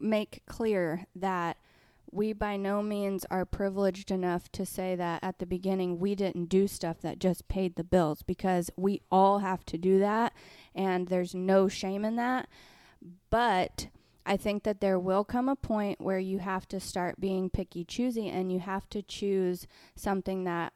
make 0.00 0.42
clear 0.46 1.06
that 1.14 1.56
we 2.12 2.32
by 2.32 2.56
no 2.56 2.82
means 2.82 3.26
are 3.30 3.44
privileged 3.44 4.10
enough 4.10 4.50
to 4.52 4.64
say 4.64 4.94
that 4.94 5.22
at 5.22 5.38
the 5.38 5.46
beginning 5.46 5.98
we 5.98 6.14
didn't 6.14 6.46
do 6.46 6.66
stuff 6.66 7.00
that 7.00 7.18
just 7.18 7.48
paid 7.48 7.74
the 7.76 7.84
bills 7.84 8.22
because 8.22 8.70
we 8.76 9.00
all 9.10 9.40
have 9.40 9.64
to 9.66 9.76
do 9.76 9.98
that 9.98 10.32
and 10.76 11.08
there's 11.08 11.34
no 11.34 11.66
shame 11.66 12.04
in 12.04 12.16
that. 12.16 12.48
But 13.30 13.88
I 14.24 14.36
think 14.36 14.64
that 14.64 14.80
there 14.80 14.98
will 14.98 15.24
come 15.24 15.48
a 15.48 15.56
point 15.56 16.00
where 16.00 16.18
you 16.18 16.38
have 16.38 16.68
to 16.68 16.80
start 16.80 17.20
being 17.20 17.48
picky 17.50 17.84
choosy 17.84 18.28
and 18.28 18.52
you 18.52 18.60
have 18.60 18.88
to 18.90 19.02
choose 19.02 19.66
something 19.94 20.44
that 20.44 20.72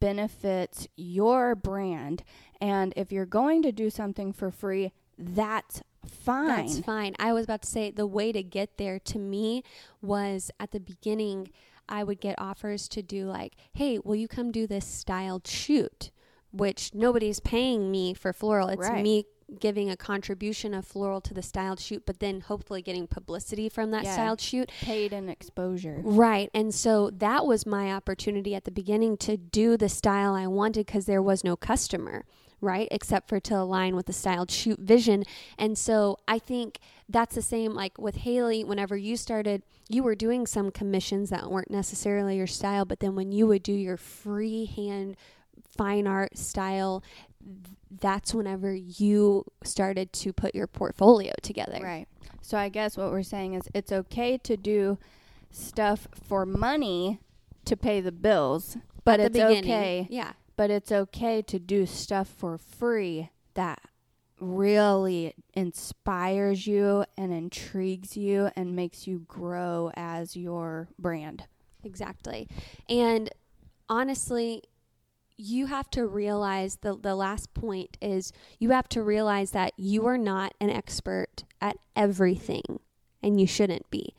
benefits 0.00 0.88
your 0.96 1.54
brand. 1.54 2.24
And 2.60 2.92
if 2.96 3.12
you're 3.12 3.26
going 3.26 3.62
to 3.62 3.72
do 3.72 3.90
something 3.90 4.32
for 4.32 4.50
free, 4.50 4.92
that's 5.18 5.82
fine. 6.06 6.66
That's 6.66 6.80
fine. 6.80 7.14
I 7.18 7.32
was 7.32 7.44
about 7.44 7.62
to 7.62 7.68
say 7.68 7.90
the 7.90 8.06
way 8.06 8.32
to 8.32 8.42
get 8.42 8.78
there 8.78 8.98
to 9.00 9.18
me 9.18 9.62
was 10.00 10.50
at 10.58 10.70
the 10.70 10.80
beginning, 10.80 11.50
I 11.88 12.02
would 12.02 12.20
get 12.20 12.38
offers 12.38 12.88
to 12.88 13.02
do 13.02 13.26
like, 13.26 13.54
hey, 13.74 13.98
will 13.98 14.16
you 14.16 14.28
come 14.28 14.50
do 14.50 14.66
this 14.66 14.86
styled 14.86 15.46
shoot? 15.46 16.10
which 16.54 16.94
nobody's 16.94 17.40
paying 17.40 17.90
me 17.90 18.14
for 18.14 18.32
floral. 18.32 18.68
It's 18.68 18.88
Right. 18.88 19.02
me 19.02 19.24
giving 19.60 19.90
a 19.90 19.96
contribution 19.96 20.74
of 20.74 20.86
floral 20.86 21.20
to 21.22 21.34
the 21.34 21.42
styled 21.42 21.80
shoot, 21.80 22.04
but 22.06 22.20
then 22.20 22.40
hopefully 22.42 22.82
getting 22.82 23.06
publicity 23.06 23.68
from 23.68 23.90
that 23.92 24.04
Yeah. 24.04 24.12
styled 24.12 24.40
shoot. 24.40 24.70
Paid 24.80 25.12
and 25.12 25.30
exposure. 25.30 26.00
Right. 26.04 26.50
And 26.54 26.74
so 26.74 27.10
that 27.10 27.46
was 27.46 27.64
my 27.66 27.92
opportunity 27.92 28.54
at 28.54 28.64
the 28.64 28.70
beginning 28.70 29.16
to 29.18 29.36
do 29.36 29.76
the 29.76 29.88
style 29.88 30.34
I 30.34 30.46
wanted 30.46 30.86
because 30.86 31.06
there 31.06 31.22
was 31.22 31.42
no 31.44 31.56
customer, 31.56 32.24
right? 32.60 32.88
Except 32.90 33.28
for 33.28 33.40
to 33.40 33.54
align 33.58 33.96
with 33.96 34.06
the 34.06 34.12
styled 34.12 34.50
shoot 34.50 34.78
vision. 34.80 35.24
And 35.58 35.76
so 35.78 36.18
I 36.26 36.38
think 36.38 36.78
that's 37.08 37.34
the 37.34 37.42
same 37.42 37.72
like 37.74 37.98
with 37.98 38.16
Haley, 38.16 38.64
whenever 38.64 38.96
you 38.96 39.16
started, 39.16 39.62
you 39.88 40.02
were 40.02 40.14
doing 40.14 40.46
some 40.46 40.70
commissions 40.70 41.28
that 41.30 41.50
weren't 41.50 41.70
necessarily 41.70 42.36
your 42.38 42.46
style, 42.46 42.84
but 42.86 43.00
then 43.00 43.14
when 43.14 43.32
you 43.32 43.46
would 43.46 43.62
do 43.62 43.72
your 43.72 43.96
freehand 43.98 45.16
fine 45.76 46.06
art 46.06 46.38
style, 46.38 47.02
that's 48.00 48.34
whenever 48.34 48.74
you 48.74 49.44
started 49.62 50.12
to 50.14 50.32
put 50.32 50.54
your 50.54 50.66
portfolio 50.66 51.32
together. 51.42 51.78
Right. 51.82 52.06
So 52.40 52.58
I 52.58 52.68
guess 52.68 52.96
what 52.96 53.10
we're 53.10 53.22
saying 53.22 53.54
is 53.54 53.62
it's 53.74 53.92
okay 53.92 54.38
to 54.38 54.56
do 54.56 54.98
stuff 55.50 56.08
for 56.12 56.44
money 56.44 57.20
to 57.64 57.76
pay 57.76 58.00
the 58.00 58.12
bills, 58.12 58.76
but 59.04 59.20
At 59.20 59.26
it's 59.26 59.32
beginning. 59.34 59.64
okay. 59.64 60.06
Yeah. 60.10 60.32
But 60.56 60.70
it's 60.70 60.92
okay 60.92 61.42
to 61.42 61.58
do 61.58 61.86
stuff 61.86 62.28
for 62.28 62.58
free 62.58 63.30
that 63.54 63.80
really 64.40 65.34
inspires 65.54 66.66
you 66.66 67.04
and 67.16 67.32
intrigues 67.32 68.16
you 68.16 68.50
and 68.56 68.76
makes 68.76 69.06
you 69.06 69.24
grow 69.26 69.90
as 69.94 70.36
your 70.36 70.88
brand. 70.98 71.44
Exactly. 71.82 72.48
And 72.88 73.30
honestly, 73.88 74.62
you 75.36 75.66
have 75.66 75.90
to 75.90 76.06
realize 76.06 76.76
the, 76.76 76.96
the 76.96 77.14
last 77.14 77.54
point 77.54 77.96
is 78.00 78.32
you 78.58 78.70
have 78.70 78.88
to 78.90 79.02
realize 79.02 79.50
that 79.50 79.72
you 79.76 80.06
are 80.06 80.18
not 80.18 80.54
an 80.60 80.70
expert 80.70 81.44
at 81.60 81.76
everything 81.96 82.80
and 83.22 83.40
you 83.40 83.46
shouldn't 83.46 83.90
be. 83.90 84.14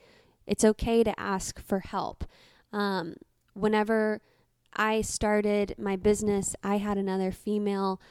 It's 0.45 0.65
okay 0.65 1.03
to 1.03 1.19
ask 1.19 1.59
for 1.59 1.79
help. 1.79 2.25
Um, 2.73 3.15
whenever 3.53 4.21
I 4.75 5.01
started 5.01 5.75
my 5.77 5.95
business, 5.95 6.55
I 6.63 6.77
had 6.77 6.97
another 6.97 7.31
female 7.31 8.01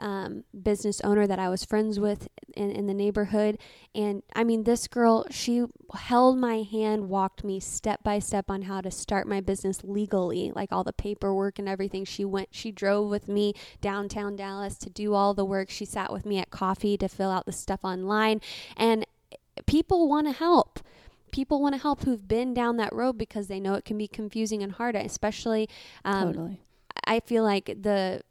um, 0.00 0.44
business 0.62 1.00
owner 1.02 1.26
that 1.26 1.38
I 1.38 1.48
was 1.48 1.64
friends 1.64 2.00
with 2.00 2.28
in, 2.56 2.70
in 2.70 2.86
the 2.86 2.94
neighborhood. 2.94 3.58
And 3.94 4.22
I 4.34 4.44
mean, 4.44 4.64
this 4.64 4.88
girl, 4.88 5.26
she 5.30 5.64
held 5.94 6.38
my 6.38 6.62
hand, 6.62 7.08
walked 7.08 7.44
me 7.44 7.60
step 7.60 8.02
by 8.02 8.18
step 8.18 8.46
on 8.50 8.62
how 8.62 8.80
to 8.80 8.90
start 8.90 9.28
my 9.28 9.40
business 9.40 9.84
legally, 9.84 10.52
like 10.54 10.72
all 10.72 10.84
the 10.84 10.92
paperwork 10.92 11.58
and 11.58 11.68
everything. 11.68 12.04
She 12.04 12.24
went, 12.24 12.48
she 12.50 12.72
drove 12.72 13.08
with 13.08 13.28
me 13.28 13.54
downtown 13.80 14.36
Dallas 14.36 14.76
to 14.78 14.90
do 14.90 15.14
all 15.14 15.34
the 15.34 15.44
work. 15.44 15.70
She 15.70 15.84
sat 15.84 16.12
with 16.12 16.26
me 16.26 16.38
at 16.38 16.50
coffee 16.50 16.96
to 16.96 17.08
fill 17.08 17.30
out 17.30 17.46
the 17.46 17.52
stuff 17.52 17.80
online. 17.84 18.40
And 18.76 19.06
people 19.66 20.08
want 20.08 20.26
to 20.26 20.32
help 20.32 20.80
people 21.32 21.62
want 21.62 21.76
to 21.76 21.80
help 21.80 22.02
who've 22.02 22.26
been 22.26 22.52
down 22.52 22.76
that 22.76 22.92
road 22.92 23.16
because 23.16 23.46
they 23.46 23.60
know 23.60 23.74
it 23.74 23.84
can 23.84 23.96
be 23.96 24.08
confusing 24.08 24.64
and 24.64 24.72
hard, 24.72 24.96
especially 24.96 25.68
um, 26.04 26.32
totally. 26.32 26.60
I 27.04 27.20
feel 27.20 27.44
like 27.44 27.66
the 27.66 28.22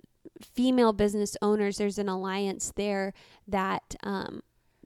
female 0.41 0.93
business 0.93 1.35
owners, 1.41 1.77
there's 1.77 1.97
an 1.97 2.09
alliance 2.09 2.71
there 2.75 3.13
that 3.47 3.95
um, 4.03 4.41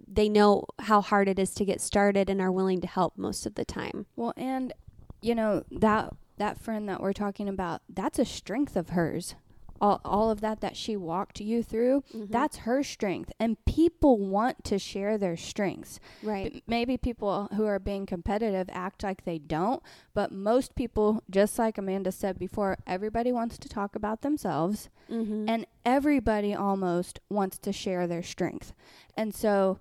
they 0.07 0.29
know 0.29 0.65
how 0.79 1.01
hard 1.01 1.27
it 1.27 1.39
is 1.39 1.53
to 1.55 1.65
get 1.65 1.81
started 1.81 2.29
and 2.29 2.41
are 2.41 2.51
willing 2.51 2.81
to 2.81 2.87
help 2.87 3.17
most 3.17 3.45
of 3.45 3.55
the 3.55 3.65
time. 3.65 4.05
Well, 4.15 4.33
and 4.37 4.73
you 5.21 5.35
know 5.35 5.63
that 5.71 6.13
that 6.37 6.59
friend 6.59 6.89
that 6.89 7.01
we're 7.01 7.13
talking 7.13 7.47
about, 7.47 7.81
that's 7.87 8.19
a 8.19 8.25
strength 8.25 8.75
of 8.75 8.89
hers. 8.89 9.35
All, 9.81 9.99
all 10.05 10.31
of 10.31 10.39
that 10.41 10.61
that 10.61 10.77
she 10.77 10.95
walked 10.95 11.41
you 11.41 11.61
through, 11.63 12.03
Mm-hmm. 12.13 12.31
that's 12.31 12.57
her 12.57 12.83
strength. 12.83 13.31
And 13.39 13.57
people 13.65 14.17
want 14.17 14.63
to 14.65 14.79
share 14.79 15.17
their 15.17 15.35
strengths. 15.35 15.99
right. 16.21 16.53
B- 16.53 16.63
Maybe 16.67 16.95
people 16.97 17.49
who 17.55 17.65
are 17.65 17.79
being 17.79 18.05
competitive 18.05 18.69
act 18.71 19.03
like 19.03 19.25
they 19.25 19.39
don't, 19.39 19.83
but 20.13 20.31
most 20.31 20.75
people, 20.75 21.21
just 21.29 21.59
like 21.59 21.77
Amanda 21.77 22.11
said 22.11 22.39
before, 22.39 22.77
everybody 22.87 23.31
wants 23.31 23.57
to 23.57 23.67
talk 23.69 23.95
about 23.95 24.21
themselves 24.21 24.89
Mm-hmm. 25.11 25.49
and 25.49 25.65
everybody 25.85 26.53
almost 26.55 27.19
wants 27.29 27.57
to 27.59 27.73
share 27.73 28.07
their 28.07 28.23
strength. 28.23 28.73
And 29.17 29.35
so 29.35 29.79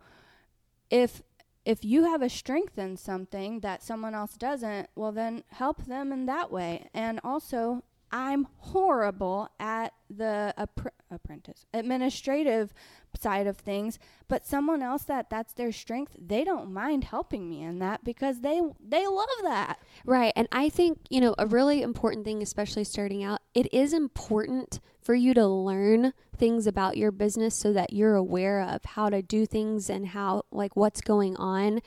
if 0.91 1.23
if 1.65 1.85
you 1.85 2.03
have 2.05 2.23
a 2.23 2.29
strength 2.29 2.77
in 2.77 2.97
something 2.97 3.61
that 3.61 3.85
someone 3.85 4.15
else 4.17 4.37
doesn't, 4.37 4.89
well 4.97 5.13
then 5.13 5.45
help 5.53 5.85
them 5.87 6.13
in 6.13 6.27
that 6.27 6.51
way. 6.51 6.89
And 6.93 7.21
also 7.23 7.85
I'm 8.13 8.47
horrible 8.59 9.49
at 9.59 9.95
the 10.11 10.55
appr- 10.59 10.91
apprentice 11.11 11.65
administrative 11.73 12.75
side 13.19 13.47
of 13.47 13.57
things, 13.57 13.99
but 14.29 14.47
someone 14.47 14.83
else 14.83 15.05
that 15.05 15.31
that's 15.31 15.55
their 15.55 15.73
strength, 15.73 16.15
they 16.21 16.45
don't 16.45 16.71
mind 16.73 17.05
helping 17.05 17.49
me 17.49 17.63
in 17.63 17.79
that 17.79 18.05
because 18.05 18.41
they 18.41 18.61
they 18.87 19.07
love 19.07 19.29
that. 19.45 19.79
Right. 20.05 20.33
And 20.37 20.47
I 20.53 20.69
think, 20.69 20.99
you 21.09 21.21
know, 21.21 21.35
a 21.39 21.47
really 21.47 21.81
important 21.81 22.25
thing, 22.27 22.43
especially 22.43 22.85
starting 22.85 23.25
out, 23.25 23.41
it 23.55 23.73
is 23.73 23.95
important 23.95 24.81
for 25.01 25.15
you 25.15 25.35
to 25.35 25.47
learn 25.47 26.13
things 26.37 26.67
about 26.67 26.97
your 26.97 27.11
business 27.11 27.55
so 27.55 27.73
that 27.73 27.93
you're 27.93 28.15
aware 28.15 28.61
of 28.61 28.85
how 28.85 29.09
to 29.09 29.23
do 29.23 29.47
things 29.47 29.91
and 29.91 30.09
how, 30.09 30.45
like, 30.53 30.77
what's 30.77 31.01
going 31.01 31.37
on. 31.37 31.81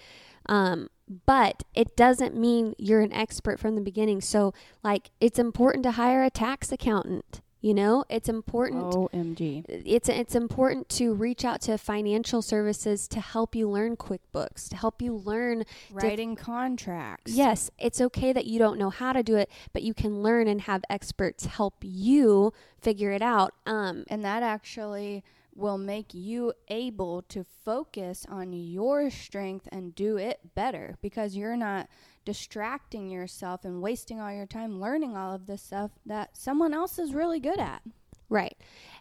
Um, 0.48 0.90
but 1.26 1.64
it 1.74 1.96
doesn't 1.96 2.36
mean 2.36 2.74
you're 2.78 3.02
an 3.02 3.14
expert 3.14 3.60
from 3.60 3.76
the 3.76 3.82
beginning. 3.82 4.22
So, 4.22 4.54
like, 4.84 5.12
it's 5.20 5.40
important 5.40 5.84
to 5.84 5.92
hire 5.92 6.24
a 6.24 6.30
tax 6.30 6.72
accountant. 6.72 7.42
You 7.62 7.74
know, 7.74 8.06
it's 8.12 8.30
important 8.30 8.94
OMG. 8.94 9.66
it's 9.68 10.08
it's 10.08 10.36
important 10.36 10.88
to 10.90 11.16
reach 11.16 11.44
out 11.44 11.62
to 11.62 11.80
financial 11.80 12.44
services 12.44 13.08
to 13.08 13.20
help 13.20 13.56
you 13.56 13.68
learn 13.68 13.98
QuickBooks, 13.98 14.70
to 14.70 14.76
help 14.76 15.02
you 15.02 15.16
learn 15.16 15.64
Writing 15.92 16.36
contracts. 16.36 17.32
Yes, 17.32 17.72
it's 17.80 18.00
okay 18.00 18.32
that 18.34 18.46
you 18.46 18.60
don't 18.60 18.78
know 18.78 18.92
how 18.92 19.14
to 19.14 19.24
do 19.24 19.36
it, 19.36 19.50
but 19.74 19.82
you 19.82 19.96
can 19.96 20.22
learn 20.22 20.48
and 20.48 20.62
have 20.62 20.84
experts 20.92 21.48
help 21.48 21.74
you 21.82 22.54
figure 22.80 23.12
it 23.12 23.24
out. 23.24 23.56
Um, 23.66 24.04
And 24.10 24.24
that 24.24 24.44
actually 24.44 25.24
will 25.56 25.78
make 25.78 26.14
you 26.14 26.54
able 26.68 27.22
to 27.24 27.46
focus 27.64 28.26
on 28.30 28.52
your 28.54 29.10
strength 29.10 29.68
and 29.72 29.96
do 29.96 30.18
it 30.18 30.40
better 30.54 30.98
because 31.02 31.36
you're 31.36 31.56
not 31.58 31.88
distracting 32.26 33.10
yourself 33.10 33.64
and 33.64 33.82
wasting 33.82 34.20
all 34.20 34.34
your 34.34 34.46
time 34.46 34.82
learning 34.82 35.16
all 35.16 35.34
of 35.34 35.48
this 35.48 35.62
stuff 35.62 35.92
that 36.06 36.36
someone 36.36 36.74
else 36.74 37.00
is 37.00 37.14
really 37.14 37.40
good 37.40 37.60
at. 37.60 37.82
right. 38.30 38.58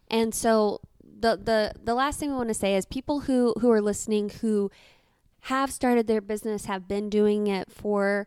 And 0.09 0.35
so 0.35 0.81
the 1.03 1.37
the 1.37 1.73
the 1.83 1.95
last 1.95 2.21
thing 2.21 2.31
we 2.31 2.37
want 2.37 2.49
to 2.49 2.55
say 2.55 2.77
is 2.77 2.87
people 2.87 3.21
who 3.21 3.55
who 3.61 3.71
are 3.71 3.81
listening 3.81 4.31
who 4.41 4.71
have 5.45 5.71
started 5.71 6.07
their 6.07 6.23
business, 6.23 6.65
have 6.65 6.89
been 6.89 7.11
doing 7.11 7.47
it 7.49 7.71
for 7.71 8.27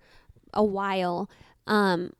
a 0.53 0.63
while. 0.63 1.29
Um, 1.65 2.13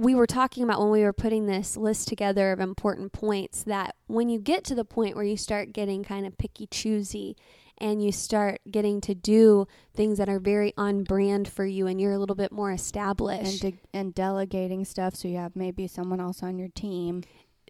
we 0.00 0.14
were 0.14 0.26
talking 0.26 0.62
about 0.64 0.80
when 0.80 0.88
we 0.90 1.02
were 1.02 1.12
putting 1.12 1.44
this 1.46 1.76
list 1.76 2.08
together 2.08 2.52
of 2.52 2.60
important 2.60 3.12
points 3.12 3.62
that 3.64 3.94
when 4.06 4.30
you 4.30 4.38
get 4.40 4.64
to 4.64 4.74
the 4.74 4.84
point 4.84 5.14
where 5.14 5.24
you 5.24 5.36
start 5.36 5.74
getting 5.74 6.02
kind 6.02 6.24
of 6.26 6.38
picky 6.38 6.66
choosy 6.66 7.36
and 7.76 8.02
you 8.02 8.10
start 8.10 8.60
getting 8.70 9.00
to 9.02 9.14
do 9.14 9.66
things 9.94 10.16
that 10.16 10.28
are 10.28 10.38
very 10.38 10.72
on 10.78 11.04
brand 11.04 11.46
for 11.48 11.66
you 11.66 11.86
and 11.86 12.00
you're 12.00 12.12
a 12.12 12.18
little 12.18 12.34
bit 12.34 12.50
more 12.50 12.70
And, 12.70 12.80
established 12.80 13.60
de- 13.60 13.78
and 13.92 14.14
delegating 14.14 14.86
stuff 14.86 15.14
so 15.14 15.28
you 15.28 15.36
have 15.36 15.54
maybe 15.54 15.86
someone 15.86 16.20
else 16.20 16.42
on 16.42 16.58
your 16.58 16.68
team. 16.68 17.22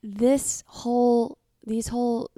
this 0.02 0.62
whole 0.66 1.36
these 1.66 1.88
whole 1.88 2.30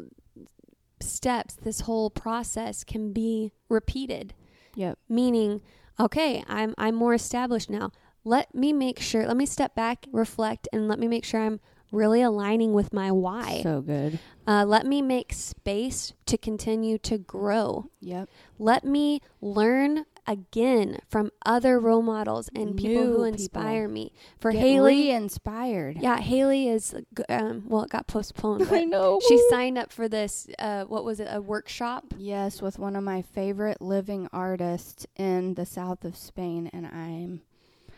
steps 1.00 1.54
this 1.54 1.80
whole 1.80 2.08
process 2.10 2.82
can 2.84 3.12
be 3.12 3.52
repeated 3.68 4.32
Yep. 4.74 4.98
meaning 5.08 5.60
okay 6.00 6.42
i'm 6.48 6.74
i'm 6.78 6.94
more 6.94 7.12
established 7.12 7.68
now 7.68 7.90
let 8.24 8.54
me 8.54 8.72
make 8.72 9.00
sure 9.00 9.26
let 9.26 9.36
me 9.36 9.46
step 9.46 9.74
back 9.74 10.06
reflect 10.12 10.68
and 10.72 10.88
let 10.88 10.98
me 10.98 11.06
make 11.08 11.24
sure 11.24 11.40
i'm 11.40 11.60
really 11.90 12.22
aligning 12.22 12.72
with 12.72 12.90
my 12.92 13.10
why 13.12 13.60
So 13.62 13.82
good. 13.82 14.18
uh, 14.46 14.64
let 14.66 14.86
me 14.86 15.02
make 15.02 15.32
space 15.34 16.14
to 16.26 16.38
continue 16.38 16.96
to 16.98 17.18
grow 17.18 17.90
Yep. 18.00 18.28
let 18.58 18.84
me 18.84 19.20
learn 19.42 20.06
again 20.26 20.98
from 21.08 21.30
other 21.44 21.78
role 21.80 22.00
models 22.00 22.48
and 22.54 22.76
people 22.76 23.02
New 23.02 23.06
who 23.08 23.12
people. 23.12 23.24
inspire 23.24 23.88
me 23.88 24.12
for 24.38 24.52
Get 24.52 24.60
haley 24.62 25.08
re-inspired. 25.10 25.98
yeah 26.00 26.18
haley 26.18 26.68
is 26.68 26.94
um, 27.28 27.64
well 27.66 27.82
it 27.82 27.90
got 27.90 28.06
postponed 28.06 28.66
I 28.72 28.84
know. 28.84 29.20
she 29.28 29.36
signed 29.50 29.76
up 29.76 29.92
for 29.92 30.08
this 30.08 30.46
uh, 30.60 30.84
what 30.84 31.04
was 31.04 31.20
it 31.20 31.28
a 31.30 31.42
workshop 31.42 32.14
Yes, 32.16 32.62
with 32.62 32.78
one 32.78 32.94
of 32.96 33.02
my 33.04 33.20
favorite 33.20 33.82
living 33.82 34.28
artists 34.32 35.06
in 35.16 35.54
the 35.54 35.66
south 35.66 36.04
of 36.04 36.16
Spain, 36.16 36.70
and 36.72 36.86
I'm 36.86 37.42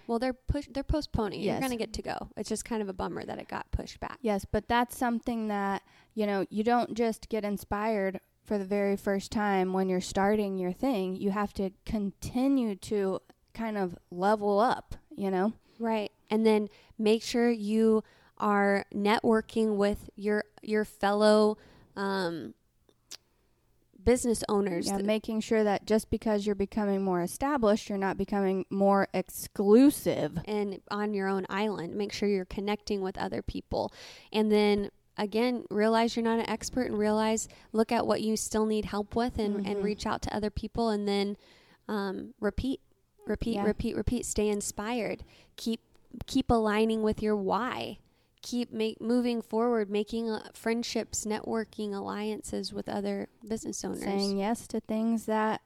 Well, 0.07 0.19
they're 0.19 0.33
push 0.33 0.67
they're 0.71 0.83
postponing. 0.83 1.41
You're 1.41 1.61
gonna 1.61 1.77
get 1.77 1.93
to 1.95 2.03
go. 2.03 2.29
It's 2.37 2.49
just 2.49 2.65
kind 2.65 2.83
of 2.83 2.89
a 2.89 2.93
bummer 2.93 3.25
that 3.25 3.39
it 3.39 3.49
got 3.49 3.71
pushed 3.71 4.01
back. 4.01 4.19
Yes, 4.21 4.45
but 4.45 4.69
that's 4.69 4.97
something 4.97 5.49
that, 5.49 5.83
you 6.15 6.27
know, 6.27 6.47
you 6.51 6.63
don't 6.65 6.95
just 6.95 7.29
get 7.29 7.45
inspired 7.45 8.21
for 8.45 8.59
the 8.59 8.65
very 8.65 8.97
first 8.97 9.33
time 9.33 9.73
when 9.73 9.89
you're 9.89 10.01
starting 10.01 10.59
your 10.59 10.73
thing. 10.73 11.17
You 11.17 11.31
have 11.31 11.53
to 11.55 11.71
continue 11.87 12.75
to 12.77 13.21
kind 13.55 13.79
of 13.79 13.97
level 14.11 14.59
up, 14.59 14.97
you 15.17 15.31
know? 15.31 15.55
Right. 15.79 16.13
And 16.31 16.45
then 16.45 16.69
make 16.99 17.23
sure 17.23 17.51
you 17.51 18.05
are 18.39 18.85
networking 18.95 19.77
with 19.77 20.11
your 20.17 20.45
your 20.63 20.85
fellow 20.85 21.57
um, 21.97 22.55
business 24.05 24.45
owners. 24.49 24.87
Yeah, 24.87 24.99
making 24.99 25.41
sure 25.41 25.65
that 25.65 25.87
just 25.87 26.11
because 26.11 26.47
you're 26.47 26.55
becoming 26.55 27.03
more 27.03 27.23
established, 27.23 27.89
you're 27.89 27.99
not 27.99 28.17
becoming 28.17 28.67
more 28.71 29.09
exclusive. 29.15 30.39
and 30.47 30.81
on 30.91 31.15
your 31.15 31.29
own 31.29 31.47
island. 31.49 31.95
Make 31.95 32.13
sure 32.13 32.29
you're 32.29 32.45
connecting 32.45 33.01
with 33.01 33.17
other 33.19 33.43
people. 33.43 33.93
And 34.33 34.51
then 34.53 34.91
again, 35.17 35.65
realize 35.71 36.17
you're 36.17 36.25
not 36.25 36.41
an 36.41 36.49
expert 36.51 36.89
and 36.91 36.99
realize 36.99 37.49
look 37.73 37.93
at 37.93 38.07
what 38.07 38.21
you 38.21 38.37
still 38.37 38.67
need 38.67 38.85
help 38.87 39.15
with 39.15 39.39
and, 39.39 39.67
and 39.67 39.77
Mhm. 39.79 39.83
reach 39.83 40.07
out 40.07 40.23
to 40.23 40.35
other 40.37 40.51
people 40.51 40.89
and 40.91 41.07
then 41.09 41.37
um, 41.87 42.33
repeat, 42.41 42.81
repeat, 43.27 43.55
Yeah. 43.57 43.65
repeat, 43.65 43.95
repeat. 43.95 44.25
Stay 44.27 44.49
inspired. 44.49 45.23
Keep 45.57 45.81
keep 46.27 46.51
aligning 46.51 47.03
with 47.03 47.23
your 47.23 47.37
why. 47.37 47.99
Keep 48.45 48.73
make, 48.73 49.01
moving 49.01 49.41
forward, 49.41 49.89
making 49.89 50.31
uh, 50.31 50.51
friendships, 50.53 51.25
networking, 51.25 51.95
alliances 51.95 52.73
with 52.73 52.89
other 52.89 53.29
business 53.49 53.85
owners. 53.85 54.03
Saying 54.03 54.37
yes 54.37 54.67
to 54.69 54.81
things 54.81 55.25
that 55.25 55.63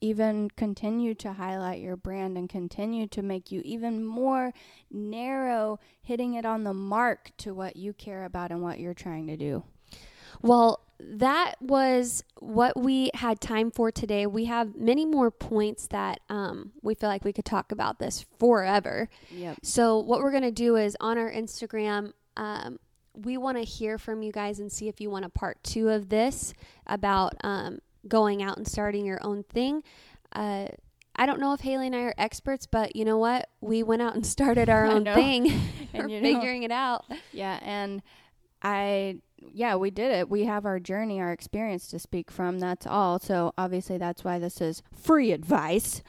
even 0.00 0.50
continue 0.50 1.14
to 1.14 1.32
highlight 1.34 1.80
your 1.80 1.96
brand 1.96 2.36
and 2.36 2.48
continue 2.48 3.06
to 3.06 3.22
make 3.22 3.50
you 3.50 3.62
even 3.64 4.04
more 4.04 4.52
narrow, 4.90 5.78
hitting 6.02 6.34
it 6.34 6.44
on 6.44 6.64
the 6.64 6.74
mark 6.74 7.30
to 7.38 7.54
what 7.54 7.76
you 7.76 7.92
care 7.92 8.24
about 8.24 8.50
and 8.50 8.60
what 8.60 8.80
you're 8.80 8.92
trying 8.92 9.26
to 9.28 9.36
do. 9.36 9.62
Well, 10.42 10.80
that 10.98 11.54
was 11.60 12.24
what 12.40 12.80
we 12.80 13.10
had 13.14 13.40
time 13.40 13.70
for 13.70 13.90
today. 13.90 14.26
We 14.26 14.46
have 14.46 14.76
many 14.76 15.04
more 15.04 15.30
points 15.30 15.86
that 15.88 16.20
um, 16.28 16.72
we 16.82 16.94
feel 16.94 17.08
like 17.08 17.24
we 17.24 17.32
could 17.32 17.44
talk 17.44 17.70
about 17.72 17.98
this 17.98 18.24
forever. 18.38 19.08
Yep. 19.30 19.58
So, 19.62 19.98
what 19.98 20.20
we're 20.20 20.30
going 20.30 20.42
to 20.42 20.50
do 20.50 20.76
is 20.76 20.96
on 21.00 21.18
our 21.18 21.30
Instagram, 21.30 22.12
um, 22.36 22.78
we 23.14 23.36
want 23.36 23.56
to 23.58 23.64
hear 23.64 23.98
from 23.98 24.22
you 24.22 24.32
guys 24.32 24.58
and 24.58 24.70
see 24.70 24.88
if 24.88 25.00
you 25.00 25.10
want 25.10 25.24
a 25.24 25.28
part 25.30 25.62
two 25.62 25.88
of 25.88 26.08
this 26.08 26.52
about 26.86 27.34
um, 27.42 27.78
going 28.08 28.42
out 28.42 28.56
and 28.56 28.66
starting 28.66 29.04
your 29.06 29.18
own 29.22 29.42
thing. 29.42 29.82
Uh, 30.34 30.66
I 31.18 31.24
don't 31.24 31.40
know 31.40 31.54
if 31.54 31.60
Haley 31.60 31.86
and 31.86 31.96
I 31.96 32.00
are 32.02 32.14
experts, 32.18 32.66
but 32.66 32.94
you 32.94 33.04
know 33.06 33.16
what? 33.16 33.48
We 33.62 33.82
went 33.82 34.02
out 34.02 34.14
and 34.14 34.26
started 34.26 34.68
our 34.68 34.84
own 34.90 35.04
know. 35.04 35.14
thing. 35.14 35.50
And 35.94 36.02
We're 36.02 36.08
you 36.10 36.20
know- 36.20 36.34
figuring 36.40 36.62
it 36.62 36.72
out. 36.72 37.04
Yeah, 37.32 37.58
and 37.62 38.02
I 38.62 39.18
yeah, 39.38 39.76
we 39.76 39.90
did 39.90 40.12
it. 40.12 40.28
We 40.28 40.44
have 40.44 40.64
our 40.66 40.80
journey, 40.80 41.20
our 41.20 41.32
experience 41.32 41.88
to 41.88 41.98
speak 41.98 42.30
from. 42.30 42.58
That's 42.58 42.86
all. 42.86 43.18
So 43.18 43.52
obviously 43.56 43.98
that's 43.98 44.24
why 44.24 44.38
this 44.38 44.60
is 44.60 44.82
free 44.92 45.32
advice. 45.32 46.02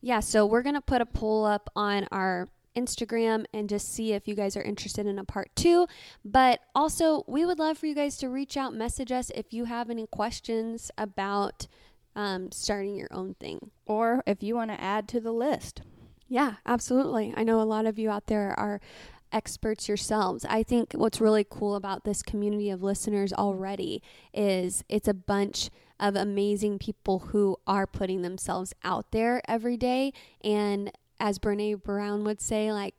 Yeah, 0.00 0.20
so 0.20 0.46
we're 0.46 0.62
going 0.62 0.74
to 0.74 0.80
put 0.80 1.02
a 1.02 1.06
poll 1.06 1.44
up 1.44 1.68
on 1.76 2.06
our 2.10 2.48
Instagram 2.76 3.44
and 3.52 3.68
just 3.68 3.92
see 3.92 4.12
if 4.12 4.26
you 4.26 4.34
guys 4.34 4.56
are 4.56 4.62
interested 4.62 5.06
in 5.06 5.18
a 5.18 5.24
part 5.24 5.50
two. 5.54 5.86
But 6.24 6.60
also, 6.74 7.24
we 7.26 7.44
would 7.44 7.58
love 7.58 7.78
for 7.78 7.86
you 7.86 7.94
guys 7.94 8.16
to 8.18 8.28
reach 8.28 8.56
out, 8.56 8.74
message 8.74 9.12
us 9.12 9.30
if 9.34 9.52
you 9.52 9.64
have 9.66 9.90
any 9.90 10.06
questions 10.06 10.90
about 10.96 11.66
um, 12.16 12.50
starting 12.52 12.96
your 12.96 13.08
own 13.10 13.34
thing. 13.34 13.70
Or 13.86 14.22
if 14.26 14.42
you 14.42 14.54
want 14.54 14.70
to 14.70 14.80
add 14.80 15.08
to 15.08 15.20
the 15.20 15.32
list. 15.32 15.82
Yeah, 16.28 16.54
absolutely. 16.64 17.34
I 17.36 17.42
know 17.42 17.60
a 17.60 17.64
lot 17.64 17.86
of 17.86 17.98
you 17.98 18.08
out 18.08 18.26
there 18.26 18.58
are 18.58 18.80
experts 19.32 19.88
yourselves. 19.88 20.44
I 20.48 20.62
think 20.62 20.92
what's 20.92 21.20
really 21.20 21.46
cool 21.48 21.74
about 21.74 22.04
this 22.04 22.22
community 22.22 22.70
of 22.70 22.82
listeners 22.82 23.32
already 23.32 24.02
is 24.32 24.84
it's 24.88 25.08
a 25.08 25.14
bunch 25.14 25.70
of 25.98 26.16
amazing 26.16 26.78
people 26.78 27.18
who 27.18 27.58
are 27.66 27.86
putting 27.86 28.22
themselves 28.22 28.72
out 28.82 29.10
there 29.12 29.42
every 29.46 29.76
day 29.76 30.12
and 30.42 30.90
as 31.18 31.38
Brene 31.38 31.82
Brown 31.82 32.24
would 32.24 32.40
say 32.40 32.72
like 32.72 32.94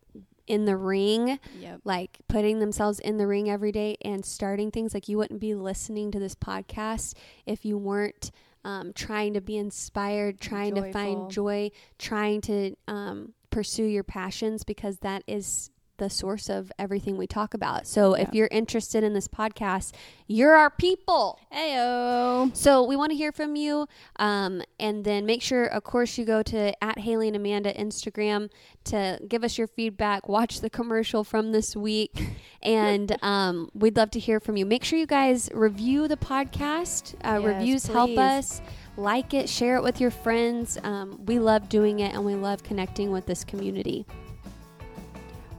in 0.46 0.66
the 0.66 0.78
ring 0.78 1.40
Yep. 1.60 1.82
like 1.84 2.20
putting 2.28 2.60
themselves 2.60 3.00
in 3.00 3.18
the 3.18 3.26
ring 3.26 3.50
every 3.50 3.72
day 3.72 3.98
and 4.04 4.24
starting 4.24 4.70
things 4.70 4.94
like 4.94 5.08
you 5.10 5.18
wouldn't 5.18 5.40
be 5.40 5.56
listening 5.56 6.12
to 6.12 6.20
this 6.20 6.36
podcast 6.36 7.16
if 7.48 7.66
you 7.66 7.76
weren't 7.78 8.30
um, 8.64 8.94
trying 8.94 9.34
to 9.34 9.42
be 9.42 9.58
inspired 9.58 10.40
trying 10.40 10.76
to 10.76 10.82
find 10.94 11.32
joy 11.32 11.72
trying 11.98 12.42
to 12.42 12.76
um, 12.88 13.34
pursue 13.50 13.86
your 13.86 14.04
passions 14.04 14.64
because 14.64 14.98
that 15.00 15.24
is 15.26 15.71
the 16.02 16.10
source 16.10 16.50
of 16.50 16.72
everything 16.78 17.16
we 17.16 17.28
talk 17.28 17.54
about 17.54 17.86
so 17.88 18.14
if 18.14 18.34
you're 18.34 18.50
interested 18.52 19.04
in 19.04 19.14
this 19.14 19.28
podcast 19.28 19.94
you're 20.28 20.56
our 20.56 20.70
people 20.70 21.40
Heyo. 21.54 22.56
so 22.56 22.84
we 22.84 22.96
want 22.96 23.12
to 23.12 23.16
hear 23.16 23.32
from 23.32 23.56
you. 23.56 23.88
Um, 24.18 24.62
and 24.80 25.04
then 25.04 25.26
make 25.26 25.42
sure, 25.42 25.66
of 25.66 25.84
course, 25.84 26.18
you 26.18 26.26
go 26.26 26.42
to 26.44 26.84
at 26.84 27.00
Haley 27.00 27.28
and 27.28 27.36
Amanda 27.36 27.74
Instagram 27.74 28.50
to 28.86 29.20
give 29.28 29.44
us 29.44 29.58
your 29.58 29.68
feedback, 29.68 30.28
watch 30.30 30.62
the 30.62 30.70
commercial 30.70 31.24
from 31.24 31.52
this 31.52 31.76
week. 31.76 32.12
And 32.64 33.18
um, 33.24 33.72
we'd 33.74 33.98
love 33.98 34.12
to 34.12 34.20
hear 34.20 34.40
from 34.40 34.56
you. 34.56 34.68
Make 34.68 34.84
sure 34.84 35.00
you 35.00 35.08
guys 35.08 35.50
review 35.52 36.08
the 36.08 36.16
podcast. 36.16 37.16
Uh, 37.26 37.40
Yes, 37.42 37.44
reviews 37.44 37.88
help 37.88 38.16
us. 38.20 38.62
Like 38.98 39.34
it, 39.34 39.50
share 39.50 39.78
it 39.78 39.84
with 39.84 40.00
your 40.00 40.12
friends. 40.12 40.78
Um, 40.84 41.26
we 41.26 41.40
love 41.40 41.70
doing 41.70 42.02
it 42.02 42.14
and 42.14 42.24
we 42.24 42.36
love 42.36 42.62
connecting 42.62 43.10
with 43.12 43.26
this 43.26 43.44
community. 43.44 44.06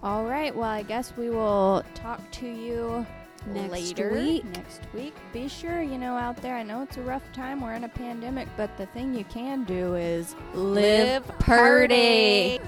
All 0.02 0.24
right. 0.24 0.54
Well, 0.54 0.68
I 0.68 0.82
guess 0.82 1.12
we 1.16 1.30
will 1.30 1.84
talk 1.94 2.28
to 2.32 2.46
you 2.46 3.06
Next 3.46 3.70
later 3.72 4.12
week. 4.12 4.44
next 4.46 4.80
week. 4.94 5.14
Be 5.32 5.48
sure, 5.48 5.80
you 5.80 5.98
know, 5.98 6.16
out 6.16 6.36
there. 6.42 6.56
I 6.56 6.62
know 6.62 6.82
it's 6.82 6.96
a 6.96 7.02
rough 7.02 7.22
time. 7.32 7.60
We're 7.60 7.74
in 7.74 7.84
a 7.84 7.88
pandemic, 7.88 8.48
but 8.56 8.76
the 8.78 8.86
thing 8.86 9.14
you 9.14 9.24
can 9.24 9.64
do 9.64 9.94
is 9.94 10.34
Live 10.54 11.26
purdy. 11.38 12.60